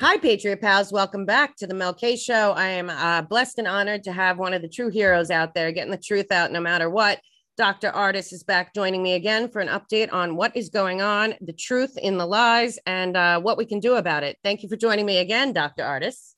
Hi, 0.00 0.16
Patriot 0.16 0.62
Pals. 0.62 0.90
Welcome 0.90 1.26
back 1.26 1.56
to 1.56 1.66
the 1.66 1.74
Mel 1.74 1.92
K 1.92 2.16
Show. 2.16 2.52
I 2.52 2.68
am 2.68 2.88
uh, 2.88 3.20
blessed 3.20 3.58
and 3.58 3.68
honored 3.68 4.02
to 4.04 4.12
have 4.12 4.38
one 4.38 4.54
of 4.54 4.62
the 4.62 4.68
true 4.68 4.88
heroes 4.88 5.30
out 5.30 5.52
there 5.52 5.70
getting 5.72 5.90
the 5.90 5.98
truth 5.98 6.32
out 6.32 6.50
no 6.50 6.58
matter 6.58 6.88
what. 6.88 7.20
Dr. 7.58 7.92
Ardis 7.92 8.32
is 8.32 8.42
back 8.42 8.74
joining 8.74 9.02
me 9.02 9.12
again 9.12 9.50
for 9.50 9.60
an 9.60 9.68
update 9.68 10.10
on 10.10 10.36
what 10.36 10.56
is 10.56 10.70
going 10.70 11.02
on, 11.02 11.34
the 11.42 11.52
truth 11.52 11.98
in 11.98 12.16
the 12.16 12.24
lies, 12.24 12.78
and 12.86 13.14
uh, 13.14 13.42
what 13.42 13.58
we 13.58 13.66
can 13.66 13.78
do 13.78 13.96
about 13.96 14.22
it. 14.22 14.38
Thank 14.42 14.62
you 14.62 14.70
for 14.70 14.76
joining 14.76 15.04
me 15.04 15.18
again, 15.18 15.52
Dr. 15.52 15.82
Ardis. 15.82 16.32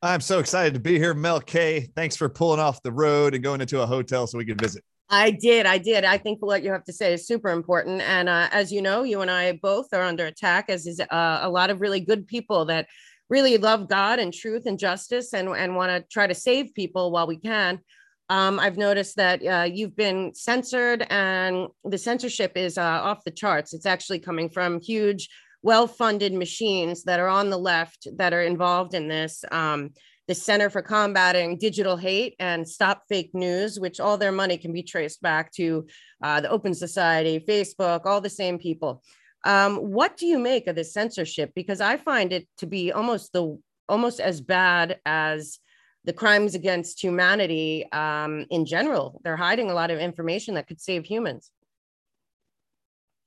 I'm 0.00 0.22
so 0.22 0.38
excited 0.38 0.72
to 0.72 0.80
be 0.80 0.98
here, 0.98 1.12
Mel 1.12 1.40
K. 1.40 1.90
Thanks 1.94 2.16
for 2.16 2.30
pulling 2.30 2.58
off 2.58 2.82
the 2.82 2.90
road 2.90 3.34
and 3.34 3.44
going 3.44 3.60
into 3.60 3.82
a 3.82 3.86
hotel 3.86 4.26
so 4.26 4.38
we 4.38 4.46
can 4.46 4.56
visit. 4.56 4.82
I 5.08 5.30
did. 5.30 5.66
I 5.66 5.78
did. 5.78 6.04
I 6.04 6.18
think 6.18 6.44
what 6.44 6.64
you 6.64 6.72
have 6.72 6.84
to 6.84 6.92
say 6.92 7.12
is 7.12 7.26
super 7.26 7.50
important. 7.50 8.02
And 8.02 8.28
uh, 8.28 8.48
as 8.50 8.72
you 8.72 8.82
know, 8.82 9.04
you 9.04 9.20
and 9.20 9.30
I 9.30 9.52
both 9.62 9.92
are 9.92 10.02
under 10.02 10.26
attack, 10.26 10.66
as 10.68 10.86
is 10.86 11.00
uh, 11.00 11.38
a 11.42 11.48
lot 11.48 11.70
of 11.70 11.80
really 11.80 12.00
good 12.00 12.26
people 12.26 12.64
that 12.66 12.88
really 13.28 13.56
love 13.56 13.88
God 13.88 14.18
and 14.18 14.32
truth 14.32 14.66
and 14.66 14.78
justice 14.78 15.32
and, 15.32 15.48
and 15.48 15.76
want 15.76 15.90
to 15.90 16.04
try 16.10 16.26
to 16.26 16.34
save 16.34 16.74
people 16.74 17.10
while 17.10 17.26
we 17.26 17.36
can. 17.36 17.80
Um, 18.28 18.58
I've 18.58 18.76
noticed 18.76 19.16
that 19.16 19.46
uh, 19.46 19.68
you've 19.72 19.94
been 19.94 20.34
censored 20.34 21.06
and 21.10 21.68
the 21.84 21.98
censorship 21.98 22.52
is 22.56 22.76
uh, 22.76 22.82
off 22.82 23.22
the 23.24 23.30
charts. 23.30 23.72
It's 23.72 23.86
actually 23.86 24.18
coming 24.18 24.48
from 24.48 24.80
huge, 24.80 25.28
well 25.62 25.86
funded 25.86 26.32
machines 26.32 27.04
that 27.04 27.20
are 27.20 27.28
on 27.28 27.50
the 27.50 27.58
left 27.58 28.08
that 28.16 28.32
are 28.32 28.42
involved 28.42 28.94
in 28.94 29.06
this. 29.06 29.44
Um, 29.52 29.90
the 30.28 30.34
Center 30.34 30.70
for 30.70 30.82
Combating 30.82 31.56
Digital 31.56 31.96
Hate 31.96 32.34
and 32.38 32.68
Stop 32.68 33.04
Fake 33.08 33.30
News, 33.32 33.78
which 33.78 34.00
all 34.00 34.18
their 34.18 34.32
money 34.32 34.58
can 34.58 34.72
be 34.72 34.82
traced 34.82 35.22
back 35.22 35.52
to 35.52 35.86
uh, 36.22 36.40
the 36.40 36.50
Open 36.50 36.74
Society, 36.74 37.44
Facebook, 37.46 38.02
all 38.04 38.20
the 38.20 38.30
same 38.30 38.58
people. 38.58 39.02
Um, 39.44 39.76
what 39.76 40.16
do 40.16 40.26
you 40.26 40.38
make 40.38 40.66
of 40.66 40.74
this 40.74 40.92
censorship? 40.92 41.52
Because 41.54 41.80
I 41.80 41.96
find 41.96 42.32
it 42.32 42.48
to 42.58 42.66
be 42.66 42.92
almost 42.92 43.32
the 43.32 43.58
almost 43.88 44.18
as 44.18 44.40
bad 44.40 44.98
as 45.06 45.60
the 46.04 46.12
crimes 46.12 46.56
against 46.56 47.02
humanity 47.02 47.86
um, 47.92 48.46
in 48.50 48.66
general. 48.66 49.20
They're 49.22 49.36
hiding 49.36 49.70
a 49.70 49.74
lot 49.74 49.92
of 49.92 50.00
information 50.00 50.54
that 50.54 50.66
could 50.66 50.80
save 50.80 51.04
humans. 51.04 51.50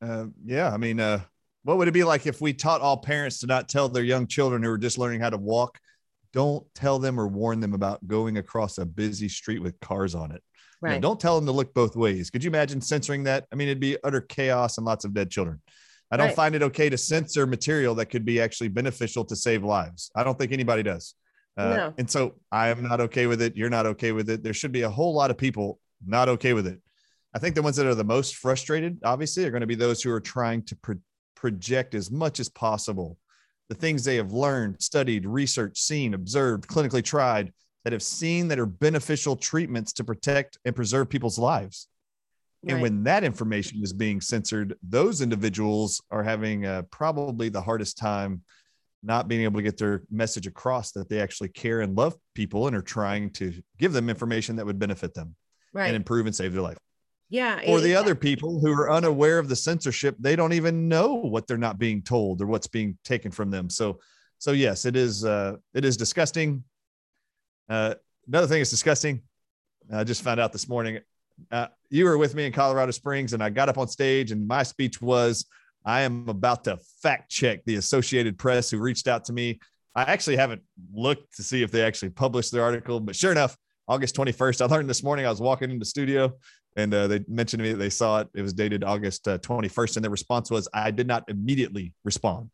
Uh, 0.02 0.26
yeah, 0.46 0.74
I 0.74 0.78
mean, 0.78 1.00
uh, 1.00 1.22
what 1.64 1.78
would 1.78 1.88
it 1.88 1.94
be 1.94 2.04
like 2.04 2.26
if 2.26 2.42
we 2.42 2.54
taught 2.54 2.82
all 2.82 2.98
parents 2.98 3.40
to 3.40 3.48
not 3.48 3.70
tell 3.70 3.90
their 3.90 4.04
young 4.04 4.28
children 4.28 4.64
who 4.64 4.72
are 4.72 4.78
just 4.78 4.98
learning 4.98 5.20
how 5.22 5.30
to 5.30 5.38
walk 5.38 5.80
don't 6.34 6.66
tell 6.76 7.00
them 7.00 7.20
or 7.20 7.28
warn 7.28 7.60
them 7.60 7.74
about 7.74 8.06
going 8.08 8.38
across 8.38 8.78
a 8.78 8.86
busy 8.86 9.30
street 9.30 9.62
with 9.62 9.80
cars 9.80 10.16
on 10.16 10.32
it. 10.32 10.44
Right. 10.82 10.92
You 10.92 10.96
know, 10.98 11.02
don't 11.02 11.20
tell 11.20 11.36
them 11.36 11.46
to 11.46 11.52
look 11.52 11.74
both 11.74 11.96
ways. 11.96 12.30
Could 12.30 12.44
you 12.44 12.50
imagine 12.50 12.82
censoring 12.82 13.24
that? 13.24 13.46
I 13.52 13.56
mean, 13.56 13.68
it'd 13.68 13.80
be 13.80 13.98
utter 14.04 14.22
chaos 14.22 14.78
and 14.78 14.86
lots 14.86 15.06
of 15.06 15.14
dead 15.14 15.30
children. 15.30 15.62
I 16.12 16.18
don't 16.18 16.28
right. 16.28 16.36
find 16.36 16.56
it 16.56 16.64
okay 16.64 16.90
to 16.90 16.98
censor 16.98 17.46
material 17.46 17.96
that 17.96 18.08
could 18.08 18.26
be 18.26 18.42
actually 18.42 18.70
beneficial 18.70 19.26
to 19.26 19.36
save 19.36 19.64
lives. 19.64 20.10
I 20.16 20.24
don't 20.24 20.40
think 20.40 20.52
anybody 20.52 20.84
does. 20.84 21.14
Uh, 21.58 21.76
no. 21.76 21.94
And 21.98 22.10
so 22.10 22.36
I 22.52 22.70
am 22.70 22.82
not 22.82 23.02
okay 23.02 23.28
with 23.28 23.42
it. 23.42 23.56
You're 23.58 23.70
not 23.70 23.86
okay 23.86 24.12
with 24.12 24.30
it. 24.30 24.42
There 24.42 24.54
should 24.54 24.72
be 24.72 24.84
a 24.84 24.90
whole 24.90 25.14
lot 25.14 25.30
of 25.30 25.38
people 25.38 25.80
not 26.06 26.30
okay 26.30 26.54
with 26.54 26.66
it. 26.66 26.80
I 27.36 27.40
think 27.40 27.54
the 27.54 27.62
ones 27.62 27.76
that 27.76 27.86
are 27.86 27.96
the 27.96 28.04
most 28.04 28.38
frustrated, 28.38 29.00
obviously, 29.04 29.46
are 29.46 29.52
going 29.52 29.62
to 29.62 29.68
be 29.68 29.76
those 29.76 30.02
who 30.02 30.12
are 30.12 30.22
trying 30.22 30.64
to 30.64 30.76
pro- 30.78 30.96
project 31.36 31.94
as 31.94 32.10
much 32.10 32.40
as 32.40 32.50
possible 32.50 33.18
the 33.70 33.76
things 33.76 34.04
they 34.04 34.16
have 34.16 34.34
learned, 34.34 34.82
studied, 34.82 35.26
researched, 35.26 35.78
seen, 35.78 36.14
observed, 36.14 36.68
clinically 36.68 37.04
tried 37.04 37.54
that 37.84 37.94
have 37.94 38.04
seen 38.04 38.48
that 38.50 38.60
are 38.60 38.66
beneficial 38.66 39.36
treatments 39.36 39.94
to 39.94 40.04
protect 40.04 40.58
and 40.66 40.76
preserve 40.76 41.10
people's 41.10 41.40
lives. 41.40 41.88
Right. 42.64 42.74
And 42.74 42.82
when 42.82 43.04
that 43.04 43.24
information 43.24 43.82
is 43.82 43.94
being 43.94 44.20
censored, 44.20 44.76
those 44.84 45.22
individuals 45.22 46.02
are 46.12 46.24
having 46.24 46.66
uh, 46.66 46.82
probably 46.92 47.48
the 47.48 47.62
hardest 47.62 47.98
time 47.98 48.42
not 49.02 49.30
being 49.30 49.44
able 49.44 49.60
to 49.60 49.64
get 49.64 49.78
their 49.78 50.04
message 50.12 50.46
across 50.46 50.92
that 50.92 51.08
they 51.08 51.22
actually 51.22 51.48
care 51.48 51.80
and 51.80 51.96
love 51.96 52.18
people 52.36 52.68
and 52.68 52.76
are 52.76 52.82
trying 52.82 53.30
to 53.30 53.54
give 53.78 53.94
them 53.94 54.10
information 54.10 54.58
that 54.58 54.66
would 54.66 54.80
benefit 54.80 55.14
them 55.14 55.36
right. 55.72 55.88
and 55.88 55.96
improve 55.96 56.26
and 56.26 56.36
save 56.36 56.52
their 56.52 56.62
life. 56.62 56.78
Yeah. 57.30 57.62
Or 57.68 57.80
the 57.80 57.96
other 57.96 58.16
people 58.16 58.60
who 58.60 58.72
are 58.72 58.92
unaware 58.92 59.38
of 59.38 59.50
the 59.50 59.56
censorship, 59.56 60.16
they 60.20 60.36
don't 60.36 60.54
even 60.54 60.88
know 60.88 61.14
what 61.14 61.46
they're 61.46 61.58
not 61.58 61.78
being 61.78 62.02
told 62.02 62.42
or 62.42 62.48
what's 62.48 62.68
being 62.68 62.98
taken 63.04 63.32
from 63.32 63.52
them. 63.52 63.70
So, 63.70 64.00
so 64.40 64.52
yes, 64.52 64.86
it 64.86 64.96
is. 64.96 65.24
Uh, 65.24 65.58
it 65.74 65.86
is 65.86 65.96
disgusting. 65.96 66.64
Uh, 67.70 67.96
another 68.28 68.48
thing 68.48 68.62
is 68.62 68.72
disgusting. 68.72 69.22
I 69.94 70.04
just 70.04 70.24
found 70.24 70.40
out 70.40 70.52
this 70.52 70.68
morning. 70.68 71.00
Uh, 71.52 71.68
you 71.90 72.06
were 72.06 72.18
with 72.18 72.36
me 72.36 72.46
in 72.46 72.52
Colorado 72.52 72.92
Springs, 72.92 73.34
and 73.34 73.44
I 73.44 73.50
got 73.50 73.70
up 73.70 73.78
on 73.78 73.88
stage, 73.88 74.32
and 74.32 74.48
my 74.48 74.64
speech 74.64 75.00
was, 75.02 75.46
"I 75.86 76.02
am 76.02 76.28
about 76.30 76.64
to 76.64 76.78
fact 77.02 77.30
check 77.30 77.64
the 77.66 77.76
Associated 77.76 78.40
Press 78.40 78.72
who 78.72 78.80
reached 78.80 79.08
out 79.08 79.26
to 79.26 79.34
me." 79.34 79.60
I 79.96 80.04
actually 80.04 80.38
haven't 80.38 80.64
looked 80.94 81.36
to 81.38 81.44
see 81.44 81.62
if 81.62 81.72
they 81.72 81.84
actually 81.84 82.10
published 82.10 82.52
their 82.52 82.64
article, 82.64 83.00
but 83.00 83.16
sure 83.16 83.32
enough, 83.32 83.56
August 83.88 84.16
21st. 84.16 84.62
I 84.62 84.66
learned 84.66 84.90
this 84.90 85.04
morning 85.04 85.26
I 85.26 85.30
was 85.30 85.42
walking 85.42 85.72
in 85.72 85.80
the 85.80 85.86
studio 85.86 86.34
and 86.76 86.94
uh, 86.94 87.08
they 87.08 87.24
mentioned 87.28 87.60
to 87.60 87.64
me 87.64 87.72
that 87.72 87.78
they 87.78 87.90
saw 87.90 88.22
it. 88.22 88.30
It 88.34 88.42
was 88.42 88.54
dated 88.54 88.84
August 88.84 89.28
uh, 89.28 89.38
21st, 89.40 89.98
and 89.98 90.04
their 90.04 90.12
response 90.12 90.52
was, 90.52 90.68
"I 90.74 90.92
did 90.92 91.08
not 91.08 91.24
immediately 91.30 91.94
respond 92.04 92.50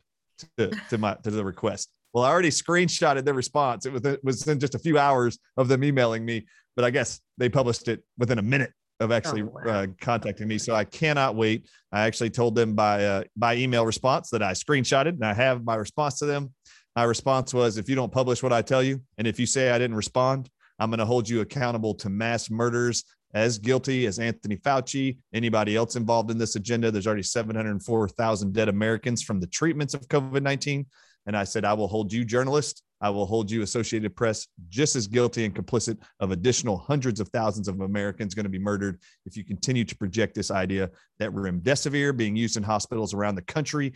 to, 0.56 0.70
to 0.90 0.98
my 0.98 1.14
to 1.22 1.30
the 1.30 1.44
request." 1.44 1.90
Well, 2.12 2.24
I 2.24 2.30
already 2.30 2.50
screenshotted 2.50 3.24
their 3.24 3.34
response. 3.34 3.86
It 3.86 3.92
was 3.92 4.04
it 4.04 4.24
was 4.24 4.46
in 4.46 4.58
just 4.58 4.74
a 4.74 4.78
few 4.78 4.98
hours 4.98 5.38
of 5.56 5.68
them 5.68 5.84
emailing 5.84 6.24
me, 6.24 6.46
but 6.74 6.84
I 6.84 6.90
guess 6.90 7.20
they 7.38 7.48
published 7.48 7.88
it 7.88 8.02
within 8.18 8.38
a 8.38 8.42
minute 8.42 8.72
of 9.00 9.12
actually 9.12 9.42
oh, 9.42 9.52
wow. 9.52 9.82
uh, 9.82 9.86
contacting 10.00 10.48
me. 10.48 10.58
So 10.58 10.74
I 10.74 10.84
cannot 10.84 11.34
wait. 11.34 11.68
I 11.92 12.06
actually 12.06 12.30
told 12.30 12.54
them 12.54 12.74
by 12.74 13.04
uh, 13.04 13.24
by 13.36 13.56
email 13.56 13.84
response 13.84 14.30
that 14.30 14.42
I 14.42 14.52
screenshotted, 14.52 15.08
and 15.08 15.24
I 15.24 15.34
have 15.34 15.64
my 15.64 15.74
response 15.74 16.18
to 16.20 16.26
them. 16.26 16.54
My 16.94 17.04
response 17.04 17.52
was, 17.52 17.76
"If 17.76 17.88
you 17.88 17.94
don't 17.94 18.12
publish 18.12 18.42
what 18.42 18.52
I 18.52 18.62
tell 18.62 18.82
you, 18.82 19.02
and 19.18 19.26
if 19.26 19.38
you 19.38 19.46
say 19.46 19.70
I 19.70 19.78
didn't 19.78 19.96
respond, 19.96 20.48
I'm 20.78 20.90
going 20.90 20.98
to 20.98 21.06
hold 21.06 21.28
you 21.28 21.40
accountable 21.40 21.94
to 21.96 22.08
mass 22.08 22.50
murders 22.50 23.04
as 23.36 23.58
guilty 23.58 24.06
as 24.06 24.18
Anthony 24.18 24.56
Fauci, 24.56 25.18
anybody 25.34 25.76
else 25.76 25.94
involved 25.94 26.30
in 26.30 26.38
this 26.38 26.56
agenda. 26.56 26.90
There's 26.90 27.06
already 27.06 27.22
704,000 27.22 28.54
dead 28.54 28.70
Americans 28.70 29.22
from 29.22 29.40
the 29.40 29.46
treatments 29.46 29.92
of 29.92 30.08
COVID 30.08 30.42
19. 30.42 30.86
And 31.26 31.36
I 31.36 31.44
said, 31.44 31.66
I 31.66 31.74
will 31.74 31.86
hold 31.86 32.14
you, 32.14 32.24
journalists, 32.24 32.82
I 33.02 33.10
will 33.10 33.26
hold 33.26 33.50
you, 33.50 33.60
Associated 33.60 34.16
Press, 34.16 34.46
just 34.70 34.96
as 34.96 35.06
guilty 35.06 35.44
and 35.44 35.54
complicit 35.54 35.98
of 36.18 36.30
additional 36.30 36.78
hundreds 36.78 37.20
of 37.20 37.28
thousands 37.28 37.68
of 37.68 37.82
Americans 37.82 38.34
going 38.34 38.44
to 38.44 38.50
be 38.50 38.58
murdered 38.58 39.02
if 39.26 39.36
you 39.36 39.44
continue 39.44 39.84
to 39.84 39.96
project 39.96 40.34
this 40.34 40.50
idea 40.50 40.88
that 41.18 41.30
remdesivir 41.32 42.16
being 42.16 42.36
used 42.36 42.56
in 42.56 42.62
hospitals 42.62 43.12
around 43.12 43.34
the 43.34 43.42
country 43.42 43.92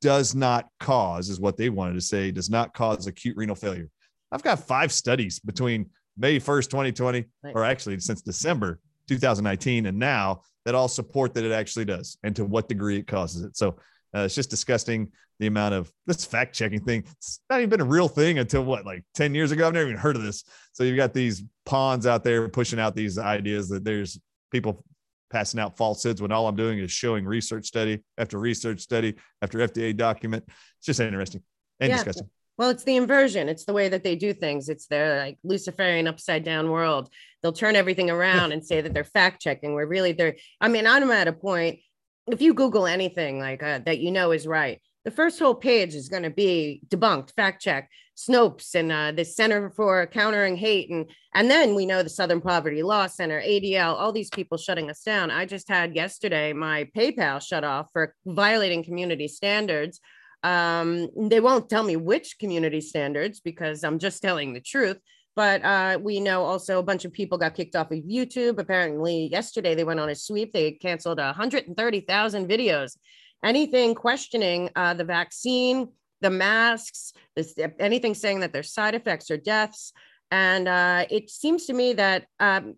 does 0.00 0.34
not 0.34 0.66
cause, 0.80 1.28
is 1.28 1.40
what 1.40 1.58
they 1.58 1.68
wanted 1.68 1.94
to 1.94 2.00
say, 2.00 2.30
does 2.30 2.48
not 2.48 2.72
cause 2.72 3.06
acute 3.06 3.36
renal 3.36 3.54
failure. 3.54 3.90
I've 4.32 4.42
got 4.42 4.60
five 4.60 4.92
studies 4.92 5.40
between 5.40 5.90
May 6.18 6.38
1st, 6.38 6.70
2020, 6.70 7.24
or 7.54 7.64
actually 7.64 7.98
since 8.00 8.22
December 8.22 8.80
2019 9.08 9.86
and 9.86 9.98
now 9.98 10.42
that 10.64 10.74
all 10.74 10.88
support 10.88 11.34
that 11.34 11.44
it 11.44 11.52
actually 11.52 11.84
does 11.84 12.18
and 12.22 12.36
to 12.36 12.44
what 12.44 12.68
degree 12.68 12.98
it 12.98 13.06
causes 13.06 13.42
it. 13.42 13.56
So 13.56 13.76
uh, 14.14 14.20
it's 14.20 14.34
just 14.34 14.50
disgusting 14.50 15.10
the 15.38 15.46
amount 15.46 15.74
of 15.74 15.92
this 16.06 16.24
fact 16.24 16.54
checking 16.54 16.80
thing. 16.80 17.04
It's 17.12 17.40
not 17.48 17.58
even 17.58 17.70
been 17.70 17.80
a 17.80 17.84
real 17.84 18.08
thing 18.08 18.38
until 18.38 18.64
what, 18.64 18.84
like 18.84 19.04
10 19.14 19.34
years 19.34 19.52
ago? 19.52 19.66
I've 19.66 19.74
never 19.74 19.88
even 19.88 20.00
heard 20.00 20.16
of 20.16 20.22
this. 20.22 20.44
So 20.72 20.84
you've 20.84 20.96
got 20.96 21.14
these 21.14 21.42
pawns 21.64 22.06
out 22.06 22.24
there 22.24 22.48
pushing 22.48 22.80
out 22.80 22.96
these 22.96 23.18
ideas 23.18 23.68
that 23.68 23.84
there's 23.84 24.18
people 24.50 24.84
passing 25.30 25.60
out 25.60 25.76
falsehoods 25.76 26.22
when 26.22 26.32
all 26.32 26.48
I'm 26.48 26.56
doing 26.56 26.78
is 26.78 26.90
showing 26.90 27.26
research 27.26 27.66
study 27.66 28.02
after 28.16 28.38
research 28.38 28.80
study 28.80 29.16
after 29.42 29.58
FDA 29.58 29.96
document. 29.96 30.44
It's 30.48 30.86
just 30.86 31.00
interesting 31.00 31.42
and 31.80 31.90
yeah. 31.90 31.96
disgusting. 31.96 32.30
Well, 32.58 32.70
it's 32.70 32.82
the 32.82 32.96
inversion. 32.96 33.48
It's 33.48 33.64
the 33.64 33.72
way 33.72 33.88
that 33.88 34.02
they 34.02 34.16
do 34.16 34.32
things. 34.34 34.68
It's 34.68 34.88
their 34.88 35.18
like 35.18 35.38
Luciferian 35.44 36.08
upside 36.08 36.42
down 36.42 36.70
world. 36.70 37.08
They'll 37.40 37.52
turn 37.52 37.76
everything 37.76 38.10
around 38.10 38.50
and 38.50 38.66
say 38.66 38.80
that 38.80 38.92
they're 38.92 39.04
fact 39.04 39.40
checking. 39.40 39.74
Where 39.74 39.86
really 39.86 40.12
they're. 40.12 40.34
I 40.60 40.66
mean, 40.68 40.86
I'm 40.86 41.10
at 41.12 41.28
a 41.28 41.32
point. 41.32 41.78
If 42.26 42.42
you 42.42 42.52
Google 42.52 42.86
anything 42.86 43.38
like 43.38 43.62
uh, 43.62 43.78
that, 43.86 44.00
you 44.00 44.10
know 44.10 44.32
is 44.32 44.46
right. 44.46 44.82
The 45.04 45.12
first 45.12 45.38
whole 45.38 45.54
page 45.54 45.94
is 45.94 46.08
going 46.08 46.24
to 46.24 46.30
be 46.30 46.82
debunked, 46.88 47.32
fact 47.34 47.62
check, 47.62 47.88
Snopes, 48.16 48.74
and 48.74 48.92
uh, 48.92 49.12
the 49.12 49.24
Center 49.24 49.70
for 49.70 50.06
Countering 50.08 50.56
Hate, 50.56 50.90
and 50.90 51.08
and 51.34 51.48
then 51.48 51.76
we 51.76 51.86
know 51.86 52.02
the 52.02 52.10
Southern 52.10 52.40
Poverty 52.40 52.82
Law 52.82 53.06
Center, 53.06 53.40
ADL, 53.40 53.94
all 53.94 54.12
these 54.12 54.30
people 54.30 54.58
shutting 54.58 54.90
us 54.90 55.02
down. 55.02 55.30
I 55.30 55.46
just 55.46 55.68
had 55.68 55.94
yesterday 55.94 56.52
my 56.52 56.88
PayPal 56.96 57.40
shut 57.40 57.62
off 57.62 57.86
for 57.92 58.16
violating 58.26 58.82
community 58.82 59.28
standards 59.28 60.00
um, 60.42 61.08
they 61.16 61.40
won't 61.40 61.68
tell 61.68 61.82
me 61.82 61.96
which 61.96 62.38
community 62.38 62.80
standards 62.80 63.40
because 63.40 63.82
I'm 63.84 63.98
just 63.98 64.22
telling 64.22 64.52
the 64.52 64.60
truth. 64.60 64.98
But 65.34 65.64
uh, 65.64 65.98
we 66.02 66.18
know 66.18 66.42
also 66.42 66.78
a 66.78 66.82
bunch 66.82 67.04
of 67.04 67.12
people 67.12 67.38
got 67.38 67.54
kicked 67.54 67.76
off 67.76 67.92
of 67.92 67.98
YouTube. 67.98 68.58
Apparently, 68.58 69.28
yesterday 69.30 69.74
they 69.74 69.84
went 69.84 70.00
on 70.00 70.08
a 70.08 70.14
sweep. 70.14 70.52
They 70.52 70.72
canceled 70.72 71.18
130,000 71.18 72.48
videos. 72.48 72.96
Anything 73.44 73.94
questioning 73.94 74.70
uh, 74.74 74.94
the 74.94 75.04
vaccine, 75.04 75.88
the 76.22 76.30
masks, 76.30 77.12
this, 77.36 77.54
anything 77.78 78.14
saying 78.14 78.40
that 78.40 78.52
there's 78.52 78.72
side 78.72 78.96
effects 78.96 79.30
or 79.30 79.36
deaths. 79.36 79.92
And 80.32 80.66
uh, 80.66 81.06
it 81.08 81.30
seems 81.30 81.66
to 81.66 81.72
me 81.72 81.92
that 81.94 82.26
um, 82.40 82.74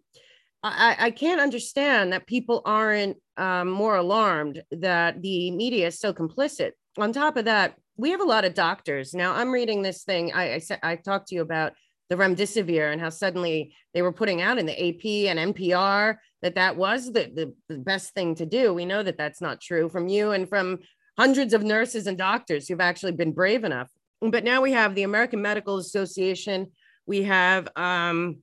I, 0.62 0.96
I, 0.98 1.10
can't 1.10 1.40
understand 1.40 2.12
that 2.12 2.26
people 2.26 2.60
aren't 2.64 3.16
um, 3.38 3.70
more 3.70 3.96
alarmed 3.96 4.62
that 4.70 5.22
the 5.22 5.50
media 5.50 5.86
is 5.86 5.98
so 5.98 6.12
complicit 6.12 6.72
on 6.98 7.12
top 7.12 7.36
of 7.36 7.44
that, 7.46 7.76
we 7.96 8.10
have 8.10 8.20
a 8.20 8.24
lot 8.24 8.44
of 8.44 8.54
doctors 8.54 9.14
now. 9.14 9.34
I'm 9.34 9.50
reading 9.50 9.82
this 9.82 10.04
thing. 10.04 10.32
I 10.32 10.54
I, 10.54 10.60
I 10.82 10.96
talked 10.96 11.28
to 11.28 11.34
you 11.34 11.42
about 11.42 11.72
the 12.10 12.16
remdesivir 12.16 12.92
and 12.92 13.00
how 13.00 13.08
suddenly 13.08 13.72
they 13.94 14.02
were 14.02 14.12
putting 14.12 14.42
out 14.42 14.58
in 14.58 14.66
the 14.66 14.72
AP 14.72 15.30
and 15.30 15.54
NPR 15.54 16.16
that 16.42 16.56
that 16.56 16.76
was 16.76 17.06
the, 17.06 17.30
the, 17.34 17.54
the 17.68 17.78
best 17.78 18.14
thing 18.14 18.34
to 18.34 18.44
do. 18.46 18.74
We 18.74 18.84
know 18.84 19.02
that 19.02 19.16
that's 19.16 19.40
not 19.40 19.60
true 19.60 19.88
from 19.88 20.08
you 20.08 20.32
and 20.32 20.48
from 20.48 20.80
hundreds 21.16 21.54
of 21.54 21.62
nurses 21.62 22.06
and 22.06 22.18
doctors 22.18 22.66
who've 22.66 22.80
actually 22.80 23.12
been 23.12 23.32
brave 23.32 23.62
enough. 23.62 23.88
But 24.20 24.42
now 24.44 24.60
we 24.60 24.72
have 24.72 24.94
the 24.94 25.04
American 25.04 25.40
Medical 25.40 25.78
Association. 25.78 26.72
We 27.06 27.22
have 27.22 27.68
um, 27.76 28.38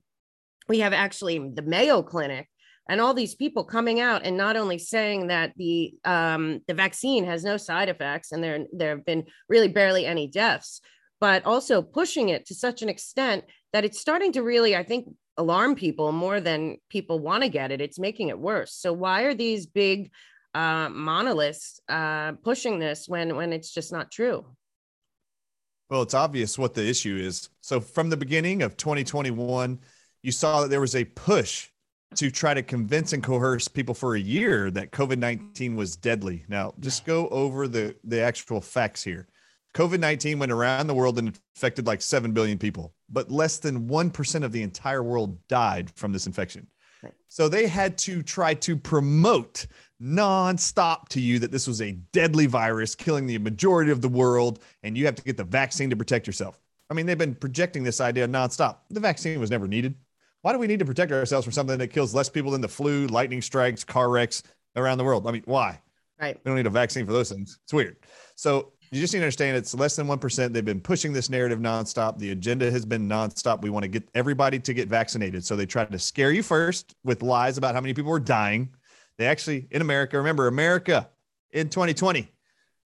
we 0.68 0.80
have 0.80 0.92
actually 0.92 1.38
the 1.38 1.62
Mayo 1.62 2.02
Clinic 2.02 2.48
and 2.88 3.00
all 3.00 3.12
these 3.12 3.34
people 3.34 3.64
coming 3.64 4.00
out 4.00 4.22
and 4.24 4.36
not 4.36 4.56
only 4.56 4.78
saying 4.78 5.26
that 5.26 5.52
the 5.56 5.94
um, 6.04 6.60
the 6.66 6.74
vaccine 6.74 7.24
has 7.24 7.44
no 7.44 7.56
side 7.56 7.88
effects 7.88 8.32
and 8.32 8.42
there 8.42 8.66
there 8.72 8.96
have 8.96 9.04
been 9.04 9.24
really 9.48 9.68
barely 9.68 10.06
any 10.06 10.26
deaths, 10.26 10.80
but 11.20 11.44
also 11.44 11.82
pushing 11.82 12.30
it 12.30 12.46
to 12.46 12.54
such 12.54 12.82
an 12.82 12.88
extent 12.88 13.44
that 13.72 13.84
it's 13.84 14.00
starting 14.00 14.32
to 14.32 14.42
really, 14.42 14.74
I 14.74 14.82
think, 14.82 15.08
alarm 15.36 15.74
people 15.74 16.12
more 16.12 16.40
than 16.40 16.78
people 16.88 17.18
want 17.18 17.42
to 17.42 17.48
get 17.48 17.70
it. 17.70 17.80
It's 17.80 17.98
making 17.98 18.28
it 18.28 18.38
worse. 18.38 18.74
So 18.74 18.92
why 18.92 19.22
are 19.22 19.34
these 19.34 19.66
big 19.66 20.10
uh, 20.54 20.88
monoliths 20.88 21.80
uh, 21.88 22.32
pushing 22.42 22.78
this 22.78 23.06
when 23.06 23.36
when 23.36 23.52
it's 23.52 23.72
just 23.72 23.92
not 23.92 24.10
true? 24.10 24.46
Well, 25.90 26.02
it's 26.02 26.14
obvious 26.14 26.58
what 26.58 26.74
the 26.74 26.86
issue 26.86 27.16
is. 27.16 27.48
So 27.60 27.80
from 27.80 28.10
the 28.10 28.16
beginning 28.16 28.62
of 28.62 28.76
2021, 28.76 29.78
you 30.22 30.32
saw 30.32 30.62
that 30.62 30.68
there 30.68 30.82
was 30.82 30.94
a 30.94 31.04
push 31.04 31.68
to 32.16 32.30
try 32.30 32.54
to 32.54 32.62
convince 32.62 33.12
and 33.12 33.22
coerce 33.22 33.68
people 33.68 33.94
for 33.94 34.14
a 34.14 34.20
year 34.20 34.70
that 34.70 34.92
COVID 34.92 35.18
19 35.18 35.76
was 35.76 35.96
deadly. 35.96 36.44
Now, 36.48 36.74
just 36.80 37.04
go 37.04 37.28
over 37.28 37.68
the, 37.68 37.94
the 38.04 38.20
actual 38.20 38.60
facts 38.60 39.02
here. 39.02 39.28
COVID 39.74 40.00
19 40.00 40.38
went 40.38 40.52
around 40.52 40.86
the 40.86 40.94
world 40.94 41.18
and 41.18 41.38
infected 41.54 41.86
like 41.86 42.02
7 42.02 42.32
billion 42.32 42.58
people, 42.58 42.94
but 43.10 43.30
less 43.30 43.58
than 43.58 43.88
1% 43.88 44.42
of 44.42 44.52
the 44.52 44.62
entire 44.62 45.02
world 45.02 45.38
died 45.48 45.90
from 45.94 46.12
this 46.12 46.26
infection. 46.26 46.66
So 47.28 47.48
they 47.48 47.66
had 47.66 47.96
to 47.98 48.22
try 48.22 48.54
to 48.54 48.76
promote 48.76 49.66
nonstop 50.02 51.08
to 51.08 51.20
you 51.20 51.38
that 51.40 51.52
this 51.52 51.66
was 51.66 51.82
a 51.82 51.92
deadly 52.12 52.46
virus 52.46 52.94
killing 52.94 53.26
the 53.26 53.38
majority 53.38 53.90
of 53.90 54.00
the 54.00 54.08
world 54.08 54.60
and 54.82 54.96
you 54.96 55.04
have 55.06 55.14
to 55.16 55.22
get 55.22 55.36
the 55.36 55.44
vaccine 55.44 55.90
to 55.90 55.96
protect 55.96 56.26
yourself. 56.26 56.60
I 56.90 56.94
mean, 56.94 57.06
they've 57.06 57.18
been 57.18 57.34
projecting 57.34 57.82
this 57.82 58.00
idea 58.00 58.26
nonstop. 58.26 58.78
The 58.90 59.00
vaccine 59.00 59.38
was 59.38 59.50
never 59.50 59.68
needed. 59.68 59.94
Why 60.48 60.54
do 60.54 60.58
we 60.58 60.66
need 60.66 60.78
to 60.78 60.86
protect 60.86 61.12
ourselves 61.12 61.44
from 61.44 61.52
something 61.52 61.76
that 61.76 61.88
kills 61.88 62.14
less 62.14 62.30
people 62.30 62.52
than 62.52 62.62
the 62.62 62.68
flu, 62.68 63.06
lightning 63.08 63.42
strikes, 63.42 63.84
car 63.84 64.08
wrecks 64.08 64.42
around 64.76 64.96
the 64.96 65.04
world? 65.04 65.26
I 65.26 65.30
mean, 65.30 65.42
why? 65.44 65.78
Right. 66.18 66.40
We 66.42 66.48
don't 66.48 66.56
need 66.56 66.66
a 66.66 66.70
vaccine 66.70 67.04
for 67.04 67.12
those 67.12 67.30
things. 67.30 67.58
It's 67.64 67.72
weird. 67.74 67.98
So 68.34 68.72
you 68.90 68.98
just 68.98 69.12
need 69.12 69.18
to 69.18 69.26
understand 69.26 69.58
it's 69.58 69.74
less 69.74 69.94
than 69.94 70.06
1%. 70.06 70.52
They've 70.54 70.64
been 70.64 70.80
pushing 70.80 71.12
this 71.12 71.28
narrative 71.28 71.58
nonstop. 71.58 72.16
The 72.16 72.30
agenda 72.30 72.70
has 72.70 72.86
been 72.86 73.06
nonstop. 73.06 73.60
We 73.60 73.68
want 73.68 73.82
to 73.82 73.88
get 73.88 74.08
everybody 74.14 74.58
to 74.58 74.72
get 74.72 74.88
vaccinated. 74.88 75.44
So 75.44 75.54
they 75.54 75.66
tried 75.66 75.92
to 75.92 75.98
scare 75.98 76.32
you 76.32 76.42
first 76.42 76.94
with 77.04 77.22
lies 77.22 77.58
about 77.58 77.74
how 77.74 77.82
many 77.82 77.92
people 77.92 78.10
were 78.10 78.18
dying. 78.18 78.70
They 79.18 79.26
actually, 79.26 79.68
in 79.70 79.82
America, 79.82 80.16
remember, 80.16 80.46
America 80.46 81.10
in 81.50 81.68
2020 81.68 82.26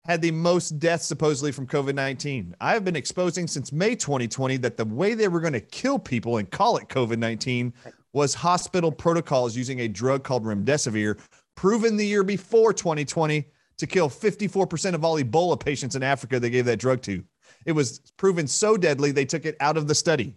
had 0.05 0.21
the 0.21 0.31
most 0.31 0.79
deaths 0.79 1.05
supposedly 1.05 1.51
from 1.51 1.67
COVID 1.67 1.95
19. 1.95 2.55
I 2.61 2.73
have 2.73 2.85
been 2.85 2.95
exposing 2.95 3.47
since 3.47 3.71
May 3.71 3.95
2020 3.95 4.57
that 4.57 4.77
the 4.77 4.85
way 4.85 5.13
they 5.13 5.27
were 5.27 5.39
going 5.39 5.53
to 5.53 5.59
kill 5.59 5.97
people 5.97 6.37
and 6.37 6.49
call 6.49 6.77
it 6.77 6.87
COVID 6.89 7.17
19 7.17 7.73
was 8.13 8.33
hospital 8.33 8.91
protocols 8.91 9.57
using 9.57 9.81
a 9.81 9.87
drug 9.87 10.23
called 10.23 10.45
remdesivir, 10.45 11.19
proven 11.55 11.97
the 11.97 12.05
year 12.05 12.23
before 12.23 12.71
2020 12.71 13.45
to 13.77 13.87
kill 13.87 14.09
54% 14.09 14.93
of 14.93 15.03
all 15.03 15.19
Ebola 15.19 15.59
patients 15.59 15.95
in 15.95 16.03
Africa 16.03 16.39
they 16.39 16.49
gave 16.49 16.65
that 16.65 16.79
drug 16.79 17.01
to. 17.01 17.23
It 17.65 17.73
was 17.73 17.99
proven 18.15 18.47
so 18.47 18.77
deadly, 18.77 19.11
they 19.11 19.25
took 19.25 19.45
it 19.45 19.57
out 19.59 19.75
of 19.75 19.87
the 19.87 19.95
study. 19.95 20.35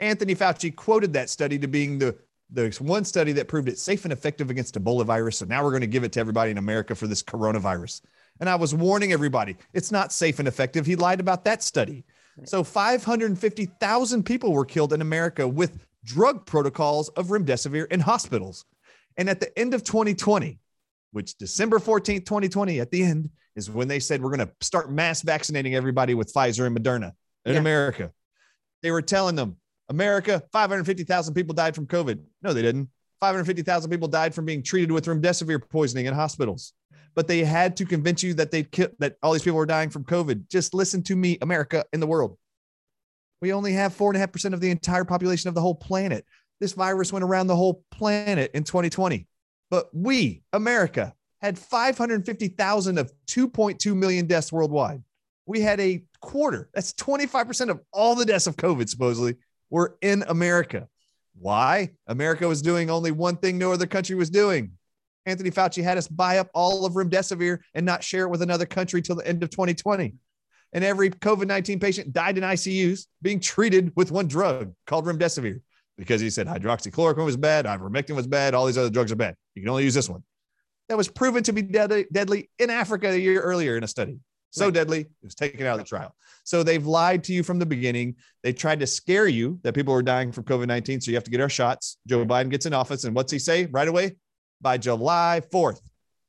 Anthony 0.00 0.34
Fauci 0.34 0.74
quoted 0.74 1.12
that 1.12 1.28
study 1.28 1.58
to 1.58 1.66
being 1.66 1.98
the, 1.98 2.16
the 2.50 2.74
one 2.80 3.04
study 3.04 3.32
that 3.32 3.48
proved 3.48 3.68
it 3.68 3.78
safe 3.78 4.04
and 4.04 4.12
effective 4.12 4.50
against 4.50 4.80
Ebola 4.82 5.04
virus. 5.04 5.38
So 5.38 5.44
now 5.44 5.62
we're 5.62 5.70
going 5.70 5.82
to 5.82 5.86
give 5.86 6.04
it 6.04 6.12
to 6.12 6.20
everybody 6.20 6.50
in 6.50 6.58
America 6.58 6.94
for 6.94 7.06
this 7.06 7.22
coronavirus. 7.22 8.00
And 8.42 8.50
I 8.50 8.56
was 8.56 8.74
warning 8.74 9.12
everybody, 9.12 9.56
it's 9.72 9.92
not 9.92 10.12
safe 10.12 10.40
and 10.40 10.48
effective. 10.48 10.84
He 10.84 10.96
lied 10.96 11.20
about 11.20 11.44
that 11.44 11.62
study. 11.62 12.04
So 12.42 12.64
550,000 12.64 14.22
people 14.24 14.52
were 14.52 14.64
killed 14.64 14.92
in 14.92 15.00
America 15.00 15.46
with 15.46 15.78
drug 16.04 16.44
protocols 16.44 17.08
of 17.10 17.28
remdesivir 17.28 17.86
in 17.92 18.00
hospitals. 18.00 18.64
And 19.16 19.30
at 19.30 19.38
the 19.38 19.56
end 19.56 19.74
of 19.74 19.84
2020, 19.84 20.58
which 21.12 21.38
December 21.38 21.78
14th, 21.78 22.26
2020, 22.26 22.80
at 22.80 22.90
the 22.90 23.04
end 23.04 23.30
is 23.54 23.70
when 23.70 23.86
they 23.86 24.00
said 24.00 24.20
we're 24.20 24.36
going 24.36 24.48
to 24.48 24.52
start 24.60 24.90
mass 24.90 25.22
vaccinating 25.22 25.76
everybody 25.76 26.14
with 26.14 26.34
Pfizer 26.34 26.66
and 26.66 26.76
Moderna 26.76 27.12
in 27.44 27.52
yeah. 27.52 27.60
America. 27.60 28.10
They 28.82 28.90
were 28.90 29.02
telling 29.02 29.36
them, 29.36 29.56
America, 29.88 30.42
550,000 30.50 31.32
people 31.34 31.54
died 31.54 31.76
from 31.76 31.86
COVID. 31.86 32.18
No, 32.42 32.52
they 32.52 32.62
didn't. 32.62 32.88
550,000 33.20 33.88
people 33.88 34.08
died 34.08 34.34
from 34.34 34.46
being 34.46 34.64
treated 34.64 34.90
with 34.90 35.04
remdesivir 35.04 35.60
poisoning 35.70 36.06
in 36.06 36.14
hospitals. 36.14 36.72
But 37.14 37.28
they 37.28 37.44
had 37.44 37.76
to 37.76 37.84
convince 37.84 38.22
you 38.22 38.34
that 38.34 38.50
they 38.50 38.62
that 38.98 39.16
all 39.22 39.32
these 39.32 39.42
people 39.42 39.58
were 39.58 39.66
dying 39.66 39.90
from 39.90 40.04
COVID. 40.04 40.48
Just 40.48 40.74
listen 40.74 41.02
to 41.04 41.16
me, 41.16 41.38
America 41.42 41.84
in 41.92 42.00
the 42.00 42.06
world. 42.06 42.38
We 43.40 43.52
only 43.52 43.72
have 43.72 43.92
four 43.92 44.10
and 44.10 44.16
a 44.16 44.20
half 44.20 44.32
percent 44.32 44.54
of 44.54 44.60
the 44.60 44.70
entire 44.70 45.04
population 45.04 45.48
of 45.48 45.54
the 45.54 45.60
whole 45.60 45.74
planet. 45.74 46.24
This 46.60 46.72
virus 46.72 47.12
went 47.12 47.24
around 47.24 47.48
the 47.48 47.56
whole 47.56 47.84
planet 47.90 48.52
in 48.54 48.62
2020. 48.62 49.26
But 49.68 49.88
we, 49.92 50.42
America, 50.52 51.14
had 51.40 51.58
550,000 51.58 52.98
of 52.98 53.12
2.2 53.26 53.96
million 53.96 54.26
deaths 54.26 54.52
worldwide. 54.52 55.02
We 55.44 55.60
had 55.60 55.80
a 55.80 56.04
quarter. 56.20 56.70
That's 56.72 56.92
25% 56.92 57.68
of 57.68 57.80
all 57.92 58.14
the 58.14 58.24
deaths 58.24 58.46
of 58.46 58.56
COVID, 58.56 58.88
supposedly, 58.88 59.36
were 59.70 59.96
in 60.02 60.22
America. 60.28 60.88
Why? 61.34 61.90
America 62.06 62.46
was 62.46 62.62
doing 62.62 62.90
only 62.90 63.10
one 63.10 63.36
thing 63.36 63.58
no 63.58 63.72
other 63.72 63.86
country 63.86 64.14
was 64.14 64.30
doing. 64.30 64.72
Anthony 65.26 65.50
Fauci 65.50 65.82
had 65.82 65.98
us 65.98 66.08
buy 66.08 66.38
up 66.38 66.48
all 66.54 66.84
of 66.84 66.94
remdesivir 66.94 67.58
and 67.74 67.86
not 67.86 68.02
share 68.02 68.24
it 68.24 68.30
with 68.30 68.42
another 68.42 68.66
country 68.66 69.02
till 69.02 69.16
the 69.16 69.26
end 69.26 69.42
of 69.42 69.50
2020. 69.50 70.14
And 70.72 70.84
every 70.84 71.10
COVID 71.10 71.46
19 71.46 71.78
patient 71.78 72.12
died 72.12 72.38
in 72.38 72.44
ICUs 72.44 73.06
being 73.20 73.40
treated 73.40 73.92
with 73.94 74.10
one 74.10 74.26
drug 74.26 74.72
called 74.86 75.06
remdesivir 75.06 75.60
because 75.98 76.20
he 76.20 76.30
said 76.30 76.46
hydroxychloroquine 76.46 77.24
was 77.24 77.36
bad, 77.36 77.66
ivermectin 77.66 78.16
was 78.16 78.26
bad, 78.26 78.54
all 78.54 78.66
these 78.66 78.78
other 78.78 78.90
drugs 78.90 79.12
are 79.12 79.16
bad. 79.16 79.36
You 79.54 79.62
can 79.62 79.68
only 79.68 79.84
use 79.84 79.94
this 79.94 80.08
one. 80.08 80.22
That 80.88 80.96
was 80.96 81.08
proven 81.08 81.42
to 81.44 81.52
be 81.52 81.62
deadly, 81.62 82.06
deadly 82.10 82.50
in 82.58 82.70
Africa 82.70 83.08
a 83.10 83.16
year 83.16 83.40
earlier 83.40 83.76
in 83.76 83.84
a 83.84 83.88
study. 83.88 84.18
So 84.50 84.66
right. 84.66 84.74
deadly, 84.74 85.00
it 85.00 85.08
was 85.22 85.34
taken 85.34 85.66
out 85.66 85.74
of 85.74 85.78
the 85.78 85.84
trial. 85.84 86.14
So 86.44 86.62
they've 86.62 86.84
lied 86.84 87.24
to 87.24 87.32
you 87.32 87.42
from 87.42 87.58
the 87.58 87.64
beginning. 87.64 88.16
They 88.42 88.52
tried 88.52 88.80
to 88.80 88.86
scare 88.86 89.26
you 89.26 89.58
that 89.62 89.74
people 89.74 89.94
were 89.94 90.02
dying 90.02 90.30
from 90.30 90.44
COVID 90.44 90.66
19. 90.66 91.00
So 91.00 91.10
you 91.10 91.16
have 91.16 91.24
to 91.24 91.30
get 91.30 91.40
our 91.40 91.48
shots. 91.48 91.98
Joe 92.06 92.24
Biden 92.26 92.50
gets 92.50 92.66
in 92.66 92.74
office. 92.74 93.04
And 93.04 93.14
what's 93.14 93.32
he 93.32 93.38
say 93.38 93.66
right 93.66 93.88
away? 93.88 94.16
By 94.62 94.78
July 94.78 95.42
4th, 95.52 95.80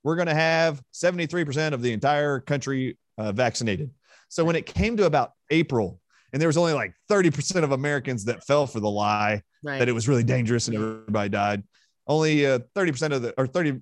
we're 0.04 0.16
going 0.16 0.28
to 0.28 0.36
have 0.36 0.82
73% 0.94 1.74
of 1.74 1.82
the 1.82 1.94
entire 1.94 2.40
country 2.40 2.98
uh, 3.18 3.32
vaccinated. 3.32 3.92
So 4.28 4.44
when 4.44 4.56
it 4.56 4.66
came 4.66 4.98
to 4.98 5.06
about 5.06 5.32
April, 5.50 6.02
and 6.34 6.42
there 6.42 6.50
was 6.50 6.58
only 6.58 6.74
like 6.74 6.94
30% 7.10 7.64
of 7.64 7.72
Americans 7.72 8.26
that 8.26 8.44
fell 8.44 8.66
for 8.66 8.80
the 8.80 8.90
lie 8.90 9.44
right. 9.64 9.80
that 9.80 9.88
it 9.88 9.92
was 9.92 10.08
really 10.08 10.24
dangerous 10.24 10.68
and 10.68 10.76
everybody 10.76 11.30
died. 11.30 11.64
Only 12.08 12.46
uh, 12.46 12.60
30% 12.76 13.14
of 13.14 13.22
the 13.22 13.34
or 13.40 13.48
30% 13.48 13.80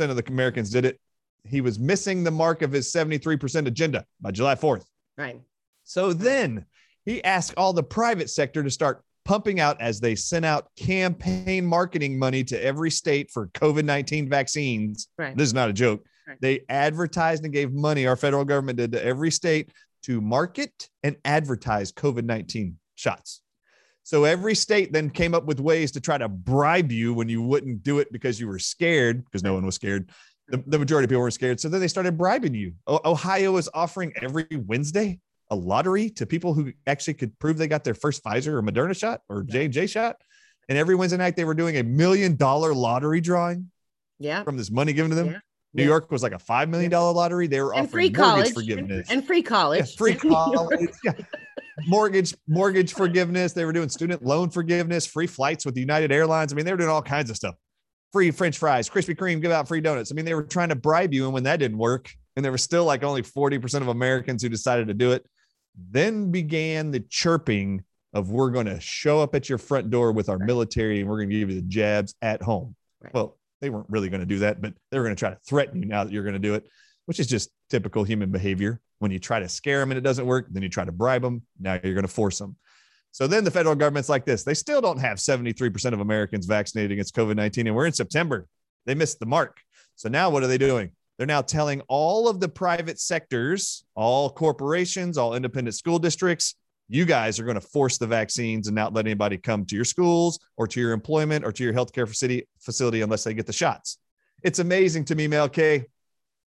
of 0.00 0.16
the 0.16 0.24
Americans 0.28 0.70
did 0.70 0.84
it. 0.84 1.00
He 1.44 1.60
was 1.60 1.78
missing 1.78 2.22
the 2.22 2.30
mark 2.30 2.62
of 2.62 2.72
his 2.72 2.92
73% 2.92 3.66
agenda 3.66 4.04
by 4.20 4.30
July 4.30 4.54
4th. 4.54 4.84
Right. 5.16 5.40
So 5.84 6.12
then 6.12 6.66
he 7.04 7.24
asked 7.24 7.54
all 7.56 7.72
the 7.72 7.82
private 7.82 8.30
sector 8.30 8.62
to 8.62 8.70
start 8.70 9.02
pumping 9.24 9.60
out 9.60 9.80
as 9.80 10.00
they 10.00 10.14
sent 10.14 10.44
out 10.44 10.68
campaign 10.76 11.64
marketing 11.64 12.18
money 12.18 12.44
to 12.44 12.62
every 12.62 12.90
state 12.90 13.30
for 13.30 13.48
COVID 13.48 13.84
19 13.84 14.28
vaccines. 14.28 15.08
Right. 15.18 15.36
This 15.36 15.46
is 15.46 15.54
not 15.54 15.68
a 15.68 15.72
joke. 15.72 16.04
Right. 16.26 16.38
They 16.40 16.60
advertised 16.68 17.44
and 17.44 17.52
gave 17.52 17.72
money, 17.72 18.06
our 18.06 18.16
federal 18.16 18.44
government 18.44 18.78
did 18.78 18.92
to 18.92 19.04
every 19.04 19.30
state 19.30 19.72
to 20.04 20.20
market 20.20 20.88
and 21.02 21.16
advertise 21.24 21.92
COVID 21.92 22.24
19 22.24 22.78
shots. 22.94 23.40
So 24.02 24.24
every 24.24 24.54
state 24.54 24.92
then 24.92 25.08
came 25.08 25.34
up 25.34 25.46
with 25.46 25.60
ways 25.60 25.90
to 25.92 26.00
try 26.00 26.18
to 26.18 26.28
bribe 26.28 26.92
you 26.92 27.14
when 27.14 27.28
you 27.28 27.42
wouldn't 27.42 27.82
do 27.82 28.00
it 28.00 28.12
because 28.12 28.38
you 28.38 28.46
were 28.46 28.58
scared, 28.58 29.24
because 29.24 29.42
no 29.42 29.54
one 29.54 29.64
was 29.64 29.76
scared. 29.76 30.10
The, 30.48 30.62
the 30.66 30.78
majority 30.78 31.04
of 31.04 31.08
people 31.08 31.22
were 31.22 31.30
scared. 31.30 31.58
So 31.58 31.70
then 31.70 31.80
they 31.80 31.88
started 31.88 32.18
bribing 32.18 32.52
you. 32.52 32.74
O- 32.86 33.00
Ohio 33.06 33.56
is 33.56 33.70
offering 33.72 34.12
every 34.20 34.46
Wednesday 34.66 35.20
a 35.54 35.56
lottery 35.56 36.10
to 36.10 36.26
people 36.26 36.52
who 36.52 36.72
actually 36.86 37.14
could 37.14 37.38
prove 37.38 37.56
they 37.56 37.68
got 37.68 37.84
their 37.84 37.94
first 37.94 38.22
Pfizer 38.22 38.48
or 38.48 38.62
Moderna 38.62 38.96
shot 38.96 39.20
or 39.28 39.42
J 39.42 39.64
and 39.64 39.72
J 39.72 39.86
shot. 39.86 40.16
And 40.68 40.76
every 40.76 40.94
Wednesday 40.94 41.16
night 41.18 41.36
they 41.36 41.44
were 41.44 41.54
doing 41.54 41.76
a 41.76 41.82
million 41.82 42.36
dollar 42.36 42.74
lottery 42.74 43.20
drawing. 43.20 43.70
Yeah. 44.18 44.42
From 44.42 44.56
this 44.56 44.70
money 44.70 44.92
given 44.92 45.10
to 45.10 45.16
them. 45.16 45.26
Yeah. 45.32 45.38
New 45.74 45.82
yeah. 45.82 45.88
York 45.88 46.10
was 46.10 46.22
like 46.22 46.32
a 46.32 46.38
five 46.38 46.68
million 46.68 46.90
dollar 46.90 47.12
lottery. 47.12 47.46
They 47.46 47.60
were 47.60 47.72
and 47.74 47.86
offering 47.86 48.06
free 48.06 48.10
college. 48.10 48.52
forgiveness 48.52 49.08
and 49.10 49.26
free 49.26 49.42
college. 49.42 49.80
Yeah, 49.80 49.96
free 49.96 50.14
college. 50.14 50.90
yeah. 51.04 51.12
Mortgage, 51.86 52.34
mortgage 52.46 52.94
forgiveness. 52.94 53.52
They 53.52 53.64
were 53.64 53.72
doing 53.72 53.88
student 53.88 54.24
loan 54.24 54.50
forgiveness, 54.50 55.06
free 55.06 55.26
flights 55.26 55.66
with 55.66 55.76
United 55.76 56.12
Airlines. 56.12 56.52
I 56.52 56.56
mean, 56.56 56.64
they 56.64 56.70
were 56.70 56.78
doing 56.78 56.90
all 56.90 57.02
kinds 57.02 57.30
of 57.30 57.36
stuff. 57.36 57.56
Free 58.12 58.30
French 58.30 58.58
fries, 58.58 58.88
Krispy 58.88 59.16
Kreme, 59.16 59.42
give 59.42 59.50
out 59.50 59.66
free 59.66 59.80
donuts. 59.80 60.12
I 60.12 60.14
mean, 60.14 60.24
they 60.24 60.34
were 60.34 60.44
trying 60.44 60.68
to 60.68 60.76
bribe 60.76 61.12
you, 61.12 61.24
and 61.24 61.34
when 61.34 61.42
that 61.42 61.56
didn't 61.56 61.78
work, 61.78 62.12
and 62.36 62.44
there 62.44 62.52
was 62.52 62.62
still 62.62 62.84
like 62.84 63.02
only 63.02 63.22
40% 63.22 63.80
of 63.80 63.88
Americans 63.88 64.42
who 64.42 64.48
decided 64.48 64.86
to 64.86 64.94
do 64.94 65.10
it. 65.12 65.26
Then 65.76 66.30
began 66.30 66.90
the 66.90 67.00
chirping 67.00 67.84
of 68.12 68.30
we're 68.30 68.50
going 68.50 68.66
to 68.66 68.80
show 68.80 69.20
up 69.20 69.34
at 69.34 69.48
your 69.48 69.58
front 69.58 69.90
door 69.90 70.12
with 70.12 70.28
our 70.28 70.38
military 70.38 71.00
and 71.00 71.08
we're 71.08 71.16
going 71.16 71.30
to 71.30 71.38
give 71.38 71.50
you 71.50 71.56
the 71.56 71.66
jabs 71.66 72.14
at 72.22 72.40
home. 72.42 72.76
Right. 73.02 73.12
Well, 73.12 73.36
they 73.60 73.70
weren't 73.70 73.90
really 73.90 74.08
going 74.08 74.20
to 74.20 74.26
do 74.26 74.38
that, 74.40 74.62
but 74.62 74.74
they 74.90 74.98
were 74.98 75.04
going 75.04 75.16
to 75.16 75.18
try 75.18 75.30
to 75.30 75.38
threaten 75.48 75.82
you 75.82 75.88
now 75.88 76.04
that 76.04 76.12
you're 76.12 76.22
going 76.22 76.34
to 76.34 76.38
do 76.38 76.54
it, 76.54 76.64
which 77.06 77.18
is 77.18 77.26
just 77.26 77.50
typical 77.70 78.04
human 78.04 78.30
behavior. 78.30 78.80
When 79.00 79.10
you 79.10 79.18
try 79.18 79.40
to 79.40 79.48
scare 79.48 79.80
them 79.80 79.90
and 79.90 79.98
it 79.98 80.02
doesn't 80.02 80.26
work, 80.26 80.46
then 80.50 80.62
you 80.62 80.68
try 80.68 80.84
to 80.84 80.92
bribe 80.92 81.22
them. 81.22 81.42
Now 81.58 81.78
you're 81.82 81.94
going 81.94 82.06
to 82.06 82.12
force 82.12 82.38
them. 82.38 82.56
So 83.10 83.26
then 83.26 83.44
the 83.44 83.50
federal 83.50 83.74
government's 83.74 84.08
like 84.08 84.24
this. 84.24 84.44
They 84.44 84.54
still 84.54 84.80
don't 84.80 84.98
have 84.98 85.18
73% 85.18 85.92
of 85.92 86.00
Americans 86.00 86.46
vaccinated 86.46 86.92
against 86.92 87.14
COVID 87.14 87.36
19, 87.36 87.66
and 87.66 87.76
we're 87.76 87.86
in 87.86 87.92
September. 87.92 88.46
They 88.86 88.94
missed 88.94 89.18
the 89.18 89.26
mark. 89.26 89.58
So 89.96 90.08
now 90.08 90.30
what 90.30 90.42
are 90.42 90.46
they 90.46 90.58
doing? 90.58 90.90
They're 91.16 91.26
now 91.26 91.42
telling 91.42 91.80
all 91.82 92.28
of 92.28 92.40
the 92.40 92.48
private 92.48 92.98
sectors, 92.98 93.84
all 93.94 94.30
corporations, 94.30 95.16
all 95.16 95.34
independent 95.34 95.76
school 95.76 95.98
districts, 95.98 96.56
you 96.88 97.04
guys 97.04 97.40
are 97.40 97.44
going 97.44 97.54
to 97.54 97.60
force 97.60 97.98
the 97.98 98.06
vaccines 98.06 98.66
and 98.66 98.74
not 98.74 98.92
let 98.92 99.06
anybody 99.06 99.38
come 99.38 99.64
to 99.66 99.76
your 99.76 99.84
schools 99.84 100.38
or 100.56 100.66
to 100.66 100.80
your 100.80 100.92
employment 100.92 101.44
or 101.44 101.52
to 101.52 101.64
your 101.64 101.72
healthcare 101.72 102.06
facility 102.06 102.46
facility 102.60 103.00
unless 103.00 103.24
they 103.24 103.32
get 103.32 103.46
the 103.46 103.52
shots. 103.52 103.98
It's 104.42 104.58
amazing 104.58 105.06
to 105.06 105.14
me, 105.14 105.26
Mel 105.26 105.48
K. 105.48 105.86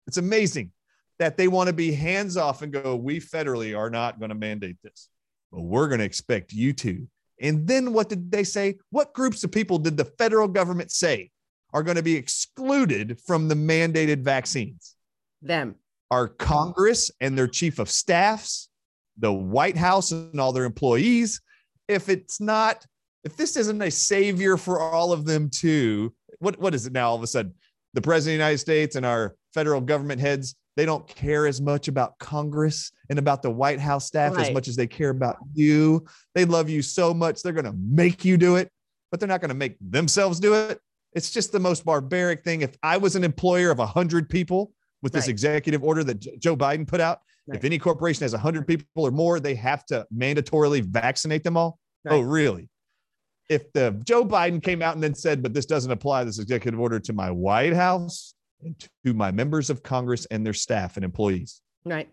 It's 0.06 0.18
amazing 0.18 0.72
that 1.18 1.38
they 1.38 1.48
want 1.48 1.68
to 1.68 1.74
be 1.74 1.92
hands 1.92 2.38
off 2.38 2.62
and 2.62 2.72
go, 2.72 2.96
we 2.96 3.20
federally 3.20 3.78
are 3.78 3.90
not 3.90 4.20
going 4.20 4.30
to 4.30 4.36
mandate 4.36 4.78
this, 4.84 5.10
but 5.52 5.62
we're 5.62 5.88
going 5.88 6.00
to 6.00 6.06
expect 6.06 6.54
you 6.54 6.74
to. 6.74 7.08
And 7.42 7.68
then 7.68 7.94
what 7.94 8.10
did 8.10 8.32
they 8.32 8.44
say? 8.44 8.78
What 8.92 9.14
groups 9.14 9.44
of 9.44 9.52
people 9.52 9.80
did 9.80 9.98
the 9.98 10.06
federal 10.06 10.48
government 10.48 10.92
say 10.92 11.32
are 11.74 11.84
going 11.84 11.98
to 11.98 12.04
be 12.04 12.16
excluded 12.16 13.20
from 13.26 13.48
the 13.48 13.56
mandated 13.56 14.22
vaccines? 14.22 14.96
Them. 15.42 15.76
Our 16.10 16.28
Congress 16.28 17.12
and 17.20 17.38
their 17.38 17.48
chief 17.48 17.80
of 17.80 17.90
staffs, 17.90 18.70
the 19.18 19.34
White 19.34 19.78
House 19.78 20.12
and 20.12 20.40
all 20.40 20.54
their 20.54 20.64
employees. 20.64 21.42
If 21.88 22.10
it's 22.10 22.40
not, 22.40 22.86
if 23.24 23.36
this 23.36 23.58
isn't 23.58 23.82
a 23.82 23.92
savior 23.92 24.58
for 24.58 24.80
all 24.80 25.12
of 25.12 25.26
them 25.26 25.50
too, 25.50 26.14
what, 26.40 26.58
what 26.60 26.74
is 26.74 26.86
it 26.86 26.94
now 26.94 27.10
all 27.10 27.16
of 27.16 27.24
a 27.24 27.28
sudden? 27.28 27.54
The 27.94 28.02
president 28.02 28.36
of 28.36 28.38
the 28.38 28.44
United 28.46 28.58
States 28.60 28.96
and 28.96 29.06
our 29.06 29.36
federal 29.54 29.82
government 29.82 30.22
heads, 30.22 30.56
they 30.76 30.86
don't 30.86 31.08
care 31.08 31.48
as 31.48 31.60
much 31.60 31.88
about 31.88 32.18
Congress 32.20 32.92
and 33.10 33.18
about 33.18 33.42
the 33.42 33.50
White 33.50 33.80
House 33.80 34.06
staff 34.06 34.36
right. 34.36 34.48
as 34.48 34.54
much 34.54 34.68
as 34.68 34.76
they 34.76 34.88
care 34.88 35.10
about 35.10 35.38
you. 35.54 36.06
They 36.36 36.46
love 36.46 36.70
you 36.70 36.82
so 36.82 37.14
much, 37.14 37.42
they're 37.42 37.54
going 37.54 37.66
to 37.66 37.76
make 37.78 38.24
you 38.24 38.38
do 38.38 38.56
it, 38.56 38.70
but 39.10 39.20
they're 39.20 39.28
not 39.28 39.42
going 39.42 39.50
to 39.50 39.56
make 39.56 39.78
themselves 39.82 40.40
do 40.40 40.54
it. 40.54 40.80
It's 41.14 41.32
just 41.32 41.52
the 41.52 41.60
most 41.60 41.86
barbaric 41.86 42.44
thing. 42.44 42.62
If 42.62 42.76
I 42.84 42.98
was 42.98 43.16
an 43.16 43.24
employer 43.24 43.72
of 43.72 43.80
100 43.80 44.30
people 44.30 44.74
with 45.02 45.14
this 45.14 45.28
executive 45.28 45.84
order 45.84 46.04
that 46.04 46.40
Joe 46.40 46.56
Biden 46.56 46.88
put 46.88 47.02
out, 47.02 47.20
Right. 47.48 47.58
If 47.58 47.64
any 47.64 47.80
corporation 47.80 48.26
has 48.26 48.34
100 48.34 48.68
people 48.68 48.86
or 48.96 49.12
more, 49.12 49.40
they 49.40 49.56
have 49.56 49.86
to 49.86 50.06
mandatorily 50.14 50.84
vaccinate 50.84 51.44
them 51.44 51.56
all. 51.56 51.80
Oh, 52.06 52.12
right. 52.12 52.18
Oh, 52.18 52.22
really? 52.22 52.70
If 53.50 53.72
the 53.72 54.02
Joe 54.04 54.26
Biden 54.26 54.62
came 54.62 54.82
out 54.82 54.96
and 54.96 55.04
then 55.04 55.16
said, 55.16 55.42
but 55.42 55.54
this 55.54 55.66
doesn't 55.66 55.92
apply, 55.92 56.26
this 56.26 56.40
executive 56.40 56.80
order 56.80 57.00
to 57.00 57.14
my 57.14 57.32
White 57.32 57.74
House 57.74 58.34
and 58.62 58.78
to 59.06 59.14
my 59.14 59.32
members 59.32 59.70
of 59.70 59.82
Congress 59.82 60.26
and 60.26 60.46
their 60.46 60.54
staff 60.54 60.98
and 60.98 61.06
employees. 61.06 61.62
Right. 61.86 62.10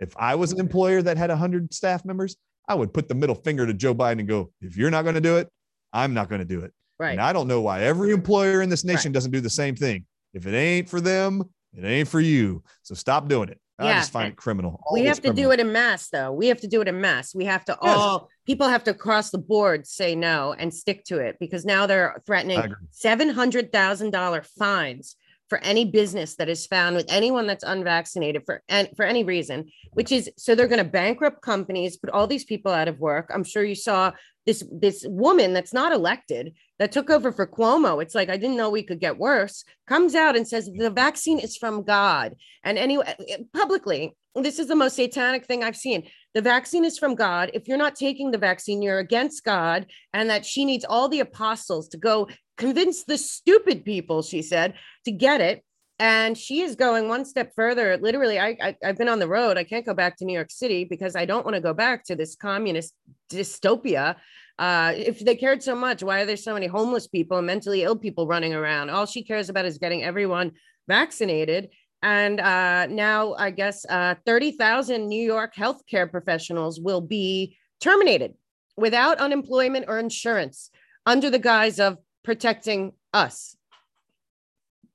If 0.00 0.16
I 0.16 0.34
was 0.36 0.52
an 0.52 0.60
employer 0.60 1.02
that 1.02 1.18
had 1.18 1.28
100 1.28 1.74
staff 1.74 2.06
members, 2.06 2.36
I 2.66 2.74
would 2.74 2.94
put 2.94 3.08
the 3.08 3.14
middle 3.14 3.34
finger 3.34 3.66
to 3.66 3.74
Joe 3.74 3.94
Biden 3.94 4.20
and 4.20 4.28
go, 4.28 4.50
if 4.62 4.78
you're 4.78 4.90
not 4.90 5.02
going 5.02 5.16
to 5.16 5.20
do 5.20 5.36
it, 5.36 5.50
I'm 5.92 6.14
not 6.14 6.30
going 6.30 6.40
to 6.40 6.46
do 6.46 6.60
it. 6.60 6.72
Right. 6.98 7.12
And 7.12 7.20
I 7.20 7.32
don't 7.32 7.48
know 7.48 7.60
why 7.60 7.82
every 7.82 8.12
employer 8.12 8.62
in 8.62 8.68
this 8.68 8.84
nation 8.84 9.10
right. 9.10 9.14
doesn't 9.14 9.30
do 9.30 9.40
the 9.40 9.50
same 9.50 9.76
thing. 9.76 10.04
If 10.34 10.46
it 10.46 10.54
ain't 10.54 10.88
for 10.88 11.00
them, 11.00 11.44
it 11.72 11.84
ain't 11.84 12.08
for 12.08 12.20
you. 12.20 12.62
So 12.82 12.94
stop 12.94 13.28
doing 13.28 13.48
it. 13.48 13.60
I 13.80 13.94
just 13.94 14.10
find 14.10 14.32
it 14.32 14.36
criminal. 14.36 14.80
All 14.84 14.94
we 14.94 15.04
have 15.04 15.16
to 15.18 15.28
criminal. 15.28 15.44
do 15.44 15.50
it 15.52 15.60
in 15.60 15.70
mass, 15.70 16.08
though. 16.08 16.32
We 16.32 16.48
have 16.48 16.60
to 16.62 16.66
do 16.66 16.80
it 16.80 16.88
in 16.88 17.00
mass. 17.00 17.32
We 17.32 17.44
have 17.44 17.64
to 17.66 17.78
yes. 17.80 17.96
all 17.96 18.28
people 18.44 18.66
have 18.66 18.82
to 18.84 18.94
cross 18.94 19.30
the 19.30 19.38
board 19.38 19.86
say 19.86 20.16
no 20.16 20.52
and 20.58 20.74
stick 20.74 21.04
to 21.04 21.18
it 21.18 21.36
because 21.38 21.64
now 21.64 21.86
they're 21.86 22.20
threatening 22.26 22.74
seven 22.90 23.28
hundred 23.28 23.72
thousand 23.72 24.10
dollar 24.10 24.42
fines 24.42 25.14
for 25.48 25.58
any 25.58 25.84
business 25.84 26.36
that 26.36 26.48
is 26.48 26.66
found 26.66 26.96
with 26.96 27.06
anyone 27.08 27.46
that's 27.46 27.64
unvaccinated 27.64 28.42
for 28.44 28.62
and 28.68 28.88
for 28.96 29.04
any 29.04 29.24
reason, 29.24 29.70
which 29.92 30.12
is 30.12 30.30
so 30.36 30.54
they're 30.54 30.68
going 30.68 30.84
to 30.84 30.90
bankrupt 30.90 31.42
companies, 31.42 31.96
put 31.96 32.10
all 32.10 32.26
these 32.26 32.44
people 32.44 32.72
out 32.72 32.88
of 32.88 33.00
work. 33.00 33.30
I'm 33.32 33.44
sure 33.44 33.64
you 33.64 33.74
saw 33.74 34.12
this 34.46 34.64
this 34.72 35.04
woman 35.06 35.52
that's 35.52 35.74
not 35.74 35.92
elected 35.92 36.54
that 36.78 36.92
took 36.92 37.10
over 37.10 37.32
for 37.32 37.46
Cuomo. 37.46 38.02
It's 38.02 38.14
like 38.14 38.30
I 38.30 38.36
didn't 38.36 38.56
know 38.56 38.70
we 38.70 38.82
could 38.82 39.00
get 39.00 39.18
worse. 39.18 39.64
Comes 39.86 40.14
out 40.14 40.36
and 40.36 40.48
says 40.48 40.70
the 40.74 40.90
vaccine 40.90 41.38
is 41.38 41.56
from 41.56 41.82
God. 41.82 42.34
And 42.64 42.78
anyway, 42.78 43.14
uh, 43.18 43.34
uh, 43.34 43.36
publicly, 43.52 44.16
this 44.34 44.58
is 44.58 44.68
the 44.68 44.76
most 44.76 44.96
satanic 44.96 45.44
thing 45.44 45.62
I've 45.62 45.76
seen. 45.76 46.08
The 46.34 46.42
vaccine 46.42 46.84
is 46.84 46.98
from 46.98 47.14
God. 47.14 47.50
If 47.52 47.68
you're 47.68 47.76
not 47.76 47.96
taking 47.96 48.30
the 48.30 48.38
vaccine, 48.38 48.80
you're 48.80 49.00
against 49.00 49.44
God, 49.44 49.86
and 50.12 50.30
that 50.30 50.46
she 50.46 50.64
needs 50.64 50.84
all 50.84 51.08
the 51.08 51.20
apostles 51.20 51.88
to 51.88 51.98
go 51.98 52.28
convince 52.58 53.04
the 53.04 53.16
stupid 53.16 53.84
people, 53.84 54.22
she 54.22 54.42
said, 54.42 54.74
to 55.06 55.12
get 55.12 55.40
it. 55.40 55.64
And 56.00 56.38
she 56.38 56.60
is 56.60 56.76
going 56.76 57.08
one 57.08 57.24
step 57.24 57.52
further. 57.56 57.96
Literally, 57.96 58.38
I, 58.38 58.56
I 58.60 58.76
have 58.82 58.98
been 58.98 59.08
on 59.08 59.18
the 59.18 59.26
road. 59.26 59.56
I 59.56 59.64
can't 59.64 59.86
go 59.86 59.94
back 59.94 60.16
to 60.18 60.24
New 60.24 60.32
York 60.34 60.50
City 60.50 60.84
because 60.84 61.16
I 61.16 61.24
don't 61.24 61.44
want 61.44 61.56
to 61.56 61.60
go 61.60 61.74
back 61.74 62.04
to 62.04 62.14
this 62.14 62.36
communist 62.36 62.94
dystopia. 63.32 64.16
Uh, 64.58 64.92
if 64.94 65.20
they 65.20 65.34
cared 65.34 65.62
so 65.62 65.74
much, 65.74 66.02
why 66.02 66.20
are 66.20 66.26
there 66.26 66.36
so 66.36 66.54
many 66.54 66.66
homeless 66.66 67.08
people 67.08 67.38
and 67.38 67.46
mentally 67.46 67.82
ill 67.82 67.96
people 67.96 68.28
running 68.28 68.54
around? 68.54 68.90
All 68.90 69.06
she 69.06 69.24
cares 69.24 69.48
about 69.48 69.64
is 69.64 69.78
getting 69.78 70.04
everyone 70.04 70.52
vaccinated. 70.86 71.70
And 72.02 72.38
uh, 72.38 72.86
now, 72.86 73.34
I 73.34 73.50
guess 73.50 73.84
uh, 73.88 74.14
30,000 74.24 75.08
New 75.08 75.24
York 75.24 75.54
healthcare 75.56 76.08
professionals 76.08 76.80
will 76.80 77.00
be 77.00 77.56
terminated 77.80 78.34
without 78.76 79.18
unemployment 79.18 79.86
or 79.88 79.98
insurance 79.98 80.70
under 81.06 81.28
the 81.28 81.40
guise 81.40 81.80
of 81.80 81.98
protecting 82.28 82.92
us. 83.14 83.56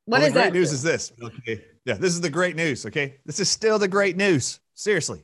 What 0.06 0.20
well, 0.20 0.28
is 0.28 0.34
the 0.34 0.40
great 0.40 0.46
that? 0.46 0.54
news 0.54 0.72
is 0.72 0.84
this. 0.84 1.12
Okay. 1.20 1.66
Yeah, 1.84 1.96
this 1.96 2.14
is 2.14 2.22
the 2.22 2.30
great 2.30 2.56
news. 2.56 2.86
Okay. 2.86 3.16
This 3.26 3.40
is 3.40 3.50
still 3.50 3.80
the 3.80 3.88
great 3.88 4.16
news. 4.16 4.60
Seriously. 4.76 5.24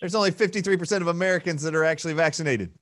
There's 0.00 0.16
only 0.16 0.32
53% 0.32 1.00
of 1.00 1.06
Americans 1.06 1.62
that 1.62 1.76
are 1.76 1.84
actually 1.84 2.14
vaccinated. 2.14 2.72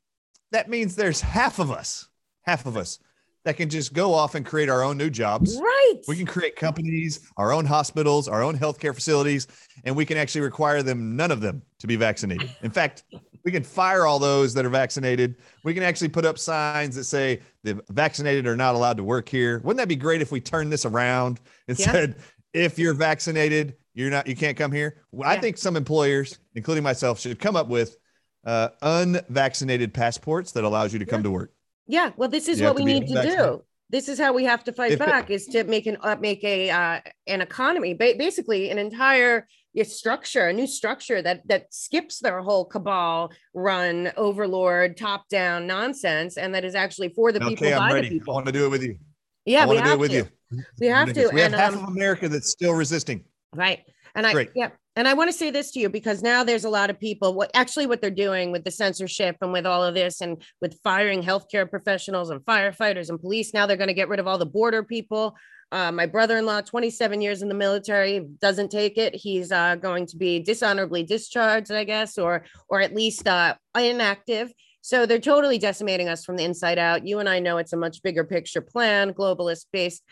That 0.50 0.70
means 0.70 0.96
there's 0.96 1.20
half 1.20 1.58
of 1.58 1.70
us, 1.70 2.08
half 2.40 2.64
of 2.64 2.78
us 2.78 3.00
that 3.44 3.58
can 3.58 3.68
just 3.68 3.92
go 3.92 4.14
off 4.14 4.34
and 4.34 4.46
create 4.46 4.70
our 4.70 4.82
own 4.82 4.96
new 4.96 5.10
jobs. 5.10 5.58
Right. 5.58 5.96
We 6.08 6.16
can 6.16 6.24
create 6.24 6.56
companies, 6.56 7.20
our 7.36 7.52
own 7.52 7.66
hospitals, 7.66 8.28
our 8.28 8.42
own 8.42 8.56
healthcare 8.56 8.94
facilities, 8.94 9.46
and 9.84 9.94
we 9.94 10.06
can 10.06 10.16
actually 10.16 10.40
require 10.40 10.82
them, 10.82 11.16
none 11.16 11.30
of 11.30 11.42
them, 11.42 11.60
to 11.80 11.86
be 11.86 11.96
vaccinated. 11.96 12.48
In 12.62 12.70
fact, 12.70 13.04
we 13.46 13.52
can 13.52 13.62
fire 13.62 14.04
all 14.04 14.18
those 14.18 14.52
that 14.54 14.66
are 14.66 14.70
vaccinated. 14.70 15.36
We 15.62 15.72
can 15.72 15.84
actually 15.84 16.08
put 16.08 16.26
up 16.26 16.36
signs 16.36 16.96
that 16.96 17.04
say 17.04 17.40
the 17.62 17.80
vaccinated 17.90 18.44
are 18.48 18.56
not 18.56 18.74
allowed 18.74 18.96
to 18.96 19.04
work 19.04 19.28
here. 19.28 19.60
Wouldn't 19.60 19.78
that 19.78 19.86
be 19.86 19.94
great 19.94 20.20
if 20.20 20.32
we 20.32 20.40
turned 20.40 20.72
this 20.72 20.84
around 20.84 21.38
and 21.68 21.78
yeah. 21.78 21.92
said, 21.92 22.16
if 22.52 22.76
you're 22.76 22.92
vaccinated, 22.92 23.76
you're 23.94 24.10
not, 24.10 24.26
you 24.26 24.34
can't 24.34 24.56
come 24.56 24.72
here. 24.72 25.04
Yeah. 25.12 25.28
I 25.28 25.38
think 25.38 25.58
some 25.58 25.76
employers, 25.76 26.40
including 26.56 26.82
myself, 26.82 27.20
should 27.20 27.38
come 27.38 27.54
up 27.54 27.68
with 27.68 27.96
uh, 28.44 28.70
unvaccinated 28.82 29.94
passports 29.94 30.50
that 30.52 30.64
allows 30.64 30.92
you 30.92 30.98
to 30.98 31.06
come 31.06 31.22
to 31.22 31.30
work. 31.30 31.52
Yeah, 31.86 32.10
well, 32.16 32.28
this 32.28 32.48
is 32.48 32.58
you 32.58 32.66
what 32.66 32.74
we 32.74 32.84
need 32.84 33.06
to 33.06 33.22
do. 33.22 33.64
This 33.90 34.08
is 34.08 34.18
how 34.18 34.32
we 34.32 34.42
have 34.42 34.64
to 34.64 34.72
fight 34.72 34.90
if 34.90 34.98
back: 34.98 35.30
it, 35.30 35.34
is 35.34 35.46
to 35.46 35.62
make 35.62 35.86
an 35.86 35.96
uh, 36.02 36.16
make 36.18 36.42
a 36.42 36.68
uh, 36.68 37.00
an 37.28 37.40
economy, 37.40 37.94
ba- 37.94 38.14
basically 38.18 38.70
an 38.70 38.78
entire 38.78 39.46
structure, 39.84 40.48
a 40.48 40.52
new 40.52 40.66
structure 40.66 41.20
that 41.22 41.46
that 41.48 41.72
skips 41.72 42.18
their 42.20 42.40
whole 42.40 42.64
cabal 42.64 43.32
run, 43.54 44.12
overlord, 44.16 44.96
top 44.96 45.28
down 45.28 45.66
nonsense, 45.66 46.36
and 46.36 46.54
that 46.54 46.64
is 46.64 46.74
actually 46.74 47.10
for 47.10 47.32
the 47.32 47.42
okay, 47.44 47.54
people. 47.54 47.74
I'm 47.74 47.90
by 47.90 47.94
ready. 47.94 48.20
I 48.26 48.30
want 48.30 48.46
to 48.46 48.52
do 48.52 48.64
it 48.64 48.70
with 48.70 48.82
you. 48.82 48.96
Yeah, 49.44 49.64
I 49.64 49.66
we 49.66 49.76
have 49.76 49.84
do 49.86 49.92
it 49.92 49.98
with 49.98 50.10
to. 50.10 50.16
you. 50.16 50.64
We 50.80 50.86
have 50.86 51.12
to. 51.12 51.30
We 51.32 51.40
have 51.40 51.52
and, 51.52 51.60
half 51.60 51.74
um, 51.74 51.84
of 51.84 51.88
America 51.90 52.28
that's 52.28 52.50
still 52.50 52.72
resisting. 52.72 53.24
Right. 53.54 53.80
And 54.14 54.26
I 54.26 54.32
Great. 54.32 54.50
yeah, 54.54 54.70
and 54.96 55.06
I 55.06 55.12
want 55.12 55.28
to 55.28 55.36
say 55.36 55.50
this 55.50 55.72
to 55.72 55.78
you 55.78 55.90
because 55.90 56.22
now 56.22 56.42
there's 56.42 56.64
a 56.64 56.70
lot 56.70 56.88
of 56.88 56.98
people 56.98 57.34
what 57.34 57.50
actually 57.54 57.86
what 57.86 58.00
they're 58.00 58.10
doing 58.10 58.50
with 58.50 58.64
the 58.64 58.70
censorship 58.70 59.36
and 59.42 59.52
with 59.52 59.66
all 59.66 59.84
of 59.84 59.94
this 59.94 60.22
and 60.22 60.42
with 60.62 60.80
firing 60.82 61.22
healthcare 61.22 61.68
professionals 61.68 62.30
and 62.30 62.40
firefighters 62.40 63.10
and 63.10 63.20
police. 63.20 63.52
Now 63.52 63.66
they're 63.66 63.76
going 63.76 63.88
to 63.88 63.94
get 63.94 64.08
rid 64.08 64.20
of 64.20 64.26
all 64.26 64.38
the 64.38 64.46
border 64.46 64.82
people. 64.82 65.36
Uh, 65.72 65.90
my 65.90 66.06
brother-in-law, 66.06 66.60
27 66.60 67.20
years 67.20 67.42
in 67.42 67.48
the 67.48 67.54
military, 67.54 68.20
doesn't 68.40 68.70
take 68.70 68.98
it. 68.98 69.14
He's 69.14 69.50
uh, 69.50 69.74
going 69.76 70.06
to 70.06 70.16
be 70.16 70.40
dishonorably 70.40 71.02
discharged, 71.02 71.72
I 71.72 71.84
guess, 71.84 72.18
or 72.18 72.44
or 72.68 72.80
at 72.80 72.94
least 72.94 73.26
uh, 73.26 73.54
inactive. 73.76 74.52
So 74.80 75.04
they're 75.04 75.18
totally 75.18 75.58
decimating 75.58 76.08
us 76.08 76.24
from 76.24 76.36
the 76.36 76.44
inside 76.44 76.78
out. 76.78 77.06
You 77.06 77.18
and 77.18 77.28
I 77.28 77.40
know 77.40 77.58
it's 77.58 77.72
a 77.72 77.76
much 77.76 78.02
bigger 78.02 78.22
picture 78.22 78.60
plan, 78.60 79.12
globalist 79.12 79.66
based. 79.72 80.02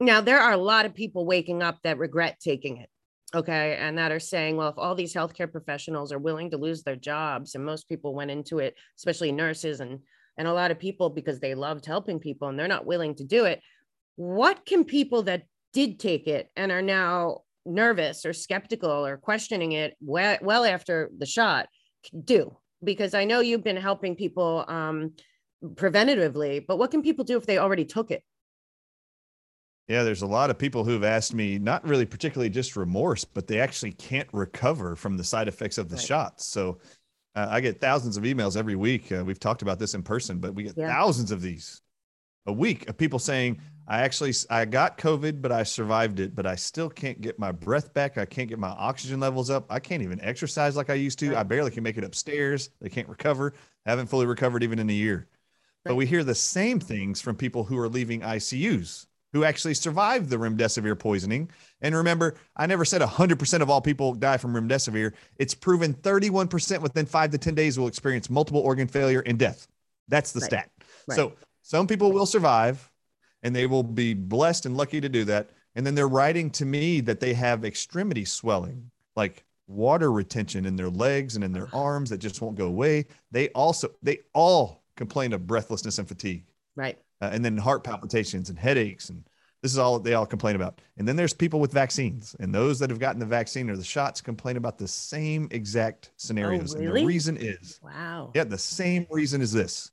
Now 0.00 0.20
there 0.20 0.40
are 0.40 0.52
a 0.52 0.58
lot 0.58 0.84
of 0.84 0.94
people 0.94 1.24
waking 1.24 1.62
up 1.62 1.78
that 1.82 1.98
regret 1.98 2.38
taking 2.40 2.76
it 2.76 2.90
okay 3.34 3.76
and 3.78 3.98
that 3.98 4.10
are 4.10 4.20
saying 4.20 4.56
well 4.56 4.70
if 4.70 4.78
all 4.78 4.94
these 4.94 5.12
healthcare 5.12 5.50
professionals 5.50 6.12
are 6.12 6.18
willing 6.18 6.50
to 6.50 6.56
lose 6.56 6.82
their 6.82 6.96
jobs 6.96 7.54
and 7.54 7.64
most 7.64 7.86
people 7.86 8.14
went 8.14 8.30
into 8.30 8.58
it 8.58 8.74
especially 8.96 9.32
nurses 9.32 9.80
and 9.80 10.00
and 10.38 10.48
a 10.48 10.52
lot 10.52 10.70
of 10.70 10.78
people 10.78 11.10
because 11.10 11.40
they 11.40 11.54
loved 11.54 11.84
helping 11.84 12.18
people 12.18 12.48
and 12.48 12.58
they're 12.58 12.68
not 12.68 12.86
willing 12.86 13.14
to 13.14 13.24
do 13.24 13.44
it 13.44 13.60
what 14.18 14.66
can 14.66 14.84
people 14.84 15.22
that 15.22 15.44
did 15.72 16.00
take 16.00 16.26
it 16.26 16.50
and 16.56 16.72
are 16.72 16.82
now 16.82 17.42
nervous 17.64 18.26
or 18.26 18.32
skeptical 18.32 19.06
or 19.06 19.16
questioning 19.16 19.72
it 19.72 19.96
well, 20.00 20.36
well 20.42 20.64
after 20.64 21.08
the 21.18 21.26
shot 21.26 21.68
do 22.24 22.56
because 22.82 23.14
i 23.14 23.24
know 23.24 23.38
you've 23.38 23.62
been 23.62 23.76
helping 23.76 24.16
people 24.16 24.64
um, 24.66 25.12
preventatively 25.74 26.64
but 26.66 26.78
what 26.78 26.90
can 26.90 27.00
people 27.00 27.24
do 27.24 27.36
if 27.36 27.46
they 27.46 27.58
already 27.58 27.84
took 27.84 28.10
it 28.10 28.24
yeah, 29.86 30.02
there's 30.02 30.20
a 30.20 30.26
lot 30.26 30.50
of 30.50 30.58
people 30.58 30.84
who've 30.84 31.02
asked 31.02 31.32
me, 31.32 31.58
not 31.58 31.82
really 31.88 32.04
particularly 32.04 32.50
just 32.50 32.76
remorse, 32.76 33.24
but 33.24 33.46
they 33.46 33.58
actually 33.58 33.92
can't 33.92 34.28
recover 34.34 34.94
from 34.94 35.16
the 35.16 35.24
side 35.24 35.48
effects 35.48 35.78
of 35.78 35.88
the 35.88 35.96
right. 35.96 36.04
shots. 36.04 36.44
So 36.44 36.80
uh, 37.34 37.46
I 37.48 37.62
get 37.62 37.80
thousands 37.80 38.18
of 38.18 38.24
emails 38.24 38.54
every 38.54 38.76
week. 38.76 39.10
Uh, 39.10 39.24
we've 39.24 39.40
talked 39.40 39.62
about 39.62 39.78
this 39.78 39.94
in 39.94 40.02
person, 40.02 40.40
but 40.40 40.54
we 40.54 40.64
get 40.64 40.74
yeah. 40.76 40.88
thousands 40.88 41.30
of 41.30 41.40
these 41.40 41.80
a 42.48 42.52
week 42.52 42.88
of 42.88 42.96
people 42.96 43.18
saying, 43.18 43.60
I 43.90 44.00
actually 44.02 44.34
I 44.50 44.66
got 44.66 44.98
COVID, 44.98 45.40
but 45.40 45.50
I 45.50 45.62
survived 45.62 46.20
it, 46.20 46.34
but 46.34 46.44
I 46.44 46.56
still 46.56 46.90
can't 46.90 47.22
get 47.22 47.38
my 47.38 47.52
breath 47.52 47.94
back. 47.94 48.18
I 48.18 48.26
can't 48.26 48.48
get 48.48 48.58
my 48.58 48.68
oxygen 48.68 49.18
levels 49.18 49.48
up. 49.48 49.64
I 49.70 49.80
can't 49.80 50.02
even 50.02 50.20
exercise 50.20 50.76
like 50.76 50.90
I 50.90 50.94
used 50.94 51.18
to. 51.20 51.30
Right. 51.30 51.38
I 51.38 51.42
barely 51.42 51.70
can 51.70 51.82
make 51.82 51.96
it 51.96 52.04
upstairs. 52.04 52.68
They 52.82 52.90
can't 52.90 53.08
recover. 53.08 53.54
I 53.86 53.90
haven't 53.90 54.08
fully 54.08 54.26
recovered 54.26 54.62
even 54.62 54.78
in 54.78 54.90
a 54.90 54.92
year. 54.92 55.26
Right. 55.86 55.92
But 55.92 55.94
we 55.94 56.04
hear 56.04 56.22
the 56.22 56.34
same 56.34 56.80
things 56.80 57.22
from 57.22 57.34
people 57.34 57.64
who 57.64 57.78
are 57.78 57.88
leaving 57.88 58.20
ICUs 58.20 59.06
who 59.32 59.44
actually 59.44 59.74
survived 59.74 60.28
the 60.28 60.36
remdesivir 60.36 60.98
poisoning. 60.98 61.50
And 61.80 61.94
remember, 61.94 62.36
I 62.56 62.66
never 62.66 62.84
said 62.84 63.00
100% 63.00 63.60
of 63.60 63.70
all 63.70 63.80
people 63.80 64.14
die 64.14 64.36
from 64.36 64.54
remdesivir. 64.54 65.12
It's 65.36 65.54
proven 65.54 65.94
31% 65.94 66.80
within 66.80 67.06
five 67.06 67.30
to 67.30 67.38
10 67.38 67.54
days 67.54 67.78
will 67.78 67.88
experience 67.88 68.28
multiple 68.28 68.60
organ 68.60 68.88
failure 68.88 69.20
and 69.20 69.38
death. 69.38 69.66
That's 70.08 70.32
the 70.32 70.40
right. 70.40 70.50
stat. 70.50 70.70
So 71.10 71.32
some 71.62 71.86
people 71.86 72.12
will 72.12 72.26
survive 72.26 72.90
and 73.42 73.54
they 73.54 73.66
will 73.66 73.82
be 73.82 74.14
blessed 74.14 74.66
and 74.66 74.76
lucky 74.76 75.00
to 75.00 75.08
do 75.08 75.24
that. 75.24 75.50
And 75.74 75.86
then 75.86 75.94
they're 75.94 76.08
writing 76.08 76.50
to 76.52 76.64
me 76.64 77.00
that 77.02 77.20
they 77.20 77.34
have 77.34 77.64
extremity 77.64 78.24
swelling, 78.24 78.90
like 79.16 79.44
water 79.66 80.10
retention 80.10 80.64
in 80.64 80.76
their 80.76 80.90
legs 80.90 81.36
and 81.36 81.44
in 81.44 81.52
their 81.52 81.68
arms 81.72 82.10
that 82.10 82.18
just 82.18 82.40
won't 82.40 82.56
go 82.56 82.66
away. 82.66 83.06
They 83.30 83.48
also, 83.50 83.90
they 84.02 84.20
all 84.34 84.82
complain 84.96 85.32
of 85.32 85.46
breathlessness 85.46 85.98
and 85.98 86.08
fatigue. 86.08 86.44
Right 86.74 86.98
uh, 87.20 87.30
and 87.32 87.44
then 87.44 87.56
heart 87.56 87.84
palpitations 87.84 88.50
and 88.50 88.58
headaches 88.58 89.10
and 89.10 89.24
this 89.62 89.72
is 89.72 89.78
all 89.78 89.98
they 89.98 90.14
all 90.14 90.24
complain 90.24 90.54
about. 90.54 90.80
And 90.98 91.08
then 91.08 91.16
there's 91.16 91.34
people 91.34 91.58
with 91.58 91.72
vaccines, 91.72 92.36
and 92.38 92.54
those 92.54 92.78
that 92.78 92.90
have 92.90 93.00
gotten 93.00 93.18
the 93.18 93.26
vaccine 93.26 93.68
or 93.68 93.76
the 93.76 93.82
shots 93.82 94.20
complain 94.20 94.56
about 94.56 94.78
the 94.78 94.86
same 94.86 95.48
exact 95.50 96.12
scenarios. 96.16 96.76
Oh, 96.76 96.78
really? 96.78 96.86
And 96.86 96.96
the 96.96 97.06
reason 97.06 97.36
is, 97.38 97.80
wow, 97.82 98.30
yeah, 98.36 98.44
the 98.44 98.56
same 98.56 99.04
reason 99.10 99.40
is 99.40 99.50
this: 99.50 99.90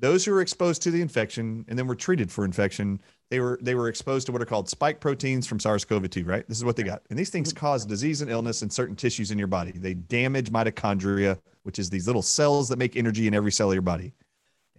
those 0.00 0.24
who 0.24 0.32
were 0.32 0.40
exposed 0.40 0.82
to 0.82 0.90
the 0.90 1.00
infection 1.00 1.64
and 1.68 1.78
then 1.78 1.86
were 1.86 1.94
treated 1.94 2.32
for 2.32 2.44
infection, 2.44 3.00
they 3.28 3.38
were 3.40 3.58
they 3.62 3.74
were 3.74 3.88
exposed 3.88 4.26
to 4.26 4.32
what 4.32 4.42
are 4.42 4.46
called 4.46 4.68
spike 4.68 5.00
proteins 5.00 5.46
from 5.46 5.60
SARS-CoV-2. 5.60 6.26
Right? 6.26 6.48
This 6.48 6.58
is 6.58 6.64
what 6.64 6.76
they 6.76 6.82
got, 6.82 7.02
and 7.10 7.18
these 7.18 7.30
things 7.30 7.52
cause 7.52 7.86
disease 7.86 8.22
and 8.22 8.30
illness 8.30 8.62
in 8.62 8.70
certain 8.70 8.96
tissues 8.96 9.30
in 9.30 9.38
your 9.38 9.46
body. 9.46 9.72
They 9.72 9.94
damage 9.94 10.50
mitochondria, 10.50 11.38
which 11.62 11.78
is 11.78 11.90
these 11.90 12.06
little 12.06 12.22
cells 12.22 12.68
that 12.70 12.78
make 12.78 12.96
energy 12.96 13.26
in 13.28 13.34
every 13.34 13.52
cell 13.52 13.68
of 13.70 13.74
your 13.74 13.82
body 13.82 14.14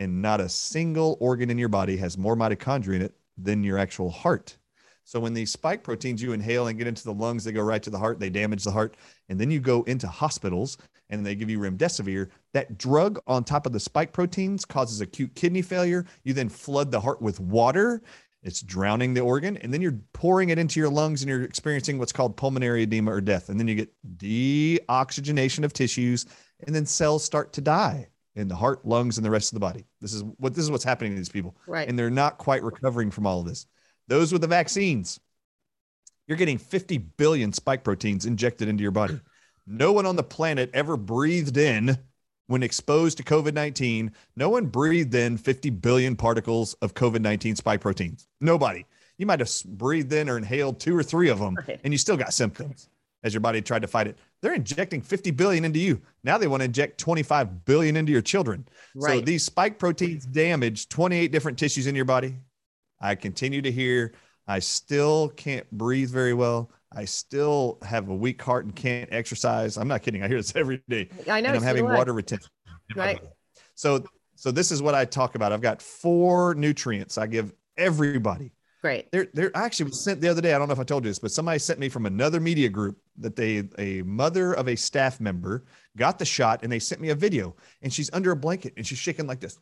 and 0.01 0.21
not 0.21 0.41
a 0.41 0.49
single 0.49 1.15
organ 1.19 1.51
in 1.51 1.59
your 1.59 1.69
body 1.69 1.95
has 1.97 2.17
more 2.17 2.35
mitochondria 2.35 2.95
in 2.95 3.01
it 3.03 3.15
than 3.37 3.63
your 3.63 3.77
actual 3.77 4.09
heart. 4.09 4.57
So 5.03 5.19
when 5.19 5.33
these 5.33 5.51
spike 5.51 5.83
proteins 5.83 6.21
you 6.21 6.33
inhale 6.33 6.67
and 6.67 6.77
get 6.77 6.87
into 6.87 7.03
the 7.03 7.13
lungs, 7.13 7.43
they 7.43 7.51
go 7.51 7.61
right 7.61 7.83
to 7.83 7.89
the 7.89 7.99
heart, 7.99 8.19
they 8.19 8.29
damage 8.29 8.63
the 8.63 8.71
heart, 8.71 8.95
and 9.29 9.39
then 9.39 9.51
you 9.51 9.59
go 9.59 9.83
into 9.83 10.07
hospitals 10.07 10.77
and 11.09 11.25
they 11.25 11.35
give 11.35 11.49
you 11.49 11.59
remdesivir. 11.59 12.29
That 12.53 12.77
drug 12.77 13.19
on 13.27 13.43
top 13.43 13.65
of 13.65 13.73
the 13.73 13.79
spike 13.79 14.13
proteins 14.13 14.63
causes 14.63 15.01
acute 15.01 15.35
kidney 15.35 15.61
failure. 15.61 16.05
You 16.23 16.33
then 16.33 16.49
flood 16.49 16.91
the 16.91 17.01
heart 17.01 17.21
with 17.21 17.39
water. 17.39 18.01
It's 18.43 18.61
drowning 18.61 19.13
the 19.13 19.21
organ, 19.21 19.57
and 19.57 19.71
then 19.71 19.81
you're 19.81 19.99
pouring 20.13 20.49
it 20.49 20.57
into 20.57 20.79
your 20.79 20.89
lungs, 20.89 21.21
and 21.21 21.29
you're 21.29 21.43
experiencing 21.43 21.99
what's 21.99 22.11
called 22.11 22.35
pulmonary 22.35 22.83
edema 22.83 23.11
or 23.11 23.21
death. 23.21 23.49
And 23.49 23.59
then 23.59 23.67
you 23.67 23.75
get 23.75 23.93
deoxygenation 24.17 25.63
of 25.63 25.73
tissues, 25.73 26.25
and 26.65 26.75
then 26.75 26.87
cells 26.87 27.23
start 27.23 27.53
to 27.53 27.61
die 27.61 28.07
in 28.35 28.47
the 28.47 28.55
heart, 28.55 28.83
lungs, 28.83 29.17
and 29.17 29.25
the 29.25 29.29
rest 29.29 29.51
of 29.51 29.55
the 29.55 29.59
body. 29.59 29.85
This 29.99 30.13
is 30.13 30.23
what 30.37 30.55
this 30.55 30.63
is 30.63 30.71
what's 30.71 30.83
happening 30.83 31.11
to 31.11 31.17
these 31.17 31.29
people. 31.29 31.55
Right. 31.67 31.87
And 31.87 31.99
they're 31.99 32.09
not 32.09 32.39
quite 32.39 32.63
recovering 32.63 33.11
from 33.11 33.27
all 33.27 33.41
of 33.41 33.45
this. 33.45 33.67
Those 34.11 34.33
with 34.33 34.41
the 34.41 34.47
vaccines, 34.49 35.21
you're 36.27 36.37
getting 36.37 36.57
50 36.57 36.97
billion 36.97 37.53
spike 37.53 37.85
proteins 37.85 38.25
injected 38.25 38.67
into 38.67 38.81
your 38.81 38.91
body. 38.91 39.17
No 39.65 39.93
one 39.93 40.05
on 40.05 40.17
the 40.17 40.23
planet 40.23 40.69
ever 40.73 40.97
breathed 40.97 41.55
in 41.55 41.97
when 42.47 42.61
exposed 42.61 43.19
to 43.19 43.23
COVID 43.23 43.53
19. 43.53 44.11
No 44.35 44.49
one 44.49 44.65
breathed 44.65 45.15
in 45.15 45.37
50 45.37 45.69
billion 45.69 46.17
particles 46.17 46.73
of 46.81 46.93
COVID 46.93 47.21
19 47.21 47.55
spike 47.55 47.79
proteins. 47.79 48.27
Nobody. 48.41 48.85
You 49.17 49.27
might 49.27 49.39
have 49.39 49.49
breathed 49.65 50.11
in 50.11 50.27
or 50.27 50.35
inhaled 50.35 50.81
two 50.81 50.97
or 50.97 51.03
three 51.03 51.29
of 51.29 51.39
them, 51.39 51.55
right. 51.65 51.79
and 51.85 51.93
you 51.93 51.97
still 51.97 52.17
got 52.17 52.33
symptoms 52.33 52.89
as 53.23 53.33
your 53.33 53.39
body 53.39 53.61
tried 53.61 53.83
to 53.83 53.87
fight 53.87 54.07
it. 54.07 54.17
They're 54.41 54.55
injecting 54.55 55.01
50 55.01 55.31
billion 55.31 55.63
into 55.63 55.79
you. 55.79 56.01
Now 56.25 56.37
they 56.37 56.47
want 56.47 56.59
to 56.59 56.65
inject 56.65 56.97
25 56.97 57.63
billion 57.63 57.95
into 57.95 58.11
your 58.11 58.21
children. 58.21 58.67
Right. 58.93 59.19
So 59.19 59.21
these 59.21 59.45
spike 59.45 59.79
proteins 59.79 60.25
damage 60.25 60.89
28 60.89 61.31
different 61.31 61.57
tissues 61.57 61.87
in 61.87 61.95
your 61.95 62.03
body. 62.03 62.35
I 63.01 63.15
continue 63.15 63.61
to 63.61 63.71
hear 63.71 64.13
I 64.47 64.59
still 64.59 65.29
can't 65.29 65.69
breathe 65.71 66.09
very 66.09 66.33
well. 66.33 66.71
I 66.93 67.05
still 67.05 67.77
have 67.83 68.09
a 68.09 68.15
weak 68.15 68.41
heart 68.41 68.65
and 68.65 68.75
can't 68.75 69.11
exercise. 69.11 69.77
I'm 69.77 69.87
not 69.87 70.01
kidding. 70.01 70.23
I 70.23 70.27
hear 70.27 70.37
this 70.37 70.53
every 70.55 70.83
day. 70.89 71.09
I 71.29 71.41
know. 71.41 71.49
And 71.49 71.57
I'm 71.57 71.63
having 71.63 71.85
water 71.85 72.13
retention. 72.13 72.49
Right. 72.95 73.21
So 73.75 74.03
so 74.35 74.51
this 74.51 74.71
is 74.71 74.81
what 74.81 74.95
I 74.95 75.05
talk 75.05 75.35
about. 75.35 75.51
I've 75.51 75.61
got 75.61 75.81
four 75.81 76.55
nutrients 76.55 77.17
I 77.17 77.27
give 77.27 77.53
everybody 77.77 78.51
Great. 78.81 79.11
There, 79.11 79.27
there 79.33 79.51
actually 79.53 79.91
was 79.91 80.03
sent 80.03 80.21
the 80.21 80.27
other 80.27 80.41
day. 80.41 80.55
I 80.55 80.57
don't 80.57 80.67
know 80.67 80.73
if 80.73 80.79
I 80.79 80.83
told 80.83 81.05
you 81.05 81.11
this, 81.11 81.19
but 81.19 81.31
somebody 81.31 81.59
sent 81.59 81.79
me 81.79 81.87
from 81.87 82.07
another 82.07 82.39
media 82.39 82.67
group 82.67 82.97
that 83.19 83.35
they, 83.35 83.69
a 83.77 84.01
mother 84.01 84.53
of 84.53 84.67
a 84.67 84.75
staff 84.75 85.19
member 85.19 85.65
got 85.97 86.17
the 86.17 86.25
shot 86.25 86.61
and 86.63 86.71
they 86.71 86.79
sent 86.79 86.99
me 86.99 87.09
a 87.09 87.15
video 87.15 87.55
and 87.83 87.93
she's 87.93 88.09
under 88.11 88.31
a 88.31 88.35
blanket 88.35 88.73
and 88.77 88.87
she's 88.87 88.97
shaking 88.97 89.27
like 89.27 89.39
this. 89.39 89.59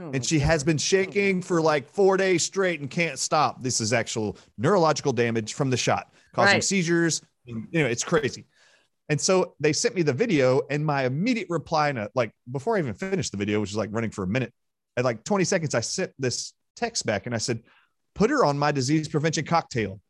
Oh 0.00 0.10
and 0.12 0.24
she 0.24 0.38
God. 0.38 0.46
has 0.46 0.64
been 0.64 0.78
shaking 0.78 1.42
for 1.42 1.60
like 1.60 1.88
four 1.88 2.16
days 2.16 2.42
straight 2.42 2.80
and 2.80 2.88
can't 2.88 3.18
stop. 3.18 3.62
This 3.62 3.80
is 3.80 3.92
actual 3.92 4.38
neurological 4.56 5.12
damage 5.12 5.54
from 5.54 5.70
the 5.70 5.76
shot, 5.76 6.12
causing 6.32 6.54
right. 6.54 6.64
seizures. 6.64 7.20
You 7.44 7.66
know, 7.72 7.86
it's 7.86 8.04
crazy. 8.04 8.46
And 9.08 9.20
so 9.20 9.54
they 9.60 9.72
sent 9.72 9.94
me 9.94 10.02
the 10.02 10.12
video, 10.12 10.62
and 10.70 10.86
my 10.86 11.04
immediate 11.04 11.48
reply, 11.50 11.90
and 11.90 11.98
uh, 11.98 12.08
like 12.14 12.32
before 12.50 12.76
I 12.76 12.78
even 12.78 12.94
finished 12.94 13.32
the 13.32 13.36
video, 13.36 13.60
which 13.60 13.70
was 13.70 13.76
like 13.76 13.90
running 13.92 14.10
for 14.10 14.22
a 14.22 14.26
minute, 14.26 14.54
at 14.96 15.04
like 15.04 15.24
20 15.24 15.44
seconds, 15.44 15.74
I 15.74 15.80
sent 15.80 16.12
this 16.18 16.54
text 16.76 17.04
back 17.06 17.26
and 17.26 17.34
I 17.34 17.38
said, 17.38 17.62
put 18.14 18.30
her 18.30 18.44
on 18.44 18.58
my 18.58 18.72
disease 18.72 19.08
prevention 19.08 19.44
cocktail. 19.44 20.00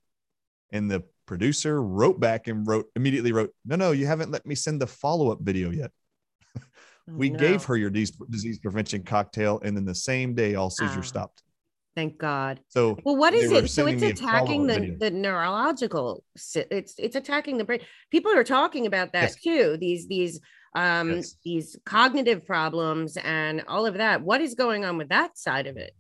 And 0.70 0.90
the 0.90 1.02
producer 1.26 1.82
wrote 1.82 2.18
back 2.18 2.48
and 2.48 2.66
wrote 2.66 2.86
immediately 2.96 3.32
wrote, 3.32 3.50
no, 3.64 3.76
no, 3.76 3.92
you 3.92 4.06
haven't 4.06 4.30
let 4.30 4.46
me 4.46 4.54
send 4.54 4.80
the 4.80 4.86
follow 4.86 5.30
up 5.30 5.38
video 5.40 5.70
yet. 5.70 5.90
We 7.06 7.30
no. 7.30 7.38
gave 7.38 7.64
her 7.64 7.76
your 7.76 7.90
disease 7.90 8.58
prevention 8.58 9.02
cocktail, 9.02 9.60
and 9.64 9.76
then 9.76 9.84
the 9.84 9.94
same 9.94 10.34
day, 10.34 10.54
all 10.54 10.70
seizures 10.70 10.98
ah, 10.98 11.08
stopped. 11.08 11.42
Thank 11.94 12.18
God. 12.18 12.60
So, 12.68 12.98
well, 13.04 13.16
what 13.16 13.34
is 13.34 13.50
it? 13.50 13.68
So 13.68 13.86
it's 13.86 14.02
attacking 14.02 14.66
the, 14.66 14.96
the 14.98 15.10
neurological. 15.10 16.24
It's 16.34 16.94
it's 16.98 17.16
attacking 17.16 17.58
the 17.58 17.64
brain. 17.64 17.80
People 18.10 18.34
are 18.34 18.44
talking 18.44 18.86
about 18.86 19.12
that 19.12 19.22
yes. 19.22 19.34
too. 19.36 19.76
These 19.78 20.08
these 20.08 20.40
um 20.74 21.16
yes. 21.16 21.36
these 21.44 21.76
cognitive 21.84 22.46
problems 22.46 23.18
and 23.18 23.62
all 23.68 23.84
of 23.84 23.94
that. 23.94 24.22
What 24.22 24.40
is 24.40 24.54
going 24.54 24.84
on 24.84 24.96
with 24.96 25.10
that 25.10 25.36
side 25.36 25.66
of 25.66 25.76
it? 25.76 25.92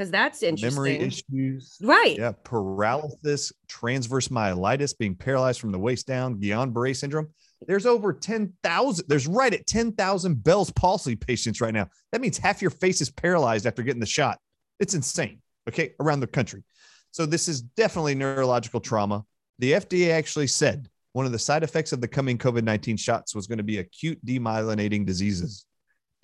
because 0.00 0.10
that's 0.10 0.42
interesting. 0.42 0.82
Memory 0.82 0.98
issues, 0.98 1.76
right? 1.82 2.16
Yeah, 2.16 2.32
paralysis, 2.42 3.52
transverse 3.68 4.28
myelitis, 4.28 4.96
being 4.96 5.14
paralyzed 5.14 5.60
from 5.60 5.72
the 5.72 5.78
waist 5.78 6.06
down, 6.06 6.40
Guillain-Barré 6.40 6.96
syndrome. 6.96 7.28
There's 7.66 7.86
over 7.86 8.12
ten 8.12 8.54
thousand. 8.62 9.06
There's 9.08 9.26
right 9.26 9.52
at 9.52 9.66
ten 9.66 9.92
thousand 9.92 10.42
Bell's 10.42 10.70
palsy 10.70 11.16
patients 11.16 11.60
right 11.60 11.74
now. 11.74 11.88
That 12.12 12.20
means 12.20 12.38
half 12.38 12.62
your 12.62 12.70
face 12.70 13.00
is 13.00 13.10
paralyzed 13.10 13.66
after 13.66 13.82
getting 13.82 14.00
the 14.00 14.06
shot. 14.06 14.38
It's 14.78 14.94
insane. 14.94 15.40
Okay, 15.68 15.92
around 16.00 16.20
the 16.20 16.26
country. 16.26 16.64
So 17.10 17.26
this 17.26 17.48
is 17.48 17.60
definitely 17.60 18.14
neurological 18.14 18.80
trauma. 18.80 19.24
The 19.58 19.72
FDA 19.72 20.10
actually 20.10 20.46
said 20.46 20.88
one 21.12 21.26
of 21.26 21.32
the 21.32 21.38
side 21.38 21.62
effects 21.62 21.92
of 21.92 22.00
the 22.00 22.08
coming 22.08 22.38
COVID 22.38 22.62
19 22.62 22.96
shots 22.96 23.34
was 23.34 23.46
going 23.46 23.58
to 23.58 23.64
be 23.64 23.78
acute 23.78 24.24
demyelinating 24.24 25.04
diseases. 25.04 25.66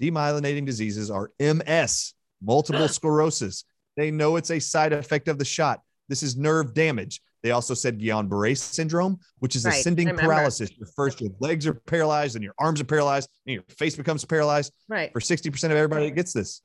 Demyelinating 0.00 0.64
diseases 0.64 1.10
are 1.10 1.32
MS, 1.40 2.14
multiple 2.42 2.88
sclerosis. 2.88 3.64
They 3.96 4.10
know 4.10 4.36
it's 4.36 4.50
a 4.50 4.58
side 4.58 4.92
effect 4.92 5.28
of 5.28 5.38
the 5.38 5.44
shot. 5.44 5.80
This 6.08 6.22
is 6.22 6.36
nerve 6.36 6.74
damage. 6.74 7.20
They 7.42 7.50
also 7.50 7.74
said 7.74 8.00
Guillain-Barré 8.00 8.56
syndrome, 8.56 9.18
which 9.38 9.56
is 9.56 9.64
right. 9.64 9.74
ascending 9.74 10.16
paralysis. 10.16 10.76
Your 10.76 10.88
first, 10.96 11.20
your 11.20 11.30
legs 11.38 11.66
are 11.66 11.74
paralyzed 11.74 12.34
and 12.34 12.42
your 12.42 12.54
arms 12.58 12.80
are 12.80 12.84
paralyzed 12.84 13.28
and 13.46 13.54
your 13.54 13.62
face 13.68 13.96
becomes 13.96 14.24
paralyzed. 14.24 14.72
Right. 14.88 15.12
For 15.12 15.20
60% 15.20 15.64
of 15.64 15.72
everybody 15.72 16.06
that 16.06 16.14
gets 16.14 16.32
this, 16.32 16.62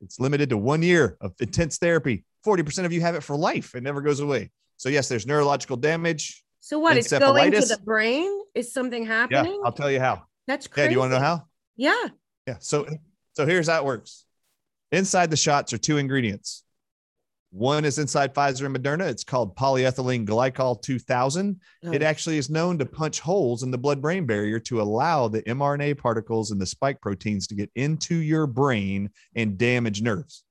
it's 0.00 0.20
limited 0.20 0.50
to 0.50 0.56
one 0.56 0.82
year 0.82 1.16
of 1.20 1.32
intense 1.40 1.78
therapy. 1.78 2.24
40% 2.46 2.84
of 2.84 2.92
you 2.92 3.00
have 3.00 3.14
it 3.14 3.22
for 3.22 3.36
life. 3.36 3.74
It 3.74 3.82
never 3.82 4.00
goes 4.00 4.20
away. 4.20 4.50
So 4.76 4.88
yes, 4.88 5.08
there's 5.08 5.26
neurological 5.26 5.76
damage. 5.76 6.44
So 6.60 6.78
what? 6.78 6.96
It's 6.96 7.10
going 7.10 7.52
to 7.52 7.60
the 7.60 7.80
brain? 7.84 8.30
Is 8.54 8.72
something 8.72 9.06
happening? 9.06 9.52
Yeah, 9.52 9.60
I'll 9.64 9.72
tell 9.72 9.90
you 9.90 10.00
how. 10.00 10.24
That's 10.46 10.66
crazy. 10.66 10.84
Yeah, 10.84 10.88
do 10.88 10.94
you 10.94 10.98
want 11.00 11.12
to 11.12 11.18
know 11.18 11.24
how? 11.24 11.46
Yeah. 11.76 12.06
Yeah. 12.46 12.56
So 12.60 12.86
so 13.34 13.46
here's 13.46 13.68
how 13.68 13.78
it 13.78 13.84
works. 13.84 14.24
Inside 14.90 15.30
the 15.30 15.36
shots 15.36 15.72
are 15.72 15.78
two 15.78 15.98
ingredients 15.98 16.64
One 17.50 17.86
is 17.86 17.98
inside 17.98 18.34
Pfizer 18.34 18.66
and 18.66 18.76
Moderna. 18.76 19.08
It's 19.08 19.24
called 19.24 19.56
polyethylene 19.56 20.26
glycol 20.26 20.80
2000. 20.82 21.58
Oh. 21.84 21.92
It 21.92 22.02
actually 22.02 22.36
is 22.36 22.50
known 22.50 22.78
to 22.78 22.86
punch 22.86 23.20
holes 23.20 23.62
in 23.62 23.70
the 23.70 23.78
blood 23.78 24.02
brain 24.02 24.26
barrier 24.26 24.60
to 24.60 24.82
allow 24.82 25.28
the 25.28 25.42
mRNA 25.42 25.96
particles 25.96 26.50
and 26.50 26.60
the 26.60 26.66
spike 26.66 27.00
proteins 27.00 27.46
to 27.46 27.54
get 27.54 27.70
into 27.74 28.16
your 28.16 28.46
brain 28.46 29.10
and 29.34 29.56
damage 29.56 30.02
nerves. 30.02 30.44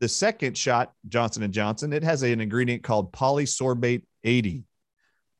The 0.00 0.08
second 0.08 0.56
shot, 0.56 0.92
Johnson 1.08 1.50
& 1.50 1.52
Johnson, 1.52 1.92
it 1.92 2.02
has 2.02 2.22
an 2.22 2.40
ingredient 2.40 2.82
called 2.82 3.12
polysorbate 3.12 4.02
80. 4.24 4.64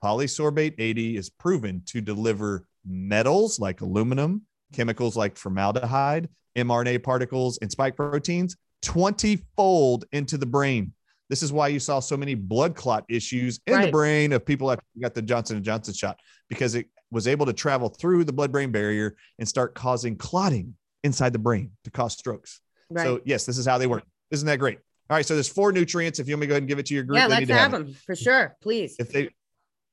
Polysorbate 0.02 0.74
80 0.78 1.16
is 1.16 1.30
proven 1.30 1.82
to 1.86 2.02
deliver 2.02 2.66
metals 2.86 3.58
like 3.58 3.80
aluminum, 3.80 4.42
chemicals 4.74 5.16
like 5.16 5.38
formaldehyde, 5.38 6.28
mRNA 6.56 7.02
particles, 7.02 7.58
and 7.62 7.70
spike 7.70 7.96
proteins 7.96 8.56
20 8.84 9.38
fold 9.56 10.04
into 10.12 10.38
the 10.38 10.46
brain. 10.46 10.92
This 11.30 11.42
is 11.42 11.52
why 11.52 11.68
you 11.68 11.80
saw 11.80 12.00
so 12.00 12.16
many 12.16 12.34
blood 12.34 12.76
clot 12.76 13.04
issues 13.08 13.58
in 13.66 13.80
the 13.80 13.90
brain 13.90 14.32
of 14.32 14.44
people 14.44 14.68
that 14.68 14.80
got 15.00 15.14
the 15.14 15.22
Johnson 15.22 15.56
and 15.56 15.64
Johnson 15.64 15.94
shot 15.94 16.20
because 16.48 16.74
it 16.74 16.86
was 17.10 17.26
able 17.26 17.46
to 17.46 17.52
travel 17.52 17.88
through 17.88 18.24
the 18.24 18.32
blood 18.32 18.52
brain 18.52 18.70
barrier 18.70 19.16
and 19.38 19.48
start 19.48 19.74
causing 19.74 20.16
clotting 20.16 20.74
inside 21.02 21.32
the 21.32 21.38
brain 21.38 21.70
to 21.84 21.90
cause 21.90 22.12
strokes. 22.12 22.60
Right. 22.90 23.04
So 23.04 23.20
yes, 23.24 23.46
this 23.46 23.56
is 23.56 23.66
how 23.66 23.78
they 23.78 23.86
work. 23.86 24.04
Isn't 24.30 24.46
that 24.46 24.58
great? 24.58 24.78
All 25.10 25.16
right, 25.16 25.24
so 25.24 25.34
there's 25.34 25.48
four 25.48 25.72
nutrients. 25.72 26.18
If 26.18 26.28
you 26.28 26.34
want 26.34 26.40
me 26.42 26.46
to 26.46 26.48
go 26.48 26.52
ahead 26.54 26.62
and 26.62 26.68
give 26.68 26.78
it 26.78 26.86
to 26.86 26.94
your 26.94 27.04
group, 27.04 27.18
yeah, 27.18 27.26
let's 27.26 27.48
have 27.48 27.58
have 27.58 27.70
them 27.72 27.94
for 28.06 28.14
sure. 28.16 28.56
Please. 28.62 28.96
If 28.98 29.10
they, 29.12 29.28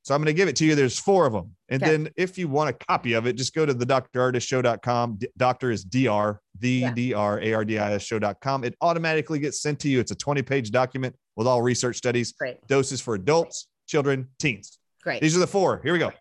so 0.03 0.15
I'm 0.15 0.21
going 0.21 0.27
to 0.27 0.33
give 0.33 0.47
it 0.47 0.55
to 0.57 0.65
you. 0.65 0.73
There's 0.73 0.97
four 0.97 1.25
of 1.25 1.33
them, 1.33 1.51
and 1.69 1.81
Okay. 1.83 1.91
then 1.91 2.09
if 2.15 2.37
you 2.37 2.47
want 2.47 2.69
a 2.69 2.73
copy 2.73 3.13
of 3.13 3.27
it, 3.27 3.33
just 3.33 3.53
go 3.53 3.65
to 3.65 3.73
the 3.73 3.85
drardisshow.com. 3.85 5.17
D- 5.17 5.27
Doctor 5.37 5.69
is 5.69 5.83
dr 5.83 6.41
the 6.61 6.69
Yeah. 6.69 6.93
d 6.93 7.13
r 7.13 7.39
a 7.41 7.53
r 7.53 7.65
d 7.65 7.77
i 7.77 7.93
s 7.93 8.03
show.com. 8.03 8.63
It 8.63 8.75
automatically 8.81 9.39
gets 9.39 9.61
sent 9.61 9.79
to 9.81 9.89
you. 9.89 9.99
It's 9.99 10.11
a 10.11 10.15
20 10.15 10.41
page 10.43 10.71
document 10.71 11.15
with 11.35 11.47
all 11.47 11.61
research 11.61 11.97
studies, 11.97 12.31
Great. 12.33 12.65
doses 12.67 13.01
for 13.01 13.15
adults, 13.15 13.67
children, 13.87 14.27
teens. 14.39 14.77
Great. 15.03 15.21
These 15.21 15.35
are 15.35 15.39
the 15.39 15.47
four. 15.47 15.81
Here 15.83 15.91
we 15.93 15.99
go. 15.99 16.11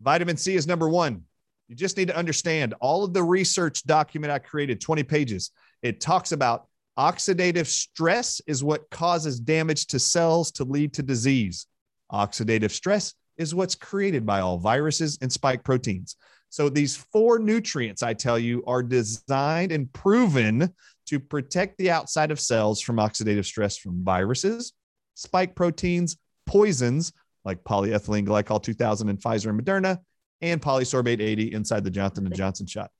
Vitamin 0.00 0.36
C 0.36 0.54
is 0.54 0.66
number 0.66 0.88
one. 0.88 1.22
You 1.68 1.76
just 1.76 1.96
need 1.96 2.08
to 2.08 2.16
understand 2.16 2.74
all 2.80 3.04
of 3.04 3.12
the 3.12 3.22
research 3.22 3.82
document 3.84 4.32
I 4.32 4.38
created, 4.38 4.80
20 4.80 5.02
pages. 5.04 5.50
It 5.82 6.00
talks 6.00 6.32
about 6.32 6.66
oxidative 6.98 7.66
stress 7.66 8.40
is 8.46 8.62
what 8.62 8.88
causes 8.90 9.40
damage 9.40 9.86
to 9.88 9.98
cells 9.98 10.50
to 10.52 10.64
lead 10.64 10.92
to 10.94 11.02
disease. 11.02 11.66
Oxidative 12.12 12.70
stress 12.70 13.14
is 13.38 13.54
what's 13.54 13.74
created 13.74 14.26
by 14.26 14.40
all 14.40 14.58
viruses 14.58 15.18
and 15.22 15.32
spike 15.32 15.64
proteins. 15.64 16.16
So 16.52 16.68
these 16.68 16.94
four 16.94 17.38
nutrients, 17.38 18.02
I 18.02 18.12
tell 18.12 18.38
you, 18.38 18.62
are 18.66 18.82
designed 18.82 19.72
and 19.72 19.90
proven 19.90 20.70
to 21.06 21.18
protect 21.18 21.78
the 21.78 21.90
outside 21.90 22.30
of 22.30 22.38
cells 22.38 22.82
from 22.82 22.96
oxidative 22.96 23.46
stress 23.46 23.78
from 23.78 24.04
viruses, 24.04 24.74
spike 25.14 25.54
proteins, 25.54 26.18
poisons 26.44 27.14
like 27.46 27.64
polyethylene 27.64 28.26
glycol 28.26 28.62
2000 28.62 29.08
and 29.08 29.18
Pfizer 29.18 29.48
and 29.48 29.64
Moderna, 29.64 29.98
and 30.42 30.60
polysorbate 30.60 31.22
80 31.22 31.54
inside 31.54 31.84
the 31.84 31.90
Johnson 31.90 32.26
and 32.26 32.36
Johnson 32.36 32.66
shot. 32.66 32.90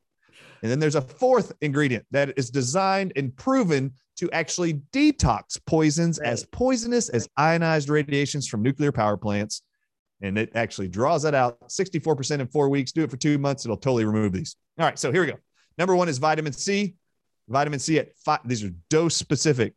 And 0.62 0.70
then 0.70 0.78
there's 0.78 0.94
a 0.94 1.02
fourth 1.02 1.52
ingredient 1.60 2.06
that 2.10 2.32
is 2.38 2.48
designed 2.48 3.12
and 3.16 3.36
proven 3.36 3.92
to 4.16 4.30
actually 4.30 4.80
detox 4.94 5.60
poisons 5.66 6.18
as 6.18 6.46
poisonous 6.46 7.10
as 7.10 7.28
ionized 7.36 7.90
radiations 7.90 8.48
from 8.48 8.62
nuclear 8.62 8.92
power 8.92 9.18
plants. 9.18 9.60
And 10.22 10.38
it 10.38 10.52
actually 10.54 10.88
draws 10.88 11.22
that 11.24 11.34
out 11.34 11.60
64% 11.68 12.40
in 12.40 12.46
four 12.46 12.68
weeks. 12.68 12.92
Do 12.92 13.02
it 13.02 13.10
for 13.10 13.16
two 13.16 13.38
months. 13.38 13.64
It'll 13.64 13.76
totally 13.76 14.04
remove 14.04 14.32
these. 14.32 14.56
All 14.78 14.86
right. 14.86 14.98
So 14.98 15.10
here 15.12 15.20
we 15.22 15.32
go. 15.32 15.38
Number 15.78 15.96
one 15.96 16.08
is 16.08 16.18
vitamin 16.18 16.52
C. 16.52 16.94
Vitamin 17.48 17.80
C 17.80 17.98
at 17.98 18.16
five, 18.24 18.38
these 18.44 18.62
are 18.64 18.70
dose 18.88 19.16
specific. 19.16 19.74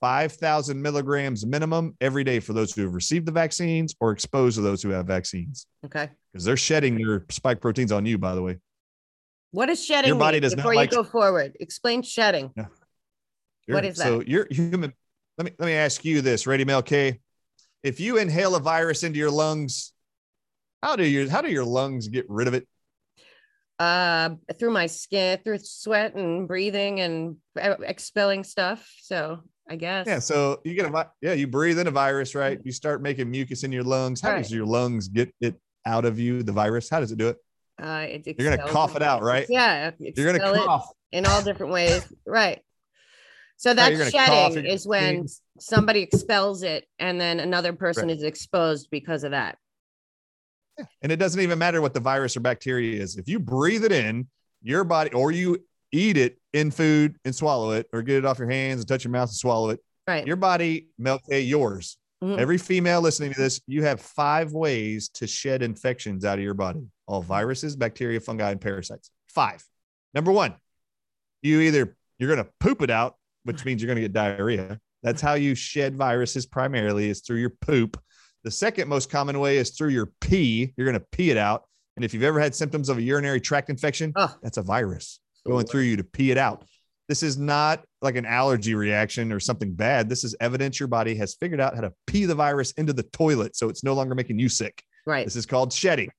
5,000 0.00 0.80
milligrams 0.80 1.44
minimum 1.44 1.96
every 2.00 2.22
day 2.22 2.38
for 2.40 2.52
those 2.52 2.72
who 2.72 2.82
have 2.82 2.94
received 2.94 3.26
the 3.26 3.32
vaccines 3.32 3.94
or 4.00 4.12
exposed 4.12 4.54
to 4.56 4.62
those 4.62 4.80
who 4.80 4.90
have 4.90 5.06
vaccines 5.06 5.66
Okay. 5.84 6.08
because 6.32 6.44
they're 6.44 6.56
shedding 6.56 6.96
their 6.96 7.26
spike 7.30 7.60
proteins 7.60 7.90
on 7.90 8.06
you, 8.06 8.16
by 8.16 8.36
the 8.36 8.42
way. 8.42 8.58
What 9.50 9.68
is 9.68 9.84
shedding 9.84 10.08
Your 10.10 10.18
body 10.18 10.38
does 10.40 10.52
not 10.52 10.58
before 10.58 10.74
like- 10.76 10.92
you 10.92 10.98
go 10.98 11.04
forward? 11.04 11.56
Explain 11.58 12.02
shedding. 12.02 12.52
Yeah. 12.56 12.66
What 13.66 13.84
is 13.84 13.96
So 13.96 14.20
you're 14.24 14.46
human. 14.50 14.92
Let 15.36 15.44
me 15.46 15.52
let 15.58 15.66
me 15.66 15.74
ask 15.74 16.04
you 16.04 16.20
this, 16.22 16.46
Ready 16.46 16.64
Mel 16.64 16.82
K. 16.82 17.20
If 17.82 18.00
you 18.00 18.18
inhale 18.18 18.56
a 18.56 18.60
virus 18.60 19.02
into 19.02 19.18
your 19.18 19.30
lungs, 19.30 19.92
how 20.82 20.96
do 20.96 21.04
your 21.04 21.28
how 21.28 21.40
do 21.40 21.50
your 21.50 21.64
lungs 21.64 22.08
get 22.08 22.26
rid 22.28 22.48
of 22.48 22.54
it? 22.54 22.66
Uh, 23.78 24.30
through 24.58 24.72
my 24.72 24.86
skin, 24.86 25.38
through 25.44 25.58
sweat 25.58 26.14
and 26.14 26.48
breathing 26.48 27.00
and 27.00 27.36
expelling 27.56 28.42
stuff. 28.42 28.88
So 29.02 29.40
I 29.68 29.76
guess. 29.76 30.06
Yeah, 30.06 30.18
so 30.18 30.60
you 30.64 30.74
get 30.74 30.92
a 30.92 31.10
yeah, 31.20 31.34
you 31.34 31.46
breathe 31.46 31.78
in 31.78 31.86
a 31.86 31.90
virus, 31.90 32.34
right? 32.34 32.58
You 32.64 32.72
start 32.72 33.02
making 33.02 33.30
mucus 33.30 33.64
in 33.64 33.72
your 33.72 33.84
lungs. 33.84 34.20
How 34.20 34.36
does 34.36 34.50
your 34.50 34.66
lungs 34.66 35.08
get 35.08 35.32
it 35.40 35.60
out 35.86 36.04
of 36.04 36.18
you? 36.18 36.42
The 36.42 36.52
virus. 36.52 36.88
How 36.88 37.00
does 37.00 37.12
it 37.12 37.18
do 37.18 37.28
it? 37.28 37.36
Uh, 37.80 38.06
it 38.08 38.26
You're 38.38 38.56
gonna 38.56 38.70
cough 38.70 38.96
it 38.96 39.02
out, 39.02 39.22
right? 39.22 39.46
Yeah. 39.48 39.92
You're 39.98 40.32
gonna 40.32 40.64
cough. 40.64 40.90
in 41.12 41.26
all 41.26 41.42
different 41.42 41.72
ways. 41.72 42.06
Right. 42.26 42.60
So 43.58 43.74
that's 43.74 43.90
you're 43.90 43.98
gonna 43.98 44.12
cough, 44.12 44.54
shedding 44.54 44.70
is 44.70 44.86
when 44.86 45.26
somebody 45.58 46.00
expels 46.00 46.62
it 46.62 46.86
and 47.00 47.20
then 47.20 47.40
another 47.40 47.72
person 47.72 48.06
Right. 48.06 48.16
is 48.16 48.22
exposed 48.22 48.88
because 48.90 49.24
of 49.24 49.32
that. 49.32 49.58
And 51.02 51.10
it 51.10 51.16
doesn't 51.16 51.40
even 51.40 51.58
matter 51.58 51.82
what 51.82 51.92
the 51.92 51.98
virus 52.00 52.36
or 52.36 52.40
bacteria 52.40 53.02
is. 53.02 53.16
If 53.16 53.28
you 53.28 53.40
breathe 53.40 53.84
it 53.84 53.90
in, 53.90 54.28
your 54.62 54.84
body, 54.84 55.10
or 55.12 55.32
you 55.32 55.58
eat 55.90 56.16
it 56.16 56.38
in 56.52 56.70
food 56.70 57.16
and 57.24 57.34
swallow 57.34 57.72
it, 57.72 57.88
or 57.92 58.02
get 58.02 58.16
it 58.18 58.24
off 58.24 58.38
your 58.38 58.48
hands 58.48 58.80
and 58.80 58.88
touch 58.88 59.02
your 59.04 59.10
mouth 59.10 59.28
and 59.28 59.36
swallow 59.36 59.70
it, 59.70 59.80
Right. 60.06 60.24
your 60.26 60.36
body, 60.36 60.88
Milk, 60.96 61.22
yours. 61.28 61.98
Mhm. 62.22 62.38
Every 62.38 62.58
female 62.58 63.00
listening 63.00 63.32
to 63.34 63.40
this, 63.40 63.60
you 63.66 63.82
have 63.82 64.00
five 64.00 64.52
ways 64.52 65.08
to 65.14 65.26
shed 65.26 65.62
infections 65.62 66.24
out 66.24 66.38
of 66.38 66.44
your 66.44 66.54
body 66.54 66.88
all 67.06 67.22
viruses, 67.22 67.74
bacteria, 67.74 68.20
fungi, 68.20 68.50
and 68.52 68.60
parasites. 68.60 69.10
Five. 69.28 69.64
Number 70.14 70.30
one, 70.30 70.54
you 71.42 71.60
either 71.60 71.96
you're 72.18 72.32
going 72.34 72.44
to 72.44 72.50
poop 72.60 72.82
it 72.82 72.90
out, 72.90 73.16
which 73.44 73.64
means 73.64 73.80
you're 73.82 73.86
going 73.86 73.96
to 73.96 74.02
get 74.02 74.12
diarrhea. 74.12 74.78
That's 75.02 75.20
how 75.22 75.34
you 75.34 75.54
shed 75.54 75.96
viruses 75.96 76.46
primarily 76.46 77.08
is 77.08 77.20
through 77.20 77.38
your 77.38 77.50
poop. 77.60 78.00
The 78.44 78.50
second 78.50 78.88
most 78.88 79.10
common 79.10 79.38
way 79.38 79.58
is 79.58 79.70
through 79.70 79.90
your 79.90 80.10
pee. 80.20 80.72
You're 80.76 80.86
going 80.86 80.98
to 81.00 81.06
pee 81.12 81.30
it 81.30 81.36
out. 81.36 81.64
And 81.96 82.04
if 82.04 82.14
you've 82.14 82.22
ever 82.22 82.38
had 82.40 82.54
symptoms 82.54 82.88
of 82.88 82.98
a 82.98 83.02
urinary 83.02 83.40
tract 83.40 83.70
infection, 83.70 84.12
that's 84.42 84.56
a 84.58 84.62
virus 84.62 85.20
going 85.46 85.66
through 85.66 85.82
you 85.82 85.96
to 85.96 86.04
pee 86.04 86.30
it 86.30 86.38
out. 86.38 86.64
This 87.08 87.22
is 87.22 87.38
not 87.38 87.84
like 88.02 88.16
an 88.16 88.26
allergy 88.26 88.74
reaction 88.74 89.32
or 89.32 89.40
something 89.40 89.72
bad. 89.72 90.08
This 90.08 90.24
is 90.24 90.36
evidence 90.40 90.78
your 90.78 90.88
body 90.88 91.14
has 91.16 91.34
figured 91.34 91.60
out 91.60 91.74
how 91.74 91.80
to 91.80 91.92
pee 92.06 92.26
the 92.26 92.34
virus 92.34 92.72
into 92.72 92.92
the 92.92 93.02
toilet 93.04 93.56
so 93.56 93.68
it's 93.70 93.82
no 93.82 93.94
longer 93.94 94.14
making 94.14 94.38
you 94.38 94.48
sick. 94.48 94.82
Right. 95.06 95.24
This 95.24 95.34
is 95.36 95.46
called 95.46 95.72
shedding. 95.72 96.10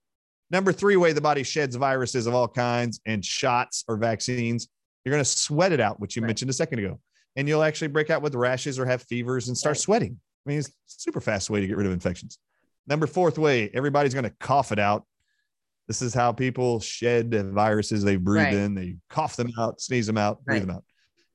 Number 0.52 0.72
three 0.74 0.96
way 0.96 1.14
the 1.14 1.22
body 1.22 1.44
sheds 1.44 1.76
viruses 1.76 2.26
of 2.26 2.34
all 2.34 2.48
kinds 2.48 3.00
and 3.06 3.24
shots 3.24 3.84
or 3.88 3.98
vaccines, 3.98 4.68
you're 5.06 5.14
going 5.14 5.24
to 5.24 5.30
sweat 5.30 5.72
it 5.72 5.80
out, 5.80 6.00
which 6.00 6.16
you 6.16 6.24
Right. 6.24 6.28
mentioned 6.30 6.50
a 6.50 6.54
second 6.54 6.80
ago. 6.80 7.00
And 7.40 7.48
you'll 7.48 7.64
actually 7.64 7.88
break 7.88 8.10
out 8.10 8.22
with 8.22 8.36
rashes 8.36 8.78
or 8.78 8.86
have 8.86 9.02
fevers 9.04 9.48
and 9.48 9.58
start 9.58 9.78
sweating. 9.78 10.20
I 10.46 10.50
mean, 10.50 10.60
it's 10.60 10.68
a 10.68 10.72
super 10.88 11.22
fast 11.22 11.50
way 11.50 11.62
to 11.62 11.68
get 11.68 11.78
rid 11.78 11.88
of 11.88 11.94
infections. 11.94 12.38
Number 12.86 13.08
fourth 13.08 13.38
way, 13.38 13.70
everybody's 13.74 14.14
going 14.14 14.26
to 14.26 14.34
cough 14.42 14.74
it 14.74 14.80
out. 14.80 15.06
This 15.88 16.02
is 16.02 16.14
how 16.14 16.34
people 16.34 16.82
shed 16.82 17.34
viruses 17.54 18.04
they 18.04 18.18
breathe 18.18 18.44
Right. 18.48 18.54
in. 18.56 18.76
They 18.76 18.98
cough 19.10 19.38
them 19.38 19.54
out, 19.58 19.80
sneeze 19.80 20.06
them 20.06 20.18
out, 20.18 20.44
breathe 20.44 20.64
Right. 20.64 20.68
them 20.68 20.76
out. 20.76 20.84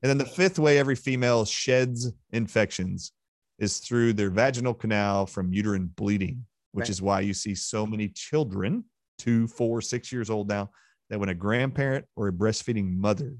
And 0.03 0.09
then 0.11 0.19
the 0.19 0.27
fifth 0.27 0.59
way 0.59 0.77
every 0.77 0.93
female 0.95 1.43
sheds 1.43 2.11
infections 2.31 3.11
is 3.57 3.79
through 3.79 4.13
their 4.13 4.29
vaginal 4.29 4.75
canal 4.75 5.25
from 5.25 5.51
uterine 5.53 5.87
bleeding, 5.87 6.45
which 6.73 6.83
Right. 6.83 6.89
is 6.91 7.01
why 7.01 7.21
you 7.21 7.33
see 7.33 7.55
so 7.55 7.87
many 7.87 8.09
children, 8.09 8.83
two, 9.17 9.47
four, 9.47 9.81
six 9.81 10.11
years 10.11 10.29
old 10.29 10.49
now, 10.49 10.69
that 11.09 11.19
when 11.19 11.29
a 11.29 11.33
grandparent 11.33 12.05
or 12.15 12.27
a 12.27 12.31
breastfeeding 12.31 12.95
mother 12.95 13.35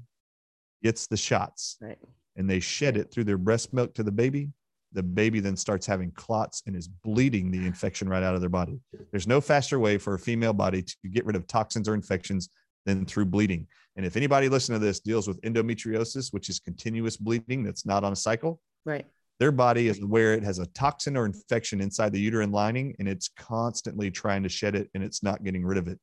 gets 0.82 1.06
the 1.06 1.16
shots 1.16 1.76
Right. 1.80 1.98
And 2.36 2.48
they 2.48 2.60
shed 2.60 2.96
it 2.96 3.10
through 3.10 3.24
their 3.24 3.38
breast 3.38 3.72
milk 3.72 3.94
to 3.94 4.02
the 4.02 4.12
baby, 4.12 4.50
the 4.92 5.02
baby 5.02 5.40
then 5.40 5.56
starts 5.56 5.86
having 5.86 6.10
clots 6.12 6.62
and 6.66 6.76
is 6.76 6.88
bleeding 6.88 7.50
the 7.50 7.66
infection 7.66 8.08
right 8.08 8.22
out 8.22 8.34
of 8.34 8.40
their 8.40 8.50
body. 8.50 8.78
There's 9.10 9.26
no 9.26 9.40
faster 9.40 9.78
way 9.78 9.98
for 9.98 10.14
a 10.14 10.18
female 10.18 10.52
body 10.52 10.82
to 10.82 11.08
get 11.10 11.26
rid 11.26 11.36
of 11.36 11.46
toxins 11.46 11.88
or 11.88 11.94
infections 11.94 12.48
than 12.84 13.04
through 13.04 13.26
bleeding. 13.26 13.66
And 13.96 14.06
if 14.06 14.16
anybody 14.16 14.48
listening 14.48 14.78
to 14.78 14.86
this 14.86 15.00
deals 15.00 15.26
with 15.26 15.40
endometriosis, 15.42 16.32
which 16.32 16.48
is 16.48 16.60
continuous 16.60 17.16
bleeding 17.16 17.64
that's 17.64 17.84
not 17.84 18.04
on 18.04 18.12
a 18.12 18.16
cycle, 18.16 18.60
Right. 18.84 19.04
their 19.40 19.50
body 19.50 19.88
is 19.88 20.02
where 20.04 20.34
it 20.34 20.44
has 20.44 20.60
a 20.60 20.66
toxin 20.66 21.16
or 21.16 21.26
infection 21.26 21.80
inside 21.80 22.12
the 22.12 22.20
uterine 22.20 22.52
lining 22.52 22.94
and 22.98 23.08
it's 23.08 23.28
constantly 23.36 24.10
trying 24.10 24.44
to 24.44 24.48
shed 24.48 24.76
it 24.76 24.88
and 24.94 25.02
it's 25.02 25.22
not 25.22 25.42
getting 25.42 25.64
rid 25.64 25.78
of 25.78 25.88
it. 25.88 25.98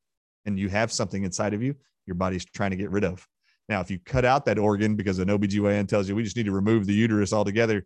And 0.45 0.59
you 0.59 0.67
have 0.69 0.91
something 0.91 1.23
inside 1.23 1.53
of 1.53 1.63
you, 1.63 1.75
your 2.05 2.15
body's 2.15 2.43
trying 2.43 2.71
to 2.71 2.77
get 2.77 2.91
rid 2.91 3.05
of. 3.05 3.25
Now, 3.69 3.79
if 3.81 3.89
you 3.89 3.99
cut 4.05 4.25
out 4.25 4.45
that 4.45 4.59
organ 4.59 4.95
because 4.95 5.19
an 5.19 5.29
OBGYN 5.29 5.87
tells 5.87 6.09
you 6.09 6.15
we 6.15 6.23
just 6.23 6.35
need 6.35 6.45
to 6.45 6.51
remove 6.51 6.85
the 6.85 6.93
uterus 6.93 7.31
altogether, 7.31 7.85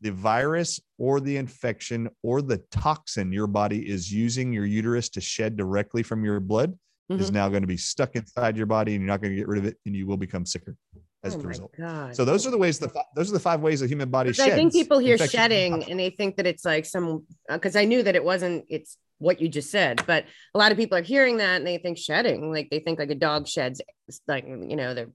the 0.00 0.12
virus 0.12 0.80
or 0.96 1.18
the 1.20 1.36
infection 1.36 2.08
or 2.22 2.40
the 2.40 2.58
toxin 2.70 3.32
your 3.32 3.48
body 3.48 3.88
is 3.88 4.12
using 4.12 4.52
your 4.52 4.64
uterus 4.64 5.08
to 5.10 5.20
shed 5.20 5.56
directly 5.56 6.02
from 6.04 6.24
your 6.24 6.38
blood 6.38 6.78
is 7.10 7.30
Mhm. 7.30 7.34
now 7.34 7.48
going 7.48 7.62
to 7.62 7.66
be 7.66 7.76
stuck 7.76 8.14
inside 8.14 8.56
your 8.56 8.66
body 8.66 8.94
and 8.94 9.02
you're 9.02 9.08
not 9.08 9.20
going 9.20 9.32
to 9.32 9.36
get 9.36 9.48
rid 9.48 9.58
of 9.58 9.64
it 9.64 9.76
and 9.86 9.96
you 9.96 10.06
will 10.06 10.16
become 10.18 10.44
sicker. 10.46 10.76
as 11.24 11.34
Oh 11.34 11.38
the 11.38 11.48
result. 11.48 11.74
God. 11.76 12.14
So 12.14 12.24
those 12.24 12.46
are 12.46 12.52
the 12.52 12.56
ways 12.58 12.78
the 12.78 12.88
those 13.16 13.28
are 13.28 13.32
the 13.32 13.40
five 13.40 13.60
ways 13.60 13.80
the 13.80 13.88
human 13.88 14.08
body 14.08 14.32
sheds. 14.32 14.52
I 14.52 14.54
think 14.54 14.72
people 14.72 15.00
hear 15.00 15.18
shedding 15.18 15.82
and 15.90 15.98
they 15.98 16.10
think 16.10 16.36
that 16.36 16.46
it's 16.46 16.64
like 16.64 16.84
some 16.86 17.26
because 17.48 17.74
I 17.74 17.86
knew 17.86 18.04
that 18.04 18.14
it 18.14 18.22
wasn't 18.22 18.66
it's 18.68 18.96
what 19.18 19.40
you 19.40 19.48
just 19.48 19.70
said, 19.70 20.02
but 20.06 20.24
a 20.54 20.58
lot 20.58 20.72
of 20.72 20.78
people 20.78 20.96
are 20.96 21.02
hearing 21.02 21.38
that 21.38 21.56
and 21.56 21.66
they 21.66 21.78
think 21.78 21.98
shedding, 21.98 22.52
like 22.52 22.68
they 22.70 22.80
think 22.80 22.98
like 22.98 23.10
a 23.10 23.14
dog 23.14 23.46
sheds 23.46 23.80
like 24.26 24.46
you 24.46 24.76
know 24.76 24.94
their 24.94 25.08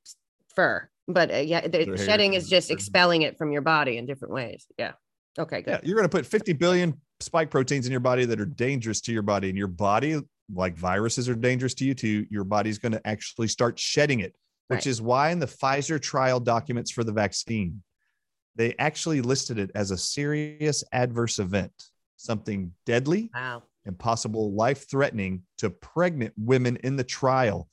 fur, 0.56 0.90
but 1.08 1.32
uh, 1.34 1.38
yeah, 1.38 1.68
the 1.68 1.98
shedding 1.98 2.34
is 2.34 2.50
just 2.50 2.70
expelling 2.72 3.22
it 3.24 3.38
from 3.38 3.52
your 3.52 3.62
body 3.62 3.98
in 3.98 4.06
different 4.06 4.34
ways. 4.34 4.66
Yeah. 4.78 4.94
Okay, 5.40 5.62
good 5.62 5.72
Yeah, 5.72 5.80
you're 5.84 5.96
going 5.96 6.08
to 6.08 6.16
put 6.16 6.26
50 6.26 6.54
billion 6.54 7.00
spike 7.20 7.50
proteins 7.50 7.86
in 7.86 7.92
your 7.92 8.02
body 8.02 8.26
that 8.26 8.40
are 8.40 8.46
dangerous 8.46 9.02
to 9.02 9.12
your 9.12 9.24
body, 9.24 9.50
and 9.50 9.58
your 9.58 9.68
body, 9.68 10.22
like 10.54 10.76
viruses, 10.76 11.28
are 11.28 11.36
dangerous 11.36 11.74
to 11.76 11.86
you 11.86 11.96
too. 11.96 12.28
Your 12.30 12.44
body's 12.44 12.78
going 12.78 12.92
to 12.92 13.08
actually 13.08 13.48
start 13.48 13.80
shedding 13.80 14.20
it, 14.20 14.36
which 14.68 14.80
Right. 14.80 14.88
is 14.88 15.02
why 15.02 15.32
in 15.32 15.40
the 15.40 15.48
Pfizer 15.48 16.00
trial 16.00 16.40
documents 16.40 16.92
for 16.92 17.04
the 17.04 17.12
vaccine, 17.14 17.82
they 18.56 18.76
actually 18.78 19.22
listed 19.22 19.58
it 19.58 19.72
as 19.74 19.90
a 19.90 19.98
serious 19.98 20.84
adverse 20.92 21.40
event, 21.40 21.72
something 22.18 22.74
deadly 22.86 23.32
Wow. 23.34 23.64
And 23.86 23.98
possible 23.98 24.54
life 24.54 24.90
threatening 24.90 25.44
to 25.58 25.70
pregnant 25.70 26.34
women 26.38 26.78
in 26.78 26.96
the 26.96 27.04
trial. 27.04 27.68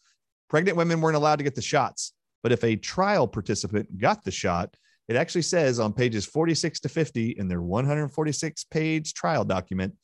Pregnant 0.49 0.77
women 0.77 1.01
weren't 1.01 1.17
allowed 1.17 1.37
to 1.37 1.45
get 1.45 1.55
the 1.55 1.63
shots, 1.63 2.13
but 2.43 2.53
if 2.53 2.65
a 2.65 2.77
trial 2.77 3.29
participant 3.29 3.99
got 3.99 4.25
the 4.25 4.31
shot, 4.31 4.75
it 5.09 5.17
actually 5.17 5.43
says 5.43 5.81
on 5.81 5.93
pages 5.93 6.27
46 6.27 6.81
to 6.81 6.89
50 6.89 7.31
in 7.31 7.49
their 7.49 7.63
146 7.63 8.65
page 8.65 9.15
trial 9.15 9.45
document, 9.45 9.95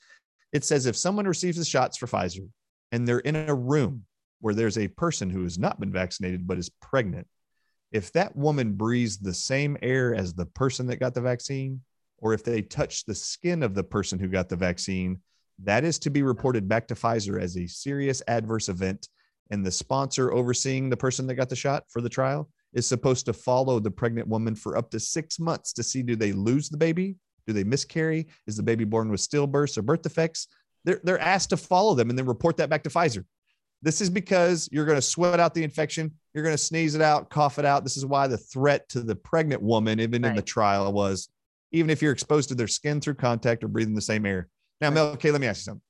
it 0.52 0.64
says 0.64 0.86
if 0.86 0.96
someone 0.96 1.26
receives 1.26 1.58
the 1.58 1.64
shots 1.64 1.96
for 1.96 2.06
Pfizer 2.06 2.48
and 2.92 3.06
they're 3.06 3.18
in 3.20 3.36
a 3.36 3.54
room 3.54 4.04
where 4.40 4.54
there's 4.54 4.78
a 4.78 4.88
person 4.88 5.30
who 5.30 5.42
has 5.42 5.58
not 5.58 5.80
been 5.80 5.92
vaccinated 5.92 6.46
but 6.46 6.58
is 6.58 6.70
pregnant, 6.80 7.26
if 7.92 8.12
that 8.12 8.36
woman 8.36 8.72
breathes 8.72 9.18
the 9.18 9.34
same 9.34 9.76
air 9.80 10.14
as 10.14 10.34
the 10.34 10.46
person 10.46 10.86
that 10.86 11.00
got 11.00 11.14
the 11.14 11.20
vaccine, 11.20 11.80
or 12.18 12.32
if 12.32 12.42
they 12.42 12.62
touch 12.62 13.04
the 13.04 13.14
skin 13.14 13.62
of 13.62 13.74
the 13.74 13.84
person 13.84 14.18
who 14.18 14.28
got 14.28 14.48
the 14.48 14.56
vaccine, 14.56 15.20
that 15.64 15.84
is 15.84 15.98
to 16.00 16.10
be 16.10 16.22
reported 16.22 16.68
back 16.68 16.86
to 16.88 16.94
Pfizer 16.94 17.40
as 17.40 17.56
a 17.56 17.66
serious 17.66 18.22
adverse 18.28 18.68
event. 18.68 19.08
And 19.50 19.64
the 19.64 19.70
sponsor 19.70 20.32
overseeing 20.32 20.90
the 20.90 20.96
person 20.96 21.26
that 21.26 21.36
got 21.36 21.48
the 21.48 21.56
shot 21.56 21.84
for 21.88 22.00
the 22.00 22.08
trial 22.08 22.48
is 22.74 22.86
supposed 22.86 23.26
to 23.26 23.32
follow 23.32 23.78
the 23.78 23.90
pregnant 23.90 24.28
woman 24.28 24.54
for 24.54 24.76
up 24.76 24.90
to 24.90 25.00
six 25.00 25.38
months 25.38 25.72
to 25.74 25.82
see 25.82 26.02
do 26.02 26.16
they 26.16 26.32
lose 26.32 26.68
the 26.68 26.76
baby? 26.76 27.16
Do 27.46 27.52
they 27.52 27.64
miscarry? 27.64 28.26
Is 28.46 28.56
the 28.56 28.62
baby 28.62 28.84
born 28.84 29.08
with 29.08 29.20
stillbirths 29.20 29.78
or 29.78 29.82
birth 29.82 30.02
defects? 30.02 30.48
They're, 30.84 31.00
they're 31.04 31.20
asked 31.20 31.50
to 31.50 31.56
follow 31.56 31.94
them 31.94 32.10
and 32.10 32.18
then 32.18 32.26
report 32.26 32.56
that 32.58 32.68
back 32.68 32.82
to 32.84 32.90
Pfizer. 32.90 33.24
This 33.82 34.00
is 34.00 34.10
because 34.10 34.68
you're 34.72 34.84
going 34.84 34.98
to 34.98 35.02
sweat 35.02 35.38
out 35.38 35.54
the 35.54 35.62
infection. 35.62 36.12
You're 36.34 36.44
going 36.44 36.54
to 36.54 36.62
sneeze 36.62 36.94
it 36.94 37.02
out, 37.02 37.30
cough 37.30 37.58
it 37.58 37.64
out. 37.64 37.84
This 37.84 37.96
is 37.96 38.06
why 38.06 38.26
the 38.26 38.38
threat 38.38 38.88
to 38.90 39.00
the 39.00 39.14
pregnant 39.14 39.62
woman, 39.62 40.00
even 40.00 40.24
in 40.24 40.34
the 40.34 40.42
trial, 40.42 40.92
was 40.92 41.28
even 41.72 41.90
if 41.90 42.02
you're 42.02 42.12
exposed 42.12 42.48
to 42.48 42.54
their 42.54 42.68
skin 42.68 43.00
through 43.00 43.14
contact 43.14 43.62
or 43.62 43.68
breathing 43.68 43.94
the 43.94 44.00
same 44.00 44.26
air. 44.26 44.48
Now, 44.80 44.90
Mel, 44.90 45.06
okay, 45.08 45.30
let 45.30 45.40
me 45.40 45.46
ask 45.46 45.60
you 45.60 45.64
something. 45.64 45.82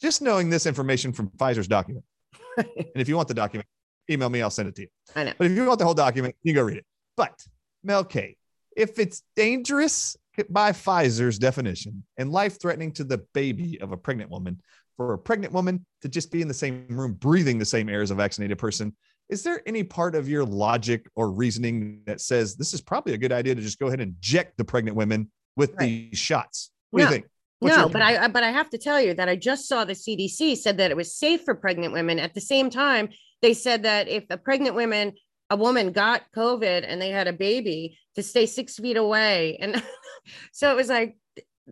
Just 0.00 0.22
knowing 0.22 0.50
this 0.50 0.66
information 0.66 1.12
from 1.12 1.28
Pfizer's 1.30 1.68
document, 1.68 2.04
and 2.56 2.66
if 2.94 3.08
you 3.08 3.16
want 3.16 3.28
the 3.28 3.34
document, 3.34 3.66
email 4.10 4.28
me, 4.28 4.42
I'll 4.42 4.50
send 4.50 4.68
it 4.68 4.74
to 4.76 4.82
you. 4.82 4.88
I 5.16 5.24
know. 5.24 5.32
But 5.36 5.50
if 5.50 5.56
you 5.56 5.64
want 5.64 5.78
the 5.78 5.84
whole 5.84 5.94
document, 5.94 6.36
you 6.42 6.54
go 6.54 6.62
read 6.62 6.78
it. 6.78 6.86
But 7.16 7.42
Mel 7.82 8.04
K, 8.04 8.36
if 8.76 8.98
it's 8.98 9.22
dangerous 9.36 10.16
by 10.48 10.72
Pfizer's 10.72 11.38
definition 11.38 12.04
and 12.16 12.32
life 12.32 12.60
threatening 12.60 12.92
to 12.92 13.04
the 13.04 13.18
baby 13.34 13.80
of 13.80 13.92
a 13.92 13.96
pregnant 13.96 14.30
woman, 14.30 14.60
for 14.96 15.14
a 15.14 15.18
pregnant 15.18 15.52
woman 15.52 15.84
to 16.02 16.08
just 16.08 16.30
be 16.30 16.40
in 16.42 16.48
the 16.48 16.54
same 16.54 16.86
room 16.88 17.14
breathing 17.14 17.58
the 17.58 17.64
same 17.64 17.88
air 17.88 18.02
as 18.02 18.10
a 18.10 18.14
vaccinated 18.14 18.58
person, 18.58 18.94
is 19.28 19.42
there 19.42 19.62
any 19.66 19.82
part 19.82 20.14
of 20.14 20.28
your 20.28 20.44
logic 20.44 21.06
or 21.16 21.30
reasoning 21.30 22.02
that 22.06 22.20
says 22.20 22.56
this 22.56 22.74
is 22.74 22.80
probably 22.80 23.14
a 23.14 23.18
good 23.18 23.32
idea 23.32 23.54
to 23.54 23.60
just 23.60 23.78
go 23.78 23.86
ahead 23.86 24.00
and 24.00 24.14
inject 24.14 24.56
the 24.56 24.64
pregnant 24.64 24.96
women 24.96 25.30
with 25.56 25.74
Right. 25.74 26.10
these 26.10 26.18
shots? 26.18 26.70
What 26.90 26.98
do 27.00 27.04
you 27.06 27.10
think? 27.10 27.26
What's 27.64 27.76
no, 27.76 27.88
but 27.88 28.02
I 28.02 28.28
but 28.28 28.44
I 28.44 28.50
have 28.50 28.70
to 28.70 28.78
tell 28.78 29.00
you 29.00 29.14
that 29.14 29.28
I 29.28 29.36
just 29.36 29.66
saw 29.66 29.84
the 29.84 29.94
CDC 29.94 30.58
said 30.58 30.76
that 30.78 30.90
it 30.90 30.96
was 30.96 31.16
safe 31.16 31.44
for 31.44 31.54
pregnant 31.54 31.92
women. 31.92 32.18
At 32.18 32.34
the 32.34 32.40
same 32.40 32.70
time, 32.70 33.08
they 33.42 33.54
said 33.54 33.84
that 33.84 34.08
if 34.08 34.24
a 34.30 34.36
pregnant 34.36 34.74
woman, 34.74 35.12
a 35.50 35.56
woman 35.56 35.92
got 35.92 36.22
COVID 36.36 36.84
and 36.86 37.00
they 37.00 37.10
had 37.10 37.26
a 37.26 37.32
baby, 37.32 37.98
to 38.14 38.22
stay 38.22 38.46
six 38.46 38.76
feet 38.76 38.96
away. 38.96 39.56
And 39.60 39.82
so 40.52 40.70
it 40.70 40.76
was 40.76 40.88
like 40.88 41.16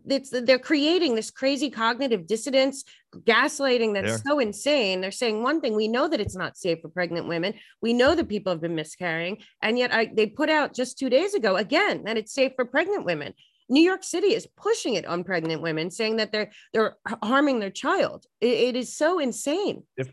it's 0.09 0.31
they're 0.31 0.59
creating 0.59 1.15
this 1.15 1.31
crazy 1.31 1.69
cognitive 1.69 2.27
dissonance, 2.27 2.85
gaslighting 3.15 3.93
that's 3.93 4.23
so 4.23 4.39
insane. 4.39 5.01
They're 5.01 5.11
saying 5.11 5.43
one 5.43 5.61
thing, 5.61 5.77
we 5.77 5.89
know 5.89 6.09
that 6.09 6.21
it's 6.21 6.37
not 6.37 6.57
safe 6.57 6.81
for 6.81 6.89
pregnant 6.89 7.29
women. 7.29 7.55
We 7.83 7.93
know 7.93 8.15
that 8.15 8.29
people 8.29 8.53
have 8.53 8.63
been 8.63 8.75
miscarrying, 8.75 9.39
and 9.61 9.79
yet 9.79 9.93
I, 9.93 10.07
they 10.07 10.27
put 10.27 10.49
out 10.49 10.75
just 10.75 10.99
two 10.99 11.11
days 11.11 11.35
ago 11.35 11.57
again 11.57 12.05
that 12.05 12.17
it's 12.17 12.33
safe 12.33 12.53
for 12.57 12.65
pregnant 12.65 13.05
women. 13.05 13.35
New 13.73 13.81
York 13.81 14.05
City 14.05 14.35
is 14.35 14.47
pushing 14.57 14.95
it 14.95 15.07
on 15.07 15.25
pregnant 15.25 15.63
women, 15.63 15.91
saying 15.91 16.17
that 16.17 16.31
they're 16.31 16.51
they're 16.75 16.97
harming 17.25 17.59
their 17.59 17.71
child. 17.71 18.27
It- 18.41 18.59
it 18.69 18.77
is 18.77 18.95
so 18.95 19.19
insane. 19.19 19.85
If 19.97 20.13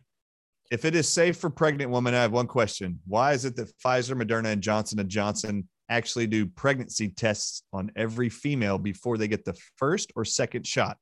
if 0.71 0.85
it 0.85 0.95
is 0.95 1.09
safe 1.09 1.35
for 1.37 1.49
pregnant 1.49 1.91
women, 1.91 2.13
I 2.13 2.21
have 2.21 2.31
one 2.31 2.47
question. 2.47 2.99
Why 3.05 3.33
is 3.33 3.43
it 3.43 3.55
that 3.57 3.71
Pfizer, 3.79 4.15
Moderna, 4.19 4.45
and 4.53 4.61
Johnson 4.61 4.99
and 4.99 5.09
Johnson 5.09 5.67
actually 5.89 6.27
do 6.27 6.45
pregnancy 6.45 7.09
tests 7.09 7.63
on 7.73 7.91
every 7.95 8.29
female 8.29 8.77
before 8.77 9.17
they 9.17 9.27
get 9.27 9.43
the 9.45 9.57
first 9.75 10.13
or 10.15 10.23
second 10.23 10.65
shot? 10.65 10.97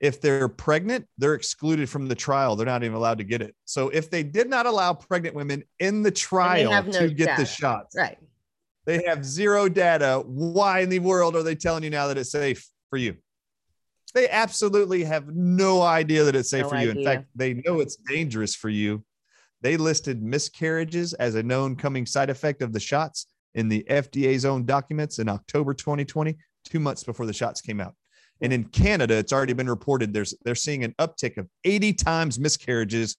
If 0.00 0.20
they're 0.20 0.48
pregnant, 0.48 1.06
they're 1.18 1.34
excluded 1.34 1.88
from 1.88 2.06
the 2.08 2.14
trial. 2.14 2.54
They're 2.56 2.66
not 2.66 2.84
even 2.84 2.94
allowed 2.94 3.18
to 3.18 3.24
get 3.24 3.42
it. 3.42 3.54
So 3.64 3.88
if 3.88 4.10
they 4.10 4.22
did 4.22 4.48
not 4.48 4.66
allow 4.66 4.94
pregnant 4.94 5.34
women 5.34 5.64
in 5.78 6.02
the 6.02 6.10
trial 6.10 6.70
no 6.70 6.92
to 6.92 7.08
get 7.10 7.36
the 7.36 7.46
shots, 7.46 7.96
Right. 7.96 8.18
They 8.86 9.02
have 9.06 9.24
zero 9.24 9.68
data. 9.68 10.22
Why 10.26 10.80
in 10.80 10.88
the 10.88 10.98
world 10.98 11.36
are 11.36 11.42
they 11.42 11.54
telling 11.54 11.84
you 11.84 11.90
now 11.90 12.08
that 12.08 12.18
it's 12.18 12.32
safe 12.32 12.66
for 12.88 12.96
you? 12.96 13.16
They 14.14 14.28
absolutely 14.28 15.04
have 15.04 15.28
no 15.28 15.82
idea 15.82 16.24
that 16.24 16.34
it's 16.34 16.50
safe 16.50 16.62
No 16.62 16.70
for 16.70 16.76
you. 16.76 16.90
In 16.90 17.04
fact, 17.04 17.26
they 17.34 17.54
know 17.54 17.80
it's 17.80 17.96
dangerous 17.96 18.54
for 18.54 18.68
you. 18.68 19.04
They 19.62 19.76
listed 19.76 20.22
miscarriages 20.22 21.12
as 21.14 21.34
a 21.34 21.42
known 21.42 21.76
coming 21.76 22.06
side 22.06 22.30
effect 22.30 22.62
of 22.62 22.72
the 22.72 22.80
shots 22.80 23.26
in 23.54 23.68
the 23.68 23.84
FDA's 23.88 24.44
own 24.44 24.64
documents 24.64 25.18
in 25.18 25.28
October 25.28 25.74
2020, 25.74 26.36
two 26.64 26.80
months 26.80 27.04
before 27.04 27.26
the 27.26 27.32
shots 27.32 27.60
came 27.60 27.80
out. 27.80 27.94
And 28.40 28.52
in 28.52 28.64
Canada, 28.64 29.14
it's 29.14 29.32
already 29.32 29.52
been 29.52 29.68
reported 29.68 30.14
there's 30.14 30.34
they're 30.44 30.54
seeing 30.54 30.82
an 30.82 30.94
uptick 30.98 31.36
of 31.36 31.46
80 31.64 31.92
times 31.92 32.38
miscarriages 32.38 33.16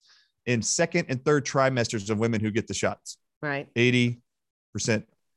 in 0.47 0.61
second 0.61 1.05
and 1.09 1.23
third 1.23 1.45
trimesters 1.45 2.09
of 2.09 2.17
women 2.17 2.41
who 2.41 2.49
get 2.49 2.67
the 2.67 2.73
shots. 2.73 3.17
Right. 3.41 3.71
80% 3.75 4.17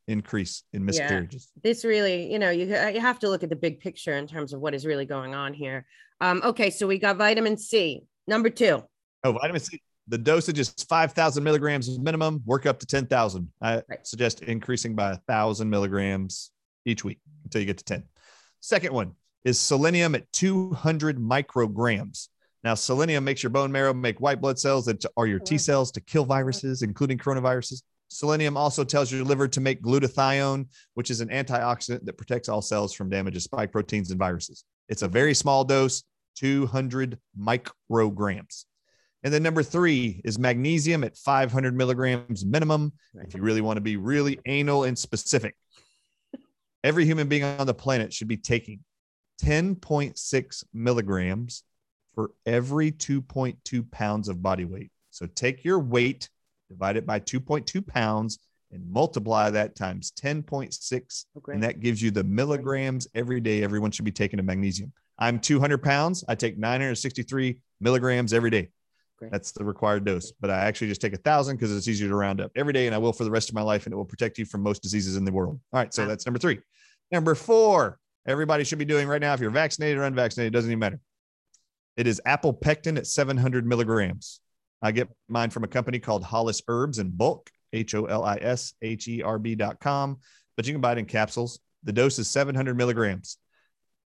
increase 0.09 0.63
in 0.73 0.83
Yeah. 0.83 0.87
miscarriages. 0.87 1.51
This 1.63 1.85
really, 1.85 2.31
you 2.33 2.39
know, 2.39 2.51
you 2.51 2.67
you 2.67 3.01
have 3.01 3.19
to 3.21 3.29
look 3.29 3.43
at 3.43 3.49
the 3.51 3.57
big 3.57 3.81
picture 3.81 4.15
in 4.15 4.27
terms 4.27 4.53
of 4.53 4.61
what 4.61 4.75
is 4.75 4.85
really 4.87 5.07
going 5.07 5.35
on 5.35 5.55
here. 5.55 5.87
Um, 6.21 6.41
okay, 6.45 6.71
so 6.71 6.87
we 6.87 6.99
got 6.99 7.17
vitamin 7.17 7.57
C, 7.57 8.03
number 8.27 8.51
two. 8.51 8.83
Oh, 9.25 9.33
vitamin 9.33 9.61
C. 9.61 9.81
The 10.09 10.19
dosage 10.19 10.59
is 10.59 10.69
5,000 10.87 11.43
milligrams 11.43 11.99
minimum, 11.99 12.43
work 12.45 12.67
up 12.67 12.79
to 12.81 12.87
10,000. 12.87 13.51
I 13.63 13.83
Right. 13.89 14.07
suggest 14.07 14.43
increasing 14.43 14.95
by 14.95 15.13
a 15.13 15.17
thousand 15.27 15.71
milligrams 15.71 16.51
each 16.85 17.05
week 17.05 17.21
until 17.45 17.61
you 17.63 17.67
get 17.67 17.79
to 17.79 17.85
10. 17.85 18.05
Second 18.61 18.93
one 18.93 19.13
is 19.45 19.59
selenium 19.59 20.15
at 20.15 20.31
200 20.33 21.17
micrograms. 21.19 22.29
Now, 22.63 22.75
selenium 22.75 23.25
makes 23.25 23.43
your 23.43 23.51
bone 23.51 23.73
marrow 23.73 23.95
make 23.95 24.21
white 24.21 24.41
blood 24.41 24.59
cells 24.59 24.85
that 24.87 25.05
are 25.17 25.27
your 25.27 25.39
T 25.41 25.57
cells 25.59 25.91
to 25.93 26.01
kill 26.01 26.25
viruses, 26.27 26.83
including 26.83 27.19
coronaviruses. 27.19 27.83
Selenium 28.15 28.57
also 28.57 28.85
tells 28.85 29.11
your 29.11 29.25
liver 29.25 29.49
to 29.49 29.61
make 29.61 29.83
glutathione, 29.83 30.69
which 30.95 31.11
is 31.11 31.21
an 31.21 31.31
antioxidant 31.31 32.05
that 32.05 32.17
protects 32.17 32.49
all 32.49 32.63
cells 32.63 32.95
from 32.95 33.11
damage 33.11 33.35
of 33.35 33.43
spike 33.43 33.73
proteins 33.73 34.11
and 34.11 34.21
viruses. 34.21 34.65
It's 34.89 35.03
a 35.03 35.09
very 35.09 35.35
small 35.35 35.65
dose, 35.65 36.05
200 36.37 37.19
micrograms. 37.37 38.67
And 39.25 39.35
then 39.35 39.43
number 39.43 39.65
three 39.65 40.21
is 40.25 40.39
magnesium 40.39 41.03
at 41.03 41.17
500 41.17 41.75
milligrams 41.75 42.45
minimum. 42.45 42.93
If 43.15 43.35
you 43.35 43.43
really 43.43 43.63
want 43.63 43.79
to 43.79 43.81
be 43.81 43.97
really 43.97 44.39
anal 44.47 44.85
and 44.85 44.97
specific, 44.97 45.57
every 46.85 47.07
human 47.07 47.27
being 47.27 47.43
on 47.43 47.67
the 47.67 47.75
planet 47.75 48.13
should 48.13 48.29
be 48.29 48.37
taking 48.37 48.85
10.6 49.43 50.65
milligrams 50.73 51.65
for 52.15 52.31
every 52.47 52.93
2.2 52.93 53.91
pounds 53.91 54.29
of 54.29 54.41
body 54.41 54.67
weight. 54.67 54.93
So 55.11 55.27
take 55.27 55.65
your 55.65 55.81
weight, 55.81 56.29
divide 56.69 56.97
it 56.97 57.07
by 57.07 57.21
2.2 57.21 57.87
pounds, 57.87 58.39
and 58.73 58.91
multiply 58.91 59.51
that 59.51 59.77
times 59.77 60.13
10.6 60.21 61.27
Okay. 61.39 61.53
and 61.53 61.63
that 61.63 61.81
gives 61.81 62.03
you 62.03 62.11
the 62.11 62.25
milligrams 62.25 63.07
every 63.15 63.41
day 63.41 63.63
everyone 63.63 63.91
should 63.91 64.05
be 64.05 64.11
taking 64.11 64.39
of 64.39 64.45
magnesium. 64.45 64.93
I'm 65.19 65.39
200 65.39 65.79
pounds. 65.83 66.25
I 66.29 66.35
take 66.35 66.59
963 66.59 67.59
milligrams 67.81 68.33
every 68.33 68.51
day. 68.51 68.71
Great. 69.17 69.31
That's 69.31 69.53
the 69.53 69.65
required 69.65 70.05
dose, 70.05 70.33
but 70.41 70.51
I 70.51 70.59
actually 70.63 70.89
just 70.89 71.01
take 71.01 71.13
a 71.13 71.19
thousand 71.19 71.57
because 71.57 71.75
it's 71.77 71.87
easier 71.87 72.09
to 72.09 72.17
round 72.17 72.41
up 72.41 72.51
every 72.57 72.73
day, 72.73 72.87
and 72.87 72.95
I 72.95 72.99
will 72.99 73.13
for 73.13 73.23
the 73.23 73.31
rest 73.31 73.49
of 73.49 73.55
my 73.55 73.63
life, 73.63 73.87
and 73.87 73.93
it 73.93 73.97
will 73.97 74.05
protect 74.05 74.39
you 74.39 74.45
from 74.45 74.63
most 74.63 74.83
diseases 74.83 75.17
in 75.17 75.25
the 75.25 75.31
world. 75.33 75.61
All 75.73 75.79
right, 75.79 75.95
so 75.95 76.05
that's 76.05 76.27
number 76.27 76.41
three. 76.41 76.59
Number 77.13 77.37
four, 77.37 78.01
everybody 78.27 78.65
should 78.65 78.79
be 78.81 78.85
doing 78.85 79.07
right 79.07 79.21
now. 79.21 79.33
If 79.35 79.41
you're 79.41 79.51
vaccinated 79.51 79.99
or 79.99 80.03
unvaccinated, 80.05 80.53
it 80.53 80.57
doesn't 80.57 80.71
even 80.71 80.81
matter. 80.81 80.99
It 81.97 82.09
is 82.09 82.21
apple 82.27 82.53
pectin 82.53 82.99
at 82.99 83.07
700 83.07 83.65
milligrams. 83.65 84.41
I 84.85 84.93
get 84.93 85.09
mine 85.29 85.49
from 85.49 85.65
a 85.65 85.69
company 85.69 85.99
called 85.99 86.23
Hollis 86.23 86.61
Herbs 86.69 86.99
in 86.99 87.11
bulk, 87.11 87.51
H 87.73 87.95
O 87.95 88.05
L 88.05 88.23
I 88.23 88.37
S 88.41 88.75
H 88.83 89.09
E 89.09 89.23
R 89.23 89.39
B.com. 89.39 90.19
But 90.57 90.67
you 90.67 90.75
can 90.75 90.83
buy 90.83 90.93
it 90.93 90.99
in 90.99 91.07
capsules. 91.07 91.59
The 91.85 91.93
dose 91.93 92.19
is 92.19 92.31
700 92.31 92.77
milligrams. 92.77 93.39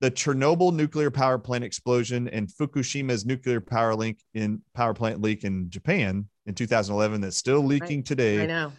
The 0.01 0.11
Chernobyl 0.11 0.75
nuclear 0.75 1.11
power 1.13 1.39
plant 1.39 1.63
explosion 1.63 2.29
and 2.29 2.49
Fukushima's 2.49 3.25
nuclear 3.25 3.61
power 3.61 3.95
link 3.95 4.19
in 4.35 4.61
power 4.75 4.93
plant 4.95 5.23
leak 5.23 5.45
in 5.45 5.71
Japan 5.71 6.27
in 6.47 6.55
2011 6.55 7.21
that's 7.21 7.37
still 7.37 7.61
leaking 7.65 7.99
Right. 7.99 8.05
today 8.07 8.43
I 8.43 8.47
know. 8.47 8.73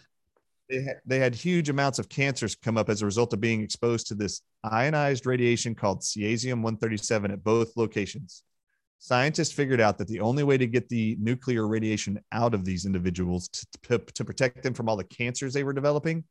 they 0.68 0.82
had, 0.82 0.96
they 1.06 1.18
had 1.18 1.34
huge 1.34 1.70
amounts 1.70 1.98
of 1.98 2.08
cancers 2.10 2.54
come 2.54 2.76
up 2.76 2.90
as 2.90 3.00
a 3.02 3.06
result 3.06 3.32
of 3.32 3.40
being 3.40 3.62
exposed 3.62 4.06
to 4.08 4.14
this 4.14 4.42
ionized 4.62 5.26
radiation 5.26 5.74
called 5.74 6.02
cesium 6.02 6.62
137 6.62 7.30
at 7.30 7.42
both 7.42 7.76
locations. 7.76 8.42
Scientists 8.98 9.52
figured 9.52 9.80
out 9.80 9.98
that 9.98 10.08
the 10.08 10.20
only 10.20 10.42
way 10.42 10.56
to 10.56 10.66
get 10.66 10.88
the 10.88 11.16
nuclear 11.20 11.68
radiation 11.68 12.18
out 12.32 12.54
of 12.54 12.64
these 12.64 12.86
individuals 12.86 13.48
to, 13.48 13.66
to, 13.82 13.98
to 13.98 14.24
protect 14.24 14.62
them 14.62 14.74
from 14.74 14.88
all 14.88 14.96
the 14.96 15.04
cancers 15.04 15.52
they 15.52 15.64
were 15.64 15.72
developing 15.72 16.24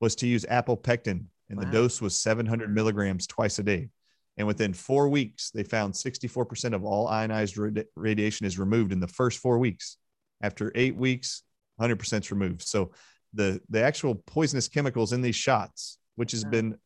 was 0.00 0.14
to 0.16 0.26
use 0.26 0.44
apple 0.48 0.76
pectin, 0.76 1.28
and 1.50 1.60
the 1.60 1.66
dose 1.66 2.00
was 2.00 2.16
700 2.16 2.74
milligrams 2.74 3.26
twice 3.26 3.58
a 3.58 3.62
day. 3.62 3.88
And 4.36 4.46
within 4.46 4.72
four 4.72 5.08
weeks, 5.08 5.50
they 5.50 5.64
found 5.64 5.94
64% 5.94 6.72
of 6.72 6.84
all 6.84 7.08
ionized 7.08 7.56
radi- 7.56 7.86
radiation 7.96 8.46
is 8.46 8.58
removed 8.58 8.92
in 8.92 9.00
the 9.00 9.08
first 9.08 9.40
four 9.40 9.58
weeks. 9.58 9.96
After 10.40 10.70
eight 10.76 10.94
weeks, 10.96 11.42
100% 11.80 12.20
is 12.20 12.30
removed. 12.30 12.62
So 12.62 12.92
the 13.34 13.60
the 13.68 13.82
actual 13.82 14.14
poisonous 14.14 14.68
chemicals 14.68 15.12
in 15.12 15.20
these 15.20 15.36
shots, 15.36 15.98
which 16.14 16.30
has 16.32 16.44
Wow. 16.44 16.50
been 16.50 16.78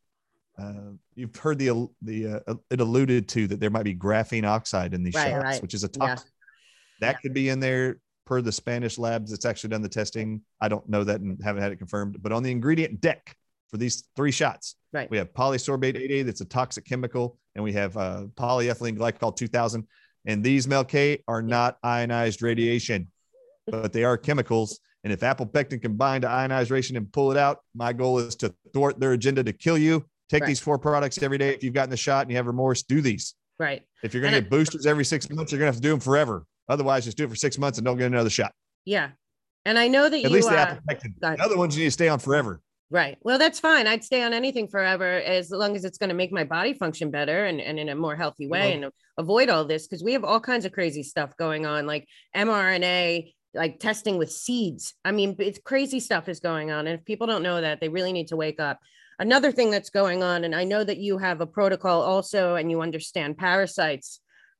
uh, 0.59 0.91
you've 1.15 1.35
heard 1.35 1.57
the 1.57 1.87
the 2.01 2.41
uh, 2.47 2.53
it 2.69 2.79
alluded 2.79 3.27
to 3.29 3.47
that 3.47 3.59
there 3.59 3.69
might 3.69 3.83
be 3.83 3.95
graphene 3.95 4.45
oxide 4.45 4.93
in 4.93 5.03
these 5.03 5.15
Right, 5.15 5.31
shots, 5.31 5.43
right. 5.43 5.61
which 5.61 5.73
is 5.73 5.83
a 5.83 5.89
Yeah. 5.93 6.07
toxic 6.07 6.29
that 6.99 7.21
could 7.21 7.33
be 7.33 7.49
in 7.49 7.59
there 7.59 7.97
per 8.25 8.41
the 8.41 8.51
Spanish 8.51 8.97
labs 8.97 9.31
that's 9.31 9.45
actually 9.45 9.71
done 9.71 9.81
the 9.81 9.89
testing. 9.89 10.41
I 10.61 10.69
don't 10.69 10.87
know 10.87 11.03
that 11.03 11.19
and 11.21 11.37
haven't 11.43 11.61
had 11.63 11.71
it 11.71 11.77
confirmed, 11.77 12.17
but 12.21 12.31
on 12.31 12.43
the 12.43 12.51
ingredient 12.51 13.01
deck 13.01 13.35
for 13.69 13.77
these 13.77 14.07
three 14.15 14.31
shots, 14.31 14.75
Right. 14.93 15.09
we 15.09 15.17
have 15.17 15.33
polysorbate 15.33 15.95
80 15.97 16.21
that's 16.23 16.41
a 16.41 16.45
toxic 16.45 16.85
chemical, 16.85 17.37
and 17.55 17.63
we 17.63 17.73
have 17.73 17.97
uh, 17.97 18.25
polyethylene 18.35 18.97
glycol 18.97 19.35
2000. 19.35 19.87
And 20.25 20.43
these 20.43 20.67
Mel 20.67 20.85
K 20.85 21.21
are 21.27 21.41
not 21.41 21.77
ionized 21.83 22.41
radiation, 22.41 23.11
but 23.67 23.91
they 23.91 24.03
are 24.03 24.17
chemicals. 24.17 24.79
And 25.03 25.11
if 25.11 25.21
apple 25.23 25.45
pectin 25.47 25.79
can 25.81 25.97
bind 25.97 26.21
to 26.21 26.29
ionized 26.29 26.71
radiation 26.71 26.95
and 26.95 27.11
pull 27.11 27.31
it 27.31 27.37
out, 27.37 27.59
my 27.75 27.91
goal 27.91 28.19
is 28.19 28.35
to 28.37 28.53
thwart 28.71 28.99
their 28.99 29.11
agenda 29.11 29.43
to 29.43 29.51
kill 29.51 29.77
you. 29.77 30.05
Take 30.33 30.41
Right. 30.41 30.47
these 30.47 30.59
four 30.59 30.79
products 30.79 31.21
every 31.21 31.37
day. 31.37 31.53
If 31.53 31.63
you've 31.63 31.75
gotten 31.75 31.91
the 31.91 31.97
shot 31.97 32.23
and 32.23 32.31
you 32.31 32.37
have 32.37 32.47
remorse, 32.47 32.81
do 32.81 33.01
these. 33.01 33.35
Right. 33.59 33.83
If 34.01 34.13
you're 34.15 34.21
going 34.21 34.33
to 34.33 34.41
get 34.41 34.49
boosters 34.49 34.87
every 34.87 35.05
six 35.05 35.29
months, 35.29 35.51
you're 35.51 35.59
going 35.59 35.67
to 35.67 35.73
have 35.73 35.75
to 35.75 35.81
do 35.81 35.91
them 35.91 35.99
forever. 35.99 36.43
Otherwise, 36.67 37.05
just 37.05 37.17
do 37.17 37.25
it 37.25 37.29
for 37.29 37.35
six 37.35 37.59
months 37.59 37.77
and 37.77 37.85
don't 37.85 37.97
get 37.97 38.07
another 38.07 38.31
shot. 38.31 38.51
Yeah. 38.83 39.11
And 39.63 39.77
I 39.77 39.87
know 39.87 40.09
that 40.09 40.17
you 40.17 40.25
At 40.25 40.31
you 40.31 40.35
least 40.37 40.49
the 40.49 40.55
uh, 40.55 40.61
apple 40.61 40.81
pectin. 40.89 41.13
got- 41.21 41.37
The 41.37 41.43
other 41.43 41.55
ones 41.57 41.77
you 41.77 41.83
need 41.83 41.87
to 41.87 41.91
stay 41.91 42.07
on 42.07 42.17
forever. 42.17 42.61
Right. 42.89 43.17
Well, 43.21 43.37
that's 43.37 43.59
fine. 43.59 43.85
I'd 43.85 44.03
stay 44.03 44.23
on 44.23 44.33
anything 44.33 44.67
forever 44.67 45.05
as 45.05 45.51
long 45.51 45.75
as 45.75 45.85
it's 45.85 45.99
going 45.99 46.09
to 46.09 46.15
make 46.15 46.31
my 46.31 46.43
body 46.43 46.73
function 46.73 47.11
better 47.11 47.45
and, 47.45 47.61
and 47.61 47.77
in 47.79 47.89
a 47.89 47.95
more 47.95 48.15
healthy 48.15 48.47
way 48.47 48.73
and 48.73 48.91
avoid 49.19 49.49
all 49.49 49.65
this 49.65 49.87
because 49.87 50.03
we 50.03 50.13
have 50.13 50.23
all 50.23 50.39
kinds 50.39 50.65
of 50.65 50.71
crazy 50.71 51.03
stuff 51.03 51.37
going 51.37 51.65
on, 51.67 51.85
like 51.85 52.07
mRNA, 52.35 53.33
like 53.53 53.79
testing 53.79 54.17
with 54.17 54.31
seeds. 54.31 54.95
I 55.05 55.11
mean, 55.11 55.35
it's 55.39 55.59
crazy 55.63 55.99
stuff 55.99 56.27
is 56.27 56.39
going 56.39 56.71
on. 56.71 56.87
And 56.87 56.99
if 56.99 57.05
people 57.05 57.27
don't 57.27 57.43
know 57.43 57.61
that, 57.61 57.79
they 57.81 57.89
really 57.89 58.13
need 58.13 58.29
to 58.29 58.35
wake 58.35 58.59
up. 58.59 58.79
Another 59.23 59.53
thing 59.53 59.71
that's 59.71 59.89
going 59.89 60.21
on, 60.21 60.43
and 60.43 60.53
I 60.53 60.65
know 60.65 60.83
that 60.83 60.97
you 60.97 61.17
have 61.17 61.39
a 61.39 61.47
protocol 61.47 62.01
also, 62.01 62.55
and 62.55 62.69
you 62.69 62.81
understand 62.81 63.37
parasites 63.37 64.19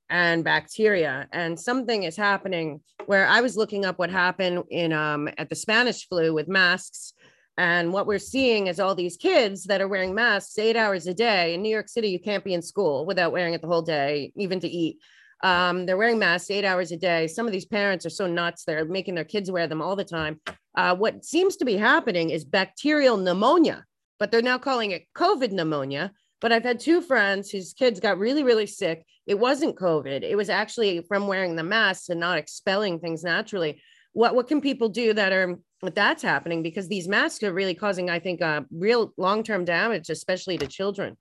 and 0.10 0.42
bacteria. 0.42 1.28
And 1.34 1.60
something 1.60 2.04
is 2.04 2.16
happening 2.16 2.80
where 3.06 3.28
I 3.28 3.42
was 3.42 3.58
looking 3.58 3.84
up 3.84 4.00
what 4.00 4.10
happened 4.10 4.64
in 4.70 4.94
um, 4.94 5.28
at 5.38 5.50
the 5.50 5.56
Spanish 5.58 6.08
flu 6.08 6.34
with 6.34 6.48
masks 6.48 7.12
and 7.58 7.92
what 7.92 8.08
we're 8.08 8.20
seeing 8.20 8.68
is 8.68 8.80
all 8.80 8.96
these 8.96 9.18
kids 9.18 9.66
that 9.66 9.82
are 9.82 9.88
wearing 9.90 10.16
masks 10.16 10.58
eight 10.58 10.78
hours 10.78 11.08
a 11.08 11.14
day. 11.14 11.56
In 11.56 11.62
New 11.62 11.70
York 11.70 11.90
City, 11.90 12.08
you 12.08 12.20
can't 12.20 12.46
be 12.46 12.54
in 12.54 12.62
school 12.62 13.06
without 13.06 13.34
wearing 13.34 13.54
it 13.54 13.62
the 13.62 13.68
whole 13.68 13.82
day, 13.82 14.32
even 14.38 14.62
to 14.62 14.70
eat. 14.70 14.98
Um, 15.44 15.86
they're 15.86 15.98
wearing 15.98 16.20
masks 16.20 16.50
eight 16.50 16.64
hours 16.64 16.94
a 16.94 16.98
day. 16.98 17.28
Some 17.28 17.48
of 17.48 17.52
these 17.52 17.66
parents 17.66 18.06
are 18.06 18.10
so 18.10 18.28
nuts, 18.28 18.64
they're 18.64 18.86
making 18.86 19.16
their 19.16 19.26
kids 19.26 19.52
wear 19.52 19.68
them 19.68 19.82
all 19.82 19.98
the 19.98 20.06
time. 20.06 20.40
Uh, 20.74 20.96
what 20.96 21.26
seems 21.26 21.58
to 21.58 21.66
be 21.66 21.76
happening 21.76 22.30
is 22.30 22.46
bacterial 22.46 23.18
pneumonia, 23.18 23.84
but 24.20 24.32
they're 24.32 24.42
now 24.42 24.58
calling 24.58 24.92
it 24.92 25.08
COVID 25.16 25.52
pneumonia. 25.52 26.12
But 26.42 26.52
I've 26.52 26.64
had 26.64 26.80
two 26.80 27.02
friends 27.02 27.50
whose 27.50 27.74
kids 27.74 28.00
got 28.02 28.18
really, 28.18 28.44
really 28.44 28.66
sick. 28.66 29.06
It 29.26 29.40
wasn't 29.40 29.78
COVID, 29.78 30.24
it 30.24 30.36
was 30.36 30.50
actually 30.50 31.02
from 31.08 31.28
wearing 31.28 31.56
the 31.56 31.64
masks 31.64 32.10
and 32.10 32.20
not 32.20 32.38
expelling 32.38 33.00
things 33.00 33.24
naturally. 33.24 33.82
What, 34.12 34.36
what 34.36 34.48
can 34.48 34.62
people 34.62 34.90
do 34.90 35.14
that 35.14 35.32
are 35.32 35.58
that's 35.82 36.24
happening 36.24 36.64
because 36.64 36.88
these 36.88 37.08
masks 37.08 37.44
are 37.44 37.54
really 37.54 37.76
causing, 37.76 38.10
I 38.10 38.20
think, 38.20 38.42
uh, 38.42 38.62
real 38.72 39.14
long 39.18 39.44
term 39.44 39.66
damage, 39.66 40.10
especially 40.10 40.58
to 40.60 40.68
children. 40.68 41.18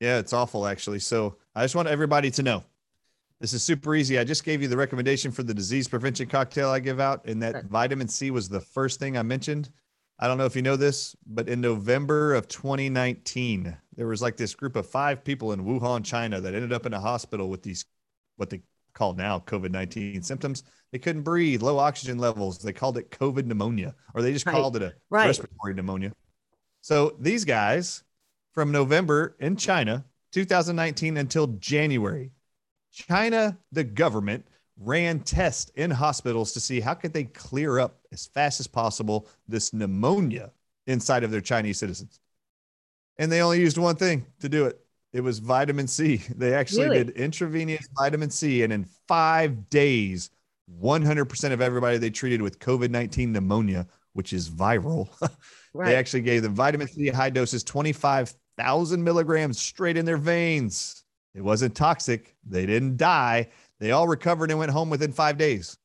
Yeah, 0.00 0.18
it's 0.18 0.32
awful 0.32 0.66
actually. 0.66 1.00
So 1.00 1.36
I 1.54 1.62
just 1.62 1.74
want 1.74 1.88
everybody 1.88 2.30
to 2.32 2.42
know 2.42 2.64
this 3.40 3.52
is 3.52 3.62
super 3.62 3.94
easy. 3.94 4.18
I 4.18 4.24
just 4.24 4.44
gave 4.44 4.60
you 4.60 4.68
the 4.68 4.76
recommendation 4.76 5.30
for 5.30 5.42
the 5.42 5.54
disease 5.54 5.88
prevention 5.88 6.26
cocktail 6.26 6.70
I 6.70 6.78
give 6.78 7.00
out, 7.00 7.24
and 7.26 7.42
that 7.42 7.66
vitamin 7.66 8.08
C 8.08 8.30
was 8.30 8.48
the 8.48 8.60
first 8.60 8.98
thing 8.98 9.16
I 9.16 9.22
mentioned. 9.22 9.70
I 10.22 10.28
don't 10.28 10.36
know 10.36 10.44
if 10.44 10.54
you 10.54 10.60
know 10.60 10.76
this, 10.76 11.16
but 11.26 11.48
in 11.48 11.62
November 11.62 12.34
of 12.34 12.46
2019, 12.46 13.74
there 13.96 14.06
was 14.06 14.20
like 14.20 14.36
this 14.36 14.54
group 14.54 14.76
of 14.76 14.86
five 14.86 15.24
people 15.24 15.52
in 15.52 15.64
Wuhan, 15.64 16.04
China 16.04 16.42
that 16.42 16.54
ended 16.54 16.74
up 16.74 16.84
in 16.84 16.92
a 16.92 17.00
hospital 17.00 17.48
with 17.48 17.62
these, 17.62 17.86
what 18.36 18.50
they 18.50 18.60
call 18.92 19.14
now 19.14 19.38
COVID 19.38 19.70
19 19.70 20.22
symptoms. 20.22 20.62
They 20.92 20.98
couldn't 20.98 21.22
breathe, 21.22 21.62
low 21.62 21.78
oxygen 21.78 22.18
levels. 22.18 22.58
They 22.58 22.74
called 22.74 22.98
it 22.98 23.10
COVID 23.10 23.46
pneumonia, 23.46 23.94
or 24.14 24.20
they 24.20 24.32
just 24.34 24.44
Right. 24.44 24.52
called 24.52 24.76
it 24.76 24.82
a 24.82 24.92
Right. 25.08 25.26
respiratory 25.28 25.72
pneumonia. 25.72 26.12
So 26.82 27.16
these 27.18 27.46
guys 27.46 28.04
from 28.52 28.72
November 28.72 29.36
in 29.40 29.56
China, 29.56 30.04
2019 30.32 31.16
until 31.16 31.46
January, 31.46 32.32
China, 32.92 33.58
the 33.72 33.84
government 33.84 34.46
ran 34.76 35.20
tests 35.20 35.70
in 35.76 35.90
hospitals 35.90 36.52
to 36.52 36.60
see 36.60 36.80
how 36.80 36.92
could 36.94 37.14
they 37.14 37.24
clear 37.24 37.78
up 37.78 37.99
as 38.12 38.26
fast 38.26 38.60
as 38.60 38.66
possible 38.66 39.28
this 39.48 39.72
pneumonia 39.72 40.52
inside 40.86 41.24
of 41.24 41.30
their 41.30 41.40
Chinese 41.40 41.78
citizens. 41.78 42.20
And 43.18 43.30
they 43.30 43.42
only 43.42 43.60
used 43.60 43.78
one 43.78 43.96
thing 43.96 44.26
to 44.40 44.48
do 44.48 44.66
it. 44.66 44.80
It 45.12 45.20
was 45.20 45.38
vitamin 45.40 45.86
C. 45.88 46.22
They 46.36 46.54
actually 46.54 46.84
Really? 46.88 47.04
did 47.04 47.10
intravenous 47.16 47.88
vitamin 47.98 48.30
C, 48.30 48.62
and 48.62 48.72
in 48.72 48.84
five 49.08 49.68
days, 49.70 50.30
100% 50.80 51.52
of 51.52 51.60
everybody 51.60 51.98
they 51.98 52.10
treated 52.10 52.40
with 52.42 52.58
COVID 52.60 52.90
19 52.90 53.32
pneumonia, 53.32 53.86
which 54.12 54.32
is 54.32 54.48
viral, 54.48 55.08
Right. 55.74 55.86
they 55.86 55.96
actually 55.96 56.22
gave 56.22 56.42
them 56.42 56.54
vitamin 56.54 56.88
C 56.88 57.08
high 57.08 57.30
doses, 57.30 57.62
25,000 57.64 59.02
milligrams 59.02 59.58
straight 59.58 59.96
in 59.96 60.04
their 60.04 60.16
veins. 60.16 61.04
It 61.34 61.42
wasn't 61.42 61.76
toxic. 61.76 62.34
They 62.48 62.66
didn't 62.66 62.96
die. 62.96 63.48
They 63.78 63.92
all 63.92 64.08
recovered 64.08 64.50
and 64.50 64.58
went 64.58 64.72
home 64.72 64.90
within 64.90 65.12
five 65.12 65.38
days. 65.38 65.76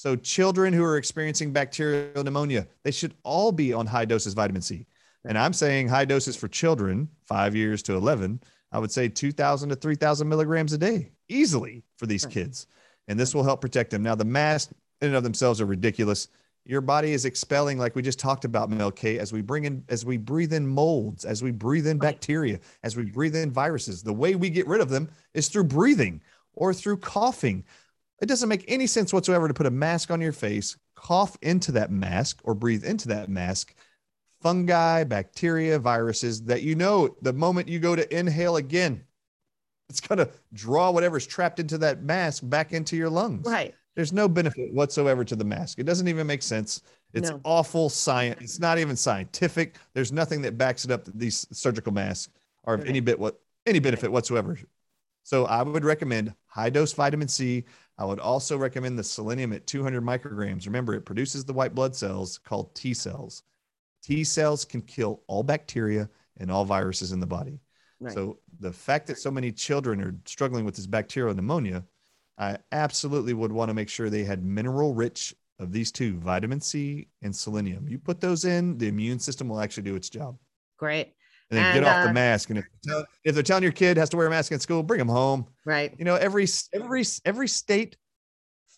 So, 0.00 0.16
children 0.16 0.72
who 0.72 0.82
are 0.82 0.96
experiencing 0.96 1.52
bacterial 1.52 2.24
pneumonia, 2.24 2.66
they 2.84 2.90
should 2.90 3.12
all 3.22 3.52
be 3.52 3.74
on 3.74 3.86
high 3.86 4.06
doses 4.06 4.32
vitamin 4.32 4.62
C. 4.62 4.86
And 5.26 5.36
I'm 5.36 5.52
saying 5.52 5.88
high 5.88 6.06
doses 6.06 6.36
for 6.36 6.48
children, 6.48 7.06
five 7.26 7.54
years 7.54 7.82
to 7.82 7.96
11, 7.96 8.40
I 8.72 8.78
would 8.78 8.90
say 8.90 9.10
2,000 9.10 9.68
to 9.68 9.76
3,000 9.76 10.26
milligrams 10.26 10.72
a 10.72 10.78
day 10.78 11.10
easily 11.28 11.82
for 11.98 12.06
these 12.06 12.24
kids. 12.24 12.66
And 13.08 13.20
this 13.20 13.34
will 13.34 13.42
help 13.42 13.60
protect 13.60 13.90
them. 13.90 14.02
Now, 14.02 14.14
the 14.14 14.24
masks 14.24 14.72
in 15.02 15.08
and 15.08 15.16
of 15.16 15.22
themselves 15.22 15.60
are 15.60 15.66
ridiculous. 15.66 16.28
Your 16.64 16.80
body 16.80 17.12
is 17.12 17.26
expelling, 17.26 17.76
like 17.76 17.94
we 17.94 18.00
just 18.00 18.18
talked 18.18 18.46
about, 18.46 18.70
Mel 18.70 18.90
K, 18.90 19.18
as 19.18 19.34
we 19.34 19.42
bring 19.42 19.66
in, 19.66 19.84
as 19.90 20.06
we 20.06 20.16
breathe 20.16 20.54
in 20.54 20.66
molds, 20.66 21.26
as 21.26 21.42
we 21.42 21.50
breathe 21.50 21.86
in 21.86 21.98
bacteria, 21.98 22.58
as 22.84 22.96
we 22.96 23.04
breathe 23.04 23.36
in 23.36 23.50
viruses. 23.50 24.02
The 24.02 24.14
way 24.14 24.34
we 24.34 24.48
get 24.48 24.66
rid 24.66 24.80
of 24.80 24.88
them 24.88 25.10
is 25.34 25.48
through 25.48 25.64
breathing 25.64 26.22
or 26.54 26.72
through 26.72 26.96
coughing. 26.98 27.64
It 28.20 28.26
doesn't 28.26 28.48
make 28.48 28.64
any 28.68 28.86
sense 28.86 29.12
whatsoever 29.12 29.48
to 29.48 29.54
put 29.54 29.66
a 29.66 29.70
mask 29.70 30.10
on 30.10 30.20
your 30.20 30.32
face, 30.32 30.76
cough 30.94 31.36
into 31.42 31.72
that 31.72 31.90
mask, 31.90 32.40
or 32.44 32.54
breathe 32.54 32.84
into 32.84 33.08
that 33.08 33.28
mask 33.28 33.74
fungi, 34.40 35.04
bacteria, 35.04 35.78
viruses 35.78 36.42
that 36.44 36.62
you 36.62 36.74
know 36.74 37.14
the 37.22 37.32
moment 37.32 37.68
you 37.68 37.78
go 37.78 37.94
to 37.94 38.16
inhale 38.16 38.56
again, 38.56 39.04
it's 39.88 40.00
going 40.00 40.18
to 40.18 40.30
draw 40.52 40.90
whatever's 40.90 41.26
trapped 41.26 41.58
into 41.60 41.78
that 41.78 42.02
mask 42.02 42.42
back 42.46 42.72
into 42.72 42.96
your 42.96 43.10
lungs. 43.10 43.46
right. 43.46 43.74
There's 43.96 44.12
no 44.12 44.28
benefit 44.28 44.72
whatsoever 44.72 45.24
to 45.24 45.34
the 45.34 45.44
mask. 45.44 45.78
It 45.80 45.82
doesn't 45.82 46.06
even 46.06 46.26
make 46.26 46.42
sense. 46.42 46.80
It's 47.12 47.28
No. 47.28 47.40
awful 47.44 47.90
science. 47.90 48.40
It's 48.40 48.58
not 48.60 48.78
even 48.78 48.94
scientific. 48.96 49.76
There's 49.94 50.12
nothing 50.12 50.42
that 50.42 50.56
backs 50.56 50.84
it 50.84 50.92
up 50.92 51.04
that 51.04 51.18
these 51.18 51.44
surgical 51.52 51.92
masks 51.92 52.32
are 52.64 52.74
of 52.74 52.84
any 52.84 53.00
bit 53.00 53.18
what 53.18 53.40
any 53.66 53.80
benefit 53.80 54.10
whatsoever. 54.12 54.56
So 55.24 55.44
I 55.44 55.62
would 55.62 55.84
recommend 55.84 56.34
high 56.46 56.70
dose 56.70 56.92
vitamin 56.92 57.26
C. 57.28 57.64
I 58.00 58.04
would 58.04 58.18
also 58.18 58.56
recommend 58.56 58.98
the 58.98 59.04
selenium 59.04 59.52
at 59.52 59.66
200 59.66 60.02
micrograms. 60.02 60.64
Remember, 60.64 60.94
it 60.94 61.04
produces 61.04 61.44
the 61.44 61.52
white 61.52 61.74
blood 61.74 61.94
cells 61.94 62.38
called 62.38 62.74
T 62.74 62.94
cells. 62.94 63.42
T 64.02 64.24
cells 64.24 64.64
can 64.64 64.80
kill 64.80 65.22
all 65.26 65.42
bacteria 65.42 66.08
and 66.38 66.50
all 66.50 66.64
viruses 66.64 67.12
in 67.12 67.20
the 67.20 67.26
body. 67.26 67.60
Right. 68.00 68.14
So 68.14 68.38
the 68.58 68.72
fact 68.72 69.06
that 69.08 69.18
so 69.18 69.30
many 69.30 69.52
children 69.52 70.00
are 70.00 70.16
struggling 70.24 70.64
with 70.64 70.76
this 70.76 70.86
bacterial 70.86 71.34
pneumonia, 71.34 71.84
I 72.38 72.56
absolutely 72.72 73.34
would 73.34 73.52
want 73.52 73.68
to 73.68 73.74
make 73.74 73.90
sure 73.90 74.08
they 74.08 74.24
had 74.24 74.42
mineral 74.42 74.94
rich 74.94 75.34
of 75.58 75.70
these 75.70 75.92
two, 75.92 76.16
vitamin 76.16 76.62
C 76.62 77.08
and 77.20 77.36
selenium. 77.36 77.86
You 77.86 77.98
put 77.98 78.18
those 78.18 78.46
in, 78.46 78.78
the 78.78 78.88
immune 78.88 79.18
system 79.18 79.46
will 79.46 79.60
actually 79.60 79.82
do 79.82 79.94
its 79.94 80.08
job. 80.08 80.38
Great. 80.78 81.12
And 81.50 81.58
then 81.58 81.64
And, 81.66 81.80
get 81.80 81.88
off 81.88 82.04
uh, 82.04 82.06
the 82.06 82.12
mask. 82.12 82.50
And 82.50 82.60
if, 82.60 82.64
if 83.24 83.34
they're 83.34 83.42
telling 83.42 83.64
your 83.64 83.72
kid 83.72 83.96
has 83.96 84.08
to 84.10 84.16
wear 84.16 84.26
a 84.26 84.30
mask 84.30 84.52
in 84.52 84.60
school, 84.60 84.82
bring 84.82 84.98
them 84.98 85.08
home. 85.08 85.46
Right. 85.64 85.92
You 85.98 86.04
know, 86.04 86.14
every 86.14 86.46
every 86.72 87.04
every 87.24 87.48
state 87.48 87.96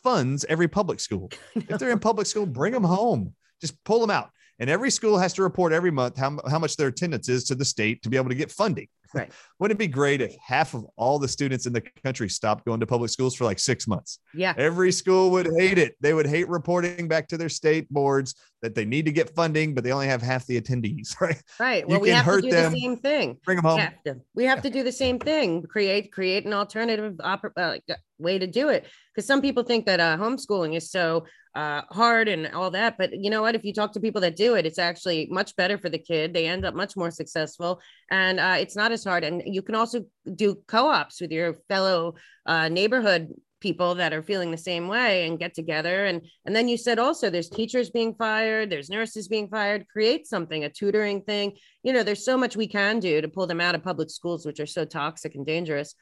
funds 0.03 0.45
every 0.49 0.69
public 0.69 1.01
school. 1.01 1.31
If 1.55 1.79
they're 1.79 1.91
in 1.91 1.99
public 1.99 2.27
school, 2.27 2.47
bring 2.47 2.73
them 2.73 2.85
home. 2.85 3.35
Just 3.61 3.83
pull 3.85 4.01
them 4.01 4.11
out. 4.11 4.31
And 4.59 4.71
every 4.71 4.91
school 4.91 5.19
has 5.19 5.33
to 5.35 5.43
report 5.43 5.73
every 5.73 5.91
month 5.91 6.17
how, 6.17 6.39
how 6.49 6.59
much 6.59 6.77
their 6.77 6.89
attendance 6.89 7.29
is 7.29 7.45
to 7.45 7.55
the 7.55 7.65
state 7.65 8.03
to 8.03 8.09
be 8.09 8.17
able 8.17 8.29
to 8.29 8.35
get 8.35 8.51
funding. 8.51 8.87
Right. 9.15 9.33
Wouldn't 9.59 9.77
it 9.77 9.79
be 9.79 9.89
great 9.89 10.21
if 10.21 10.35
half 10.45 10.75
of 10.75 10.87
all 10.97 11.19
the 11.19 11.29
students 11.29 11.67
in 11.67 11.73
the 11.73 11.83
country 12.05 12.29
stopped 12.29 12.65
going 12.65 12.81
to 12.81 12.87
public 12.87 13.11
schools 13.11 13.35
for 13.35 13.45
like 13.45 13.59
six 13.59 13.87
months? 13.87 14.19
Yeah. 14.35 14.55
Every 14.57 14.93
school 14.93 15.31
would 15.33 15.49
hate 15.59 15.79
it. 15.79 15.97
They 16.01 16.15
would 16.15 16.27
hate 16.27 16.49
reporting 16.49 17.09
back 17.09 17.29
to 17.29 17.37
their 17.37 17.49
state 17.49 17.91
boards 17.91 18.35
that 18.63 18.75
they 18.77 18.85
need 18.85 19.05
to 19.05 19.13
get 19.13 19.35
funding, 19.35 19.75
but 19.75 19.83
they 19.85 19.93
only 19.93 20.07
have 20.07 20.23
half 20.23 20.47
the 20.47 20.59
attendees, 20.61 21.15
right? 21.21 21.43
Right. 21.61 21.83
You 21.83 21.89
Well, 21.89 22.01
we 22.01 22.09
can 22.09 22.17
have 22.17 22.25
to 22.27 22.31
hurt 22.31 22.45
do 22.45 22.51
them. 22.51 22.73
the 22.73 22.79
same 22.79 22.97
thing. 22.97 23.37
Bring 23.45 23.57
them 23.57 23.65
We 23.65 23.71
home. 23.71 23.81
have 23.81 24.03
to. 24.05 24.17
We 24.35 24.45
have 24.45 24.63
to 24.63 24.71
do 24.71 24.83
the 24.83 24.93
same 24.93 25.19
thing. 25.19 25.63
Create 25.65 26.13
create 26.13 26.47
an 26.47 26.53
alternative 26.53 27.15
oper- 27.15 27.51
uh, 27.57 27.77
way 28.19 28.39
to 28.39 28.47
do 28.47 28.69
it. 28.69 28.87
Because 29.15 29.27
some 29.27 29.43
people 29.43 29.65
think 29.65 29.85
that 29.87 30.01
uh, 30.01 30.17
homeschooling 30.17 30.77
is 30.77 30.91
so 30.91 31.27
uh, 31.55 31.83
hard 31.91 32.29
and 32.29 32.47
all 32.55 32.71
that, 32.71 32.97
but 32.97 33.11
you 33.13 33.29
know 33.29 33.43
what? 33.43 33.55
If 33.55 33.63
you 33.63 33.75
talk 33.75 33.93
to 33.93 34.01
people 34.01 34.23
that 34.23 34.37
do 34.37 34.55
it, 34.55 34.65
it's 34.65 34.79
actually 34.79 35.29
much 35.31 35.55
better 35.57 35.77
for 35.77 35.91
the 35.91 35.99
kid. 35.99 36.33
They 36.33 36.47
end 36.47 36.65
up 36.65 36.75
much 36.75 36.97
more 36.97 37.11
successful, 37.11 37.81
and 38.11 38.41
uh, 38.41 38.57
it's 38.59 38.75
not 38.77 38.91
as 38.91 39.05
hard. 39.05 39.23
And 39.23 39.43
you 39.45 39.61
can 39.61 39.75
also 39.75 40.05
do 40.35 40.57
co-ops 40.67 41.21
with 41.21 41.31
your 41.31 41.59
fellow 41.69 42.15
uh, 42.47 42.69
neighborhood 42.71 43.29
people 43.63 43.95
that 43.95 44.13
are 44.13 44.23
feeling 44.23 44.51
the 44.51 44.59
same 44.59 44.89
way 44.89 45.27
and 45.27 45.39
get 45.39 45.55
together. 45.55 46.05
And 46.07 46.27
and 46.45 46.55
then 46.55 46.69
you 46.69 46.77
said 46.77 46.99
also 46.99 47.31
there's 47.31 47.49
teachers 47.49 47.89
being 47.89 48.15
fired 48.15 48.69
there's 48.69 48.91
nurses 48.91 49.29
being 49.29 49.49
fired. 49.49 49.87
Create 49.89 50.27
something 50.27 50.65
a 50.65 50.69
tutoring 50.69 51.23
thing. 51.23 51.57
You 51.83 51.93
know 51.93 52.03
there's 52.03 52.25
so 52.25 52.37
much 52.37 52.57
we 52.57 52.67
can 52.67 52.99
do 52.99 53.23
to 53.23 53.29
pull 53.29 53.47
them 53.47 53.61
out 53.61 53.75
of 53.75 53.83
public 53.83 54.11
schools 54.11 54.45
which 54.45 54.61
are 54.61 54.67
so 54.67 54.85
toxic 54.85 55.35
and 55.37 55.47
dangerous. 55.47 55.95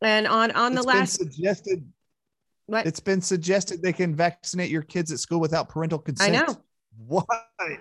And 0.00 0.26
on 0.26 0.52
on 0.52 0.74
the 0.74 0.80
It's 0.80 0.86
last 0.86 1.12
suggested 1.18 1.86
what? 2.66 2.86
It's 2.86 3.00
been 3.00 3.20
suggested 3.20 3.82
they 3.82 3.92
can 3.92 4.14
vaccinate 4.14 4.70
your 4.70 4.82
kids 4.82 5.10
at 5.10 5.18
school 5.18 5.40
without 5.40 5.68
parental 5.68 5.98
consent 5.98 6.36
i 6.36 6.38
know 6.38 6.56
Why 7.10 7.24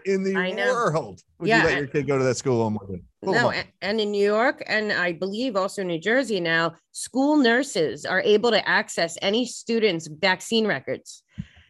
in 0.06 0.24
the 0.24 0.34
world 0.34 1.22
would 1.38 1.48
Yeah, 1.48 1.62
you 1.62 1.68
let 1.68 1.78
your 1.78 1.88
kid 1.88 2.08
go 2.08 2.18
to 2.18 2.24
that 2.24 2.36
school 2.36 2.64
on 2.64 2.74
Monday? 2.74 3.04
No 3.22 3.54
and 3.82 4.02
in 4.02 4.12
new 4.12 4.26
york 4.26 4.64
and 4.66 4.92
i 4.92 5.12
believe 5.12 5.56
also 5.56 5.84
new 5.84 6.00
jersey 6.00 6.40
now 6.40 6.74
school 6.94 7.38
nurses 7.38 8.06
are 8.06 8.22
able 8.22 8.50
to 8.50 8.68
access 8.68 9.18
any 9.22 9.46
student's 9.46 10.08
vaccine 10.08 10.66
records. 10.66 11.22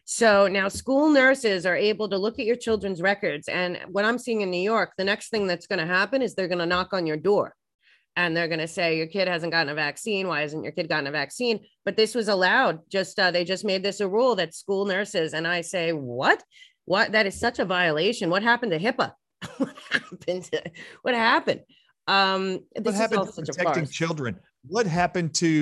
So 0.06 0.48
now 0.48 0.70
school 0.70 1.10
nurses 1.10 1.66
are 1.66 1.76
able 1.76 2.08
to 2.10 2.18
look 2.18 2.40
at 2.40 2.46
your 2.46 2.56
children's 2.56 3.02
records 3.02 3.50
and 3.50 3.78
what 3.90 4.06
i'm 4.06 4.18
seeing 4.18 4.42
in 4.42 4.50
new 4.50 4.62
york 4.74 4.94
the 4.98 5.04
next 5.04 5.30
thing 5.30 5.46
that's 5.46 5.68
going 5.68 5.80
to 5.80 5.86
happen 5.86 6.22
is 6.22 6.34
they're 6.34 6.48
going 6.48 6.60
to 6.60 6.66
knock 6.66 6.94
on 6.94 7.06
your 7.06 7.18
door 7.18 7.56
and 8.16 8.36
they're 8.36 8.48
going 8.48 8.60
to 8.60 8.68
say 8.68 8.98
your 8.98 9.08
kid 9.08 9.28
hasn't 9.28 9.52
gotten 9.52 9.70
a 9.70 9.76
vaccine 9.76 10.28
why 10.28 10.42
hasn't 10.42 10.64
your 10.64 10.72
kid 10.72 10.90
gotten 10.90 11.08
a 11.08 11.12
vaccine? 11.12 11.60
But 11.86 11.98
this 11.98 12.16
was 12.16 12.28
allowed 12.28 12.80
just 12.90 13.20
uh, 13.20 13.32
they 13.32 13.44
just 13.44 13.66
made 13.66 13.84
this 13.84 14.00
a 14.00 14.08
rule 14.08 14.36
that 14.36 14.56
school 14.56 14.86
nurses 14.86 15.34
and 15.34 15.48
i 15.48 15.62
say 15.62 15.94
what 15.94 16.42
what 16.92 17.06
that 17.16 17.26
is 17.30 17.36
such 17.46 17.58
a 17.60 17.66
violation 17.78 18.26
what 18.34 18.42
happened 18.52 18.72
to 18.76 18.80
hipaa 18.86 19.12
what 19.58 19.76
happened 19.92 20.44
to, 20.52 20.58
what 21.04 21.14
happened 21.30 21.62
um 22.08 22.44
this 22.76 22.84
what 22.86 22.94
is 22.96 23.00
happened 23.04 23.20
all 23.20 23.26
to 23.28 23.32
such 23.40 23.50
a 23.50 23.54
protecting 23.54 23.88
children? 24.00 24.32
What 24.76 24.86
happened 24.88 25.32
to 25.36 25.54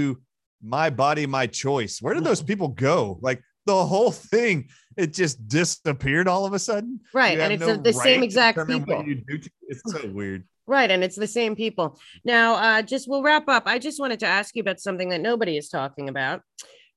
my 0.77 0.87
body, 1.03 1.25
my 1.39 1.45
choice? 1.63 1.93
Where 2.01 2.13
did 2.15 2.23
those 2.23 2.41
people 2.51 2.69
go? 2.69 3.19
Like 3.21 3.39
the 3.71 3.79
whole 3.93 4.11
thing, 4.33 4.55
it 4.95 5.09
just 5.21 5.35
disappeared 5.47 6.27
all 6.33 6.45
of 6.47 6.53
a 6.53 6.59
sudden. 6.69 6.91
right 7.13 7.35
You 7.37 7.43
and 7.43 7.53
it's 7.53 7.61
no 7.67 7.75
the- 7.75 7.81
the 7.91 7.93
same 7.93 8.03
right 8.05 8.17
to 8.21 8.25
exact 8.25 8.57
people 8.67 9.03
to- 9.03 9.49
it's 9.71 9.83
so 9.93 10.01
weird. 10.19 10.41
Right. 10.75 10.89
And 10.93 11.01
it's 11.05 11.15
the 11.25 11.27
same 11.39 11.53
people. 11.63 11.87
Now, 12.25 12.47
uh, 12.55 12.81
just 12.93 13.07
we'll 13.09 13.23
wrap 13.23 13.47
up. 13.55 13.63
I 13.73 13.77
just 13.87 13.99
wanted 14.03 14.19
to 14.23 14.27
ask 14.39 14.49
you 14.55 14.61
about 14.65 14.79
something 14.87 15.09
that 15.13 15.21
nobody 15.21 15.55
is 15.61 15.67
talking 15.69 16.07
about, 16.13 16.41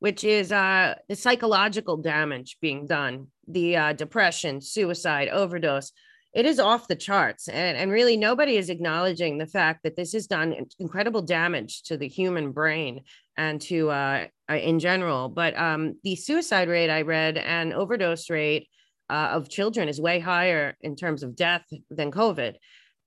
which 0.00 0.24
is 0.24 0.50
uh, 0.50 0.94
the 1.08 1.16
psychological 1.16 1.96
damage 1.96 2.58
being 2.60 2.86
done, 2.86 3.28
the 3.46 3.76
uh, 3.76 3.92
depression, 3.92 4.60
suicide, 4.60 5.28
overdose. 5.28 5.92
It 6.32 6.46
is 6.46 6.60
off 6.60 6.88
the 6.88 6.96
charts. 6.96 7.48
And, 7.48 7.76
and 7.76 7.90
really, 7.90 8.16
nobody 8.16 8.56
is 8.56 8.70
acknowledging 8.70 9.38
the 9.38 9.46
fact 9.46 9.82
that 9.82 9.96
this 9.96 10.12
has 10.12 10.26
done 10.26 10.54
incredible 10.78 11.22
damage 11.22 11.82
to 11.84 11.96
the 11.96 12.08
human 12.08 12.52
brain 12.52 13.02
and 13.36 13.60
to 13.62 13.90
uh, 13.90 14.26
in 14.48 14.78
general. 14.78 15.28
But 15.28 15.58
um, 15.58 15.96
the 16.02 16.16
suicide 16.16 16.68
rate 16.68 16.90
I 16.90 17.02
read 17.02 17.36
and 17.36 17.72
overdose 17.72 18.30
rate 18.30 18.68
uh, 19.10 19.30
of 19.32 19.48
children 19.48 19.88
is 19.88 20.00
way 20.00 20.20
higher 20.20 20.76
in 20.80 20.96
terms 20.96 21.22
of 21.22 21.36
death 21.36 21.64
than 21.90 22.10
COVID. 22.10 22.54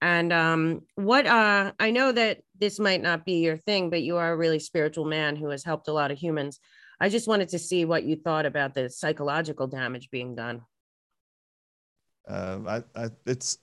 And 0.02 0.34
um, 0.34 0.82
what 0.96 1.26
uh, 1.26 1.72
I 1.80 1.92
know 1.92 2.12
that 2.12 2.42
this 2.60 2.78
might 2.78 3.02
not 3.02 3.26
be 3.26 3.36
your 3.36 3.56
thing, 3.56 3.90
but 3.90 4.02
you 4.02 4.18
are 4.18 4.34
a 4.34 4.38
really 4.38 4.60
spiritual 4.60 5.06
man 5.06 5.38
who 5.38 5.48
has 5.50 5.64
helped 5.64 5.88
a 5.88 5.94
lot 5.94 6.12
of 6.12 6.18
humans. 6.18 6.60
I 7.00 7.10
just 7.10 7.28
wanted 7.28 7.50
to 7.50 7.60
see 7.60 7.86
what 7.86 8.04
you 8.04 8.16
thought 8.16 8.46
about 8.46 8.74
the 8.74 8.90
psychological 8.90 9.68
damage 9.68 10.10
being 10.12 10.36
done. 10.36 10.62
Uh, 12.28 12.60
I, 12.96 13.04
I, 13.04 13.10
it's 13.26 13.58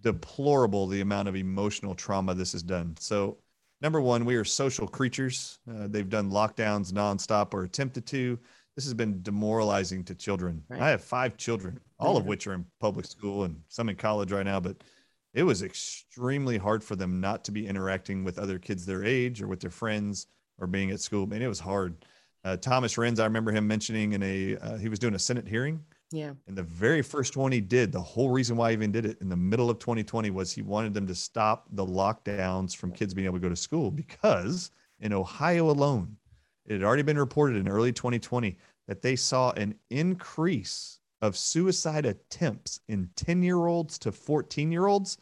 deplorable 0.00 0.86
the 0.86 1.00
amount 1.00 1.28
of 1.28 1.36
emotional 1.36 1.94
trauma 1.94 2.34
this 2.34 2.52
has 2.52 2.62
done. 2.62 2.94
So, 2.98 3.38
number 3.80 4.00
one, 4.00 4.24
we 4.24 4.36
are 4.36 4.44
social 4.44 4.86
creatures. 4.86 5.58
Uh, 5.68 5.88
they've 5.88 6.08
done 6.08 6.30
lockdowns 6.30 6.92
nonstop 6.92 7.54
or 7.54 7.64
attempted 7.64 8.06
to. 8.06 8.38
This 8.76 8.84
has 8.84 8.94
been 8.94 9.22
demoralizing 9.22 10.04
to 10.04 10.14
children. 10.14 10.62
Right. 10.68 10.82
I 10.82 10.90
have 10.90 11.02
five 11.02 11.36
children, 11.38 11.80
all 11.98 12.16
of 12.16 12.26
which 12.26 12.46
are 12.46 12.52
in 12.52 12.66
public 12.78 13.06
school 13.06 13.44
and 13.44 13.58
some 13.68 13.88
in 13.88 13.96
college 13.96 14.32
right 14.32 14.44
now, 14.44 14.60
but 14.60 14.76
it 15.32 15.42
was 15.42 15.62
extremely 15.62 16.58
hard 16.58 16.84
for 16.84 16.94
them 16.94 17.20
not 17.20 17.42
to 17.44 17.52
be 17.52 17.66
interacting 17.66 18.22
with 18.22 18.38
other 18.38 18.58
kids 18.58 18.84
their 18.84 19.02
age 19.02 19.40
or 19.40 19.48
with 19.48 19.60
their 19.60 19.70
friends 19.70 20.26
or 20.58 20.66
being 20.66 20.90
at 20.90 21.00
school. 21.00 21.26
Man, 21.26 21.42
it 21.42 21.48
was 21.48 21.60
hard. 21.60 22.04
Uh, 22.46 22.56
Thomas 22.56 22.94
Renz, 22.94 23.18
I 23.18 23.24
remember 23.24 23.50
him 23.50 23.66
mentioning 23.66 24.12
in 24.12 24.22
a, 24.22 24.56
uh, 24.58 24.76
he 24.76 24.88
was 24.88 25.00
doing 25.00 25.16
a 25.16 25.18
Senate 25.18 25.48
hearing 25.48 25.80
Yeah. 26.12 26.34
and 26.46 26.56
the 26.56 26.62
very 26.62 27.02
first 27.02 27.36
one 27.36 27.50
he 27.50 27.60
did, 27.60 27.90
the 27.90 28.00
whole 28.00 28.30
reason 28.30 28.56
why 28.56 28.70
he 28.70 28.74
even 28.74 28.92
did 28.92 29.04
it 29.04 29.20
in 29.20 29.28
the 29.28 29.36
middle 29.36 29.68
of 29.68 29.80
2020 29.80 30.30
was 30.30 30.52
he 30.52 30.62
wanted 30.62 30.94
them 30.94 31.08
to 31.08 31.14
stop 31.16 31.66
the 31.72 31.84
lockdowns 31.84 32.76
from 32.76 32.92
kids 32.92 33.14
being 33.14 33.26
able 33.26 33.38
to 33.38 33.42
go 33.42 33.48
to 33.48 33.56
school 33.56 33.90
because 33.90 34.70
in 35.00 35.12
Ohio 35.12 35.70
alone, 35.70 36.16
it 36.66 36.74
had 36.74 36.84
already 36.84 37.02
been 37.02 37.18
reported 37.18 37.56
in 37.56 37.66
early 37.66 37.92
2020 37.92 38.56
that 38.86 39.02
they 39.02 39.16
saw 39.16 39.50
an 39.52 39.74
increase 39.90 41.00
of 41.22 41.36
suicide 41.36 42.06
attempts 42.06 42.78
in 42.86 43.10
10 43.16 43.42
year 43.42 43.66
olds 43.66 43.98
to 43.98 44.12
14 44.12 44.70
year 44.70 44.86
olds. 44.86 45.18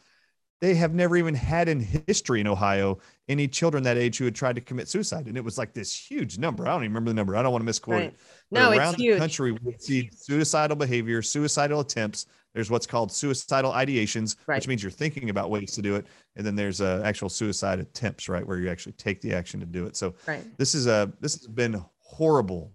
They 0.61 0.73
have 0.75 0.93
never 0.93 1.17
even 1.17 1.35
had 1.35 1.67
in 1.67 1.79
history 2.07 2.39
in 2.39 2.47
Ohio 2.47 2.99
any 3.27 3.47
children 3.47 3.83
that 3.83 3.97
age 3.97 4.17
who 4.17 4.25
had 4.25 4.35
tried 4.35 4.55
to 4.55 4.61
commit 4.61 4.87
suicide. 4.87 5.27
And 5.27 5.37
it 5.37 5.43
was 5.43 5.57
like 5.57 5.73
this 5.73 5.93
huge 5.93 6.37
number. 6.37 6.65
I 6.65 6.71
don't 6.71 6.83
even 6.83 6.93
remember 6.93 7.09
the 7.11 7.15
number. 7.15 7.35
I 7.35 7.41
don't 7.43 7.51
want 7.51 7.61
to 7.61 7.65
misquote 7.65 7.95
Right. 7.95 8.03
it. 8.07 8.15
But 8.51 8.59
No, 8.59 8.71
around 8.77 8.95
the 8.97 9.03
huge. 9.03 9.17
country, 9.17 9.51
we 9.51 9.75
see 9.79 10.09
suicidal 10.13 10.77
behavior, 10.77 11.21
suicidal 11.21 11.81
attempts. 11.81 12.27
There's 12.53 12.71
what's 12.71 12.87
called 12.87 13.11
suicidal 13.11 13.73
ideations, 13.73 14.37
Right. 14.47 14.55
which 14.55 14.67
means 14.69 14.81
you're 14.81 14.91
thinking 14.91 15.29
about 15.29 15.49
ways 15.51 15.73
to 15.73 15.81
do 15.81 15.95
it, 15.97 16.05
and 16.37 16.45
then 16.45 16.55
there's 16.55 16.79
uh, 16.79 17.01
actual 17.03 17.27
suicide 17.27 17.79
attempts, 17.79 18.29
right, 18.29 18.47
where 18.47 18.57
you 18.57 18.69
actually 18.69 18.93
take 18.93 19.19
the 19.19 19.33
action 19.33 19.59
to 19.59 19.65
do 19.65 19.85
it. 19.85 19.97
So 19.97 20.15
Right. 20.25 20.41
this 20.57 20.73
is 20.73 20.87
a 20.87 21.11
this 21.19 21.35
has 21.35 21.47
been 21.47 21.83
horrible 21.97 22.71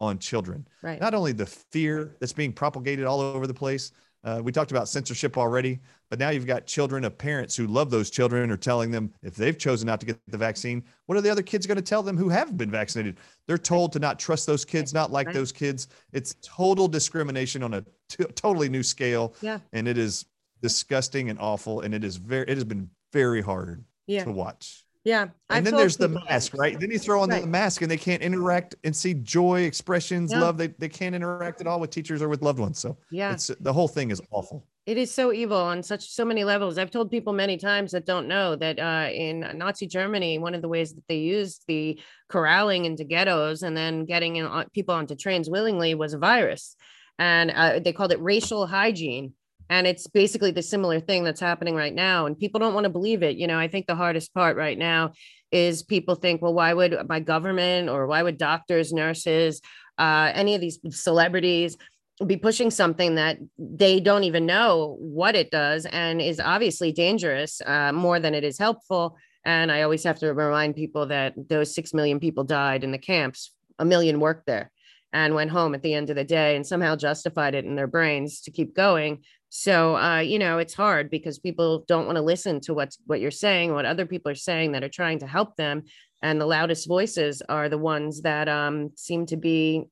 on 0.00 0.18
children. 0.18 0.66
Right. 0.82 1.00
Not 1.00 1.14
only 1.14 1.30
the 1.30 1.46
fear 1.46 2.16
that's 2.18 2.32
being 2.32 2.52
propagated 2.52 3.04
all 3.04 3.20
over 3.20 3.46
the 3.46 3.54
place. 3.54 3.92
Uh, 4.24 4.40
we 4.42 4.52
talked 4.52 4.70
about 4.70 4.88
censorship 4.88 5.36
already, 5.36 5.80
but 6.08 6.18
now 6.18 6.30
you've 6.30 6.46
got 6.46 6.64
children 6.66 7.04
of 7.04 7.18
parents 7.18 7.56
who 7.56 7.66
love 7.66 7.90
those 7.90 8.08
children 8.08 8.50
are 8.52 8.56
telling 8.56 8.90
them 8.90 9.12
if 9.22 9.34
they've 9.34 9.58
chosen 9.58 9.86
not 9.86 9.98
to 10.00 10.06
get 10.06 10.18
the 10.28 10.38
vaccine, 10.38 10.84
what 11.06 11.18
are 11.18 11.20
the 11.20 11.30
other 11.30 11.42
kids 11.42 11.66
going 11.66 11.76
to 11.76 11.82
tell 11.82 12.02
them 12.04 12.16
who 12.16 12.28
have 12.28 12.56
been 12.56 12.70
vaccinated? 12.70 13.18
They're 13.48 13.58
told 13.58 13.92
to 13.94 13.98
not 13.98 14.20
trust 14.20 14.46
those 14.46 14.64
kids, 14.64 14.94
not 14.94 15.10
like 15.10 15.32
those 15.32 15.50
kids. 15.50 15.88
It's 16.12 16.36
total 16.40 16.86
discrimination 16.86 17.64
on 17.64 17.74
a 17.74 17.84
t- 18.08 18.24
totally 18.36 18.68
new 18.68 18.84
scale, 18.84 19.34
Yeah. 19.40 19.58
and 19.72 19.88
it 19.88 19.98
is 19.98 20.24
disgusting 20.60 21.28
and 21.28 21.38
awful, 21.40 21.80
and 21.80 21.92
it 21.92 22.04
is 22.04 22.16
very 22.16 22.44
it 22.46 22.56
has 22.56 22.64
been 22.64 22.90
very 23.12 23.40
hard 23.40 23.84
Yeah. 24.06 24.22
to 24.24 24.30
watch. 24.30 24.81
Yeah. 25.04 25.28
I've 25.50 25.58
And 25.58 25.66
then 25.66 25.74
there's 25.74 25.96
the 25.96 26.08
that. 26.08 26.24
mask, 26.30 26.54
right? 26.56 26.78
Then 26.78 26.90
you 26.90 26.98
throw 26.98 27.22
on 27.22 27.28
Right. 27.28 27.40
the 27.42 27.48
mask 27.48 27.82
and 27.82 27.90
they 27.90 27.96
can't 27.96 28.22
interact 28.22 28.76
and 28.84 28.94
see 28.94 29.14
joy, 29.14 29.62
expressions, 29.62 30.30
Yeah. 30.30 30.40
love. 30.40 30.56
They, 30.58 30.68
they 30.68 30.88
can't 30.88 31.14
interact 31.14 31.60
at 31.60 31.66
all 31.66 31.80
with 31.80 31.90
teachers 31.90 32.22
or 32.22 32.28
with 32.28 32.42
loved 32.42 32.60
ones. 32.60 32.78
So 32.78 32.96
Yeah. 33.10 33.32
it's 33.32 33.48
the 33.60 33.72
whole 33.72 33.88
thing 33.88 34.10
is 34.12 34.22
awful. 34.30 34.64
It 34.86 34.98
is 34.98 35.12
so 35.12 35.32
evil 35.32 35.58
on 35.58 35.82
such 35.82 36.08
so 36.10 36.24
many 36.24 36.44
levels. 36.44 36.76
I've 36.78 36.90
told 36.90 37.10
people 37.10 37.32
many 37.32 37.56
times 37.56 37.92
that 37.92 38.04
don't 38.06 38.26
know 38.28 38.56
that 38.56 38.78
uh, 38.80 39.10
in 39.12 39.40
Nazi 39.54 39.86
Germany, 39.86 40.38
one 40.38 40.54
of 40.54 40.62
the 40.62 40.68
ways 40.68 40.92
that 40.94 41.04
they 41.08 41.18
used 41.18 41.62
the 41.68 42.00
corralling 42.28 42.84
into 42.84 43.04
ghettos 43.04 43.62
and 43.62 43.76
then 43.76 44.04
getting 44.04 44.36
in, 44.36 44.48
people 44.72 44.94
onto 44.94 45.14
trains 45.14 45.48
willingly 45.48 45.94
was 45.94 46.14
a 46.14 46.18
virus, 46.18 46.74
and 47.18 47.50
uh, 47.52 47.78
they 47.78 47.92
called 47.92 48.10
it 48.12 48.20
racial 48.20 48.66
hygiene. 48.66 49.34
And 49.72 49.86
it's 49.86 50.06
basically 50.06 50.50
the 50.50 50.60
similar 50.60 51.00
thing 51.00 51.24
that's 51.24 51.40
happening 51.40 51.74
right 51.74 51.94
now, 51.94 52.26
and 52.26 52.38
people 52.38 52.60
don't 52.60 52.74
want 52.74 52.84
to 52.84 52.90
believe 52.90 53.22
it. 53.22 53.38
You 53.38 53.46
know, 53.46 53.58
I 53.58 53.68
think 53.68 53.86
the 53.86 53.94
hardest 53.94 54.34
part 54.34 54.54
right 54.54 54.76
now 54.76 55.12
is 55.50 55.82
people 55.82 56.14
think, 56.14 56.42
well, 56.42 56.52
why 56.52 56.74
would 56.74 56.94
my 57.08 57.20
government 57.20 57.88
or 57.88 58.06
why 58.06 58.22
would 58.22 58.36
doctors, 58.36 58.92
nurses, 58.92 59.62
uh, 59.96 60.30
any 60.34 60.54
of 60.54 60.60
these 60.60 60.78
celebrities 60.90 61.78
be 62.26 62.36
pushing 62.36 62.70
something 62.70 63.14
that 63.14 63.38
they 63.58 63.98
don't 63.98 64.24
even 64.24 64.44
know 64.44 64.98
what 65.00 65.34
it 65.34 65.50
does 65.50 65.86
and 65.86 66.20
is 66.20 66.38
obviously 66.38 66.92
dangerous 66.92 67.62
uh, 67.64 67.92
more 67.92 68.20
than 68.20 68.34
it 68.34 68.44
is 68.44 68.58
helpful. 68.58 69.16
And 69.46 69.72
I 69.72 69.80
always 69.80 70.04
have 70.04 70.18
to 70.18 70.34
remind 70.34 70.76
people 70.76 71.06
that 71.06 71.32
those 71.48 71.74
6 71.74 71.94
million 71.94 72.20
people 72.20 72.44
died 72.44 72.84
in 72.84 72.92
the 72.92 72.98
camps, 72.98 73.54
a 73.78 73.86
million 73.86 74.20
worked 74.20 74.44
there 74.44 74.70
and 75.14 75.34
went 75.34 75.50
home 75.50 75.74
at 75.74 75.82
the 75.82 75.94
end 75.94 76.10
of 76.10 76.16
the 76.16 76.24
day 76.24 76.56
and 76.56 76.66
somehow 76.66 76.94
justified 76.94 77.54
it 77.54 77.64
in 77.64 77.74
their 77.74 77.86
brains 77.86 78.42
to 78.42 78.50
keep 78.50 78.74
going. 78.74 79.22
So, 79.54 79.98
uh, 79.98 80.20
you 80.20 80.38
know, 80.38 80.56
it's 80.56 80.72
hard 80.72 81.10
because 81.10 81.38
people 81.38 81.84
don't 81.86 82.06
want 82.06 82.16
to 82.16 82.22
listen 82.22 82.58
to 82.60 82.72
what's 82.72 82.96
what 83.04 83.20
you're 83.20 83.30
saying, 83.30 83.74
what 83.74 83.84
other 83.84 84.06
people 84.06 84.32
are 84.32 84.34
saying 84.34 84.72
that 84.72 84.82
are 84.82 84.88
trying 84.88 85.18
to 85.18 85.26
help 85.26 85.56
them. 85.56 85.82
And 86.22 86.40
the 86.40 86.46
loudest 86.46 86.88
voices 86.88 87.42
are 87.50 87.68
the 87.68 87.76
ones 87.76 88.22
that 88.22 88.48
um, 88.48 88.92
seem 88.96 89.26
to 89.26 89.36
be, 89.36 89.84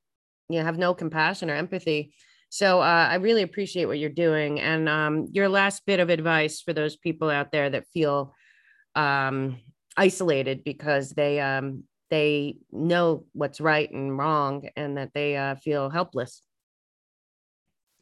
you 0.49 0.59
know, 0.59 0.65
have 0.65 0.79
no 0.79 0.95
compassion 0.95 1.51
or 1.51 1.57
empathy. 1.57 2.15
So 2.49 2.81
uh, 2.81 3.09
I 3.11 3.17
really 3.17 3.43
appreciate 3.43 3.85
what 3.85 3.99
you're 3.99 4.09
doing. 4.09 4.61
And 4.61 4.89
um, 4.89 5.27
your 5.31 5.51
last 5.51 5.85
bit 5.85 6.01
of 6.01 6.09
advice 6.09 6.63
for 6.63 6.73
those 6.73 6.97
people 6.97 7.29
out 7.29 7.53
there 7.53 7.69
that 7.69 7.87
feel 7.93 8.33
um, 8.95 9.59
isolated 9.95 10.65
because 10.65 11.11
they 11.11 11.39
um, 11.39 11.85
they 12.09 12.57
know 12.73 13.27
what's 13.35 13.61
right 13.61 13.91
and 13.91 14.17
wrong 14.17 14.71
and 14.75 14.97
that 14.97 15.13
they 15.13 15.37
uh, 15.37 15.57
feel 15.57 15.91
helpless. 15.91 16.41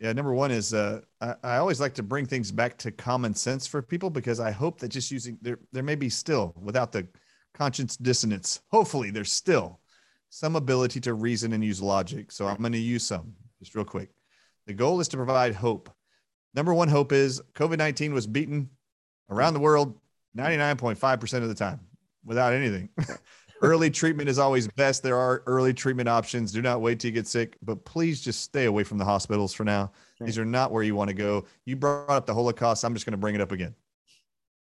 Yeah, 0.01 0.13
number 0.13 0.33
one 0.33 0.53
is 0.53 0.75
uh, 0.75 1.01
I, 1.21 1.35
I, 1.43 1.57
always 1.57 1.81
like 1.81 1.95
to 1.95 2.05
bring 2.05 2.25
things 2.25 2.53
back 2.53 2.79
to 2.79 2.93
common 2.93 3.35
sense 3.35 3.67
for 3.67 3.83
people 3.83 4.11
because 4.11 4.39
I 4.39 4.53
hope 4.53 4.79
that 4.79 4.91
just 4.91 5.11
using 5.11 5.39
there 5.43 5.59
there 5.73 5.83
may 5.83 5.97
be 5.97 6.09
still 6.09 6.55
without 6.61 6.93
the 6.93 7.09
conscience 7.53 7.97
dissonance. 7.97 8.61
Hopefully, 8.71 9.11
there's 9.11 9.33
still 9.33 9.81
some 10.31 10.55
ability 10.55 11.01
to 11.01 11.15
reason 11.15 11.53
and 11.53 11.65
use 11.65 11.83
logic. 11.83 12.31
So 12.31 12.47
I'm 12.47 12.59
going 12.59 12.73
to 12.73 12.79
use 12.79 13.03
some 13.03 13.33
just 13.59 13.75
real 13.75 13.85
quick. 13.85 14.11
The 14.67 14.75
goal 14.75 15.01
is 15.01 15.09
to 15.09 15.17
provide 15.17 15.55
hope. 15.55 15.91
Number 16.55 16.75
one 16.75 16.89
hope 16.89 17.13
is 17.13 17.43
COVID 17.55 17.79
19 17.79 18.13
was 18.13 18.27
beaten 18.27 18.71
around 19.31 19.55
the 19.55 19.61
world 19.61 19.99
99.5% 20.37 21.43
of 21.43 21.49
the 21.49 21.55
time 21.55 21.81
without 22.25 22.53
anything. 22.53 22.89
early 23.63 23.91
treatment 23.91 24.29
is 24.29 24.39
always 24.39 24.69
best. 24.69 25.03
There 25.03 25.17
are 25.17 25.43
early 25.47 25.75
treatment 25.75 26.09
options. 26.09 26.53
Do 26.53 26.63
not 26.63 26.81
wait 26.81 27.01
till 27.01 27.09
you 27.09 27.15
get 27.15 27.27
sick, 27.27 27.57
but 27.63 27.85
please 27.85 28.21
just 28.21 28.43
stay 28.43 28.67
away 28.67 28.85
from 28.85 28.99
the 28.99 29.05
hospitals 29.05 29.53
for 29.53 29.65
now. 29.65 29.93
These 30.21 30.39
are 30.39 30.45
not 30.45 30.73
where 30.73 30.83
you 30.83 30.95
want 30.95 31.09
to 31.09 31.15
go. 31.15 31.45
You 31.65 31.77
brought 31.77 32.11
up 32.11 32.27
the 32.27 32.35
Holocaust. 32.35 32.85
I'm 32.85 32.95
just 32.95 33.07
going 33.07 33.13
to 33.13 33.19
bring 33.19 33.35
it 33.35 33.41
up 33.41 33.53
again. 33.53 33.75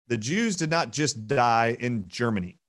The 0.08 0.18
Jews 0.18 0.56
did 0.56 0.70
not 0.70 0.92
just 0.92 1.28
die 1.28 1.78
in 1.80 2.08
Germany 2.08 2.60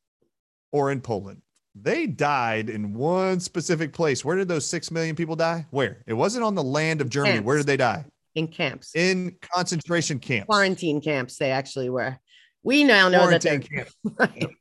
or 0.70 0.90
in 0.90 1.00
Poland. 1.00 1.42
They 1.74 2.06
died 2.06 2.68
in 2.68 2.94
one 2.94 3.40
specific 3.40 3.92
place. 3.92 4.24
Where 4.24 4.36
did 4.36 4.48
those 4.48 4.66
6 4.66 4.90
million 4.90 5.16
people 5.16 5.36
die? 5.36 5.66
Where? 5.70 6.02
It 6.06 6.12
wasn't 6.14 6.44
on 6.44 6.54
the 6.54 6.62
land 6.62 7.00
of 7.00 7.08
Germany. 7.08 7.34
Camps. 7.34 7.46
Where 7.46 7.56
did 7.56 7.66
they 7.66 7.76
die? 7.76 8.04
In 8.34 8.46
camps. 8.46 8.94
In 8.94 9.36
concentration 9.40 10.18
camps. 10.18 10.46
Quarantine 10.46 11.00
camps, 11.00 11.36
they 11.36 11.50
actually 11.50 11.90
were. 11.90 12.18
We 12.62 12.84
now 12.84 13.08
know 13.08 13.20
Quarantine 13.20 13.60
that 13.60 13.68
they're 14.18 14.26
camps. 14.28 14.46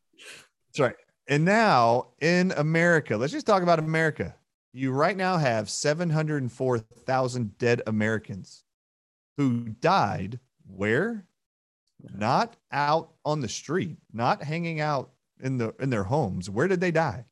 That's 0.68 0.80
right. 0.80 0.96
And 1.32 1.46
now 1.46 2.08
in 2.20 2.52
America, 2.58 3.16
let's 3.16 3.32
just 3.32 3.48
talk 3.48 3.64
about 3.64 3.80
America. 3.80 4.36
You 4.74 4.92
right 4.92 5.16
now 5.16 5.38
have 5.38 5.70
704,000 5.70 7.58
dead 7.58 7.82
Americans 7.88 8.66
who 9.38 9.70
died 9.80 10.42
where? 10.68 11.26
Not 12.02 12.58
out 12.70 13.14
on 13.24 13.40
the 13.40 13.48
street, 13.48 13.96
not 14.12 14.44
hanging 14.44 14.82
out 14.82 15.12
in 15.42 15.58
the 15.58 15.74
in 15.80 15.90
their 15.90 16.04
homes. 16.04 16.50
Where 16.50 16.68
did 16.68 16.82
they 16.82 16.92
die? 16.92 17.24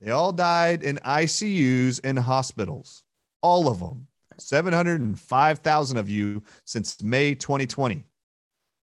They 0.00 0.10
all 0.10 0.32
died 0.32 0.82
in 0.82 0.96
ICUs 0.96 2.00
and 2.02 2.18
hospitals. 2.18 3.02
All 3.42 3.68
of 3.68 3.78
them. 3.78 4.06
705,000 4.38 5.96
of 5.98 6.08
you 6.08 6.42
since 6.64 7.02
May 7.02 7.34
2020. 7.34 8.07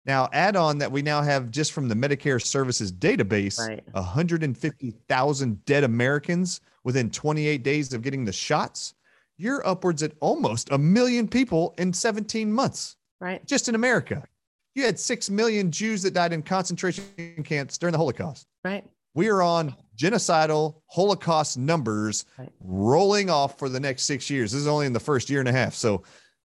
Now, 0.06 0.30
add 0.34 0.56
on 0.56 0.78
that 0.80 0.91
we 0.91 1.01
now 1.01 1.22
have 1.22 1.49
just 1.49 1.72
from 1.72 1.88
the 1.88 1.95
Medicare 1.95 2.43
Services 2.43 2.91
database, 2.91 3.60
Right. 3.60 3.84
150,000 3.93 5.66
dead 5.66 5.84
Americans 5.84 6.62
within 6.84 7.10
28 7.10 7.64
days 7.64 7.93
of 7.93 8.01
getting 8.01 8.26
the 8.26 8.32
shots. 8.34 8.93
You're 9.38 9.66
upwards 9.68 10.03
at 10.03 10.14
almost 10.22 10.70
a 10.72 10.78
million 10.78 11.28
people 11.28 11.74
in 11.78 11.91
17 11.91 12.51
months 12.51 12.95
right. 13.20 13.45
just 13.45 13.68
in 13.68 13.76
America. 13.76 14.24
You 14.76 14.84
had 14.86 14.99
6 14.99 15.30
million 15.30 15.72
Jews 15.72 16.01
that 16.03 16.14
died 16.14 16.34
in 16.34 16.41
concentration 16.43 17.06
camps 17.43 17.78
during 17.78 17.91
the 17.91 17.97
Holocaust. 17.97 18.45
Right. 18.64 18.86
We 19.14 19.30
are 19.30 19.41
on 19.41 19.74
genocidal 19.97 20.82
Holocaust 20.88 21.58
numbers 21.58 22.26
Right. 22.38 22.51
rolling 22.62 23.30
off 23.30 23.58
for 23.58 23.70
the 23.70 23.80
next 23.80 24.03
six 24.03 24.30
years. 24.30 24.51
This 24.51 24.62
is 24.62 24.68
only 24.68 24.86
in 24.86 24.93
the 24.93 24.99
first 24.99 25.30
year 25.30 25.39
and 25.39 25.49
a 25.49 25.53
half. 25.53 25.74
So 25.74 26.03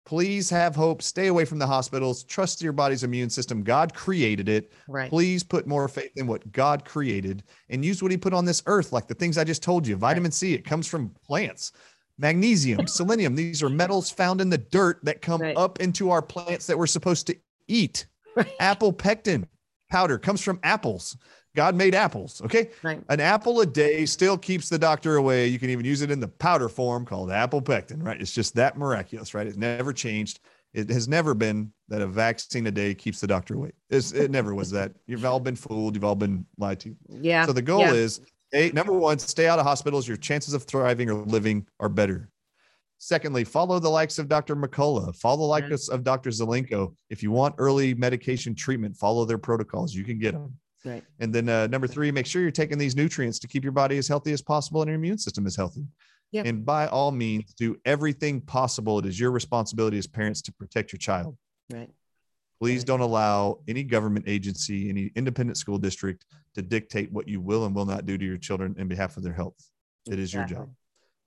please 0.07 0.49
have 0.49 0.75
hope. 0.75 1.03
Stay 1.03 1.27
away 1.27 1.45
from 1.45 1.59
the 1.59 1.67
hospitals. 1.67 2.25
Trust 2.25 2.63
your 2.63 2.73
body's 2.73 3.03
immune 3.05 3.29
system. 3.29 3.63
God 3.63 3.93
created 3.93 4.49
it. 4.49 4.73
Right. 4.89 5.11
Please 5.11 5.43
put 5.43 5.67
more 5.67 5.87
faith 5.89 6.13
in 6.17 6.27
what 6.27 6.51
God 6.53 6.85
created 6.85 7.43
and 7.69 7.85
use 7.85 8.03
what 8.03 8.13
He 8.13 8.17
put 8.17 8.33
on 8.33 8.45
this 8.45 8.63
earth, 8.67 8.93
like 8.93 9.09
the 9.09 9.15
things 9.15 9.37
I 9.37 9.45
just 9.45 9.63
told 9.63 9.87
you. 9.87 9.97
Vitamin 9.97 10.31
C, 10.33 10.55
it 10.55 10.65
comes 10.65 10.87
from 10.87 11.11
plants. 11.27 11.73
Magnesium, 12.19 12.87
selenium, 12.87 13.35
these 13.35 13.63
are 13.63 13.69
metals 13.69 14.11
found 14.11 14.41
in 14.41 14.49
the 14.49 14.59
dirt 14.59 15.01
that 15.03 15.21
come 15.21 15.43
Right. 15.43 15.57
up 15.57 15.81
into 15.81 16.11
our 16.11 16.23
plants 16.23 16.67
that 16.67 16.79
we're 16.79 16.87
supposed 16.87 17.27
to 17.27 17.37
eat. 17.69 18.07
Right. 18.37 18.51
Apple 18.61 18.93
pectin 18.93 19.47
powder 19.91 20.19
comes 20.19 20.41
from 20.41 20.61
apples. 20.63 21.17
God 21.57 21.75
made 21.75 21.95
apples. 21.95 22.41
Okay. 22.45 22.71
Right. 22.83 23.03
An 23.09 23.19
apple 23.19 23.61
a 23.63 23.67
day 23.67 24.05
still 24.07 24.37
keeps 24.37 24.69
the 24.69 24.79
doctor 24.79 25.17
away. 25.17 25.49
You 25.49 25.59
can 25.59 25.71
even 25.71 25.85
use 25.85 26.03
it 26.03 26.11
in 26.11 26.21
the 26.21 26.29
powder 26.29 26.69
form 26.69 27.05
called 27.05 27.33
apple 27.33 27.63
pectin, 27.63 28.03
right? 28.03 28.21
It's 28.21 28.33
just 28.33 28.55
that 28.55 28.77
miraculous, 28.77 29.35
right? 29.35 29.47
It's 29.47 29.57
never 29.57 29.93
changed. 29.93 30.41
It 30.75 30.91
has 30.91 31.09
never 31.09 31.33
been 31.33 31.73
that 31.89 32.03
a 32.03 32.07
vaccine 32.07 32.67
a 32.67 32.71
day 32.71 32.95
keeps 32.95 33.21
the 33.21 33.27
doctor 33.27 33.55
away. 33.55 33.73
It's, 33.89 34.13
it 34.13 34.31
never 34.31 34.55
was 34.55 34.71
that. 34.73 34.93
You've 35.07 35.25
all 35.25 35.41
been 35.41 35.57
fooled. 35.57 35.95
You've 35.95 36.05
all 36.05 36.15
been 36.15 36.45
lied 36.59 36.79
to. 36.81 36.95
Yeah. 37.09 37.47
So 37.47 37.53
the 37.53 37.63
goal 37.63 37.81
yeah. 37.81 37.95
is 37.95 38.21
hey, 38.53 38.71
number 38.73 38.93
one, 38.93 39.19
stay 39.19 39.49
out 39.49 39.59
of 39.59 39.65
hospitals. 39.65 40.07
Your 40.07 40.19
chances 40.19 40.53
of 40.53 40.65
thriving 40.65 41.11
or 41.11 41.15
living 41.15 41.67
are 41.81 41.89
better. 41.89 42.29
Secondly, 42.99 43.45
follow 43.45 43.79
the 43.79 43.89
likes 43.89 44.19
of 44.19 44.29
Dr. 44.29 44.57
McCullough, 44.57 45.15
follow 45.17 45.49
the 45.49 45.63
Yeah. 45.63 45.69
likes 45.69 45.89
of 45.89 46.03
Dr. 46.03 46.31
Zelenko. 46.31 46.95
If 47.11 47.23
you 47.23 47.31
want 47.31 47.55
early 47.59 47.95
medication 47.95 48.55
treatment, 48.55 48.97
follow 48.97 49.25
their 49.25 49.39
protocols. 49.39 49.95
You 49.95 50.05
can 50.05 50.19
get 50.19 50.33
them. 50.33 50.59
Right. 50.87 51.05
And 51.19 51.35
then 51.35 51.49
uh, 51.49 51.67
number 51.67 51.89
three, 51.89 52.11
make 52.13 52.27
sure 52.27 52.41
you're 52.41 52.51
taking 52.53 52.79
these 52.79 52.95
nutrients 52.95 53.39
to 53.41 53.49
keep 53.49 53.65
your 53.65 53.73
body 53.73 53.99
as 53.99 54.07
healthy 54.07 54.33
as 54.33 54.41
possible 54.41 54.83
and 54.83 54.89
your 54.89 54.95
immune 54.95 55.19
system 55.19 55.47
as 55.47 55.57
healthy. 55.57 55.85
And 56.45 56.67
by 56.67 56.87
all 56.89 57.13
means, 57.13 57.55
do 57.55 57.77
everything 57.87 58.43
possible. 58.43 58.99
It 58.99 59.07
is 59.07 59.19
your 59.19 59.31
responsibility 59.31 59.97
as 59.97 60.07
parents 60.07 60.43
to 60.43 60.53
protect 60.53 60.93
your 60.93 60.99
child. 60.99 61.37
Right. 61.73 61.91
Please 62.61 62.81
Right. 62.81 62.87
don't 62.87 63.01
allow 63.01 63.61
any 63.67 63.83
government 63.83 64.27
agency, 64.29 64.91
any 64.91 65.11
independent 65.17 65.57
school 65.57 65.79
district 65.79 66.27
to 66.55 66.63
dictate 66.63 67.11
what 67.11 67.27
you 67.27 67.41
will 67.41 67.65
and 67.65 67.75
will 67.75 67.87
not 67.87 68.05
do 68.07 68.19
to 68.19 68.25
your 68.25 68.37
children 68.37 68.75
in 68.79 68.87
behalf 68.87 69.17
of 69.17 69.23
their 69.23 69.33
health. 69.33 69.57
It 70.11 70.19
is 70.19 70.33
your 70.33 70.45
job. 70.45 70.71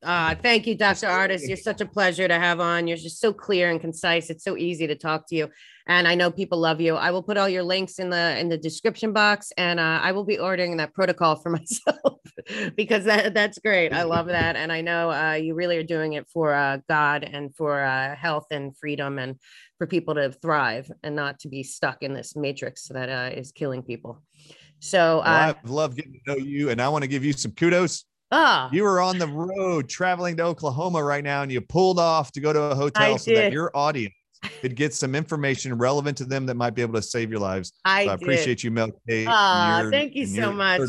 Uh, 0.02 0.34
thank 0.36 0.66
you, 0.66 0.76
Dr. 0.76 1.08
Ardis. 1.08 1.46
You're 1.46 1.58
such 1.58 1.82
a 1.82 1.86
pleasure 1.86 2.28
to 2.28 2.40
have 2.40 2.62
on. 2.62 2.88
You're 2.88 2.96
just 2.96 3.20
so 3.20 3.34
clear 3.34 3.70
and 3.70 3.82
concise. 3.82 4.30
It's 4.30 4.46
so 4.46 4.56
easy 4.56 4.88
to 4.88 4.96
talk 4.96 5.28
to 5.28 5.36
you. 5.36 5.50
And 5.88 6.08
I 6.08 6.16
know 6.16 6.32
people 6.32 6.58
love 6.58 6.80
you. 6.80 6.96
I 6.96 7.12
will 7.12 7.24
put 7.24 7.36
all 7.36 7.50
your 7.50 7.64
links 7.64 8.00
in 8.00 8.10
the 8.10 8.38
in 8.40 8.48
the 8.48 8.58
description 8.58 9.12
box 9.12 9.52
and 9.58 9.80
uh, 9.80 10.00
I 10.02 10.14
will 10.14 10.24
be 10.24 10.38
ordering 10.38 10.78
that 10.78 10.94
protocol 10.94 11.36
for 11.36 11.50
myself 11.60 12.20
because 12.76 13.04
that 13.06 13.34
that's 13.34 13.60
great. 13.60 13.92
I 13.92 14.04
love 14.04 14.28
that. 14.28 14.56
And 14.56 14.72
I 14.72 14.82
know 14.82 15.12
uh, 15.12 15.34
you 15.34 15.54
really 15.54 15.78
are 15.78 15.84
doing 15.84 16.14
it 16.14 16.28
for 16.30 16.54
uh, 16.54 16.78
God 16.88 17.24
and 17.24 17.54
for 17.54 17.84
uh, 17.84 18.16
health 18.16 18.48
and 18.52 18.78
freedom 18.78 19.20
and 19.20 19.36
for 19.78 19.88
people 19.88 20.16
to 20.16 20.32
thrive 20.32 20.90
and 21.04 21.16
not 21.16 21.40
to 21.40 21.50
be 21.50 21.64
stuck 21.64 22.04
in 22.04 22.14
this 22.14 22.36
matrix 22.38 22.88
that 22.90 23.10
uh, 23.10 23.36
is 23.36 23.52
killing 23.52 23.84
people. 23.84 24.22
So, 24.82 25.18
Well, 25.26 25.26
I've 25.26 25.70
loved 25.70 25.98
getting 25.98 26.14
to 26.14 26.20
know 26.26 26.38
you, 26.38 26.70
and 26.70 26.82
I 26.82 26.88
want 26.88 27.04
to 27.04 27.08
give 27.10 27.26
you 27.26 27.34
some 27.34 27.52
kudos. 27.52 28.06
Ah, 28.32 28.70
You 28.72 28.84
were 28.84 29.02
on 29.02 29.18
the 29.18 29.28
road 29.28 29.90
traveling 29.90 30.38
to 30.38 30.44
Oklahoma 30.44 31.04
right 31.04 31.24
now, 31.24 31.42
and 31.42 31.52
you 31.52 31.62
pulled 31.62 32.00
off 32.00 32.32
to 32.34 32.40
go 32.42 32.54
to 32.54 32.62
a 32.62 32.76
hotel 32.76 33.14
I 33.14 33.18
so 33.18 33.34
that 33.34 33.52
your 33.52 33.72
audience 33.76 34.14
could 34.62 34.76
get 34.76 34.94
some 34.94 35.16
information 35.16 35.78
relevant 35.78 36.18
to 36.18 36.26
them 36.26 36.46
that 36.46 36.56
might 36.56 36.76
be 36.76 36.82
able 36.82 36.94
to 36.94 37.02
save 37.02 37.32
your 37.32 37.40
lives. 37.40 37.74
I, 37.84 38.06
So 38.06 38.12
I 38.12 38.14
appreciate 38.14 38.64
you, 38.64 38.72
Mel. 38.72 38.92
Kate, 39.08 39.24
your- 39.24 39.92
thank 39.92 40.16
you 40.16 40.26
so 40.28 40.52
much. 40.54 40.82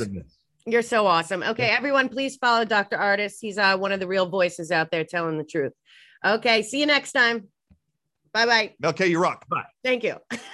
You're 0.66 0.82
so 0.82 1.06
awesome. 1.06 1.42
Okay, 1.42 1.68
everyone, 1.70 2.10
please 2.10 2.36
follow 2.36 2.64
Dr. 2.66 2.98
Ardis. 2.98 3.38
He's 3.40 3.56
uh, 3.56 3.76
one 3.78 3.92
of 3.92 4.00
the 4.00 4.06
real 4.06 4.28
voices 4.28 4.70
out 4.70 4.90
there 4.90 5.04
telling 5.04 5.38
the 5.38 5.44
truth. 5.44 5.72
Okay, 6.24 6.62
see 6.62 6.78
you 6.80 6.86
next 6.86 7.12
time. 7.12 7.48
Bye 8.32 8.46
bye. 8.46 8.74
Mel 8.78 8.92
K, 8.92 9.06
you 9.08 9.18
rock. 9.18 9.48
Bye. 9.48 9.64
Thank 9.82 10.04
you. 10.04 10.16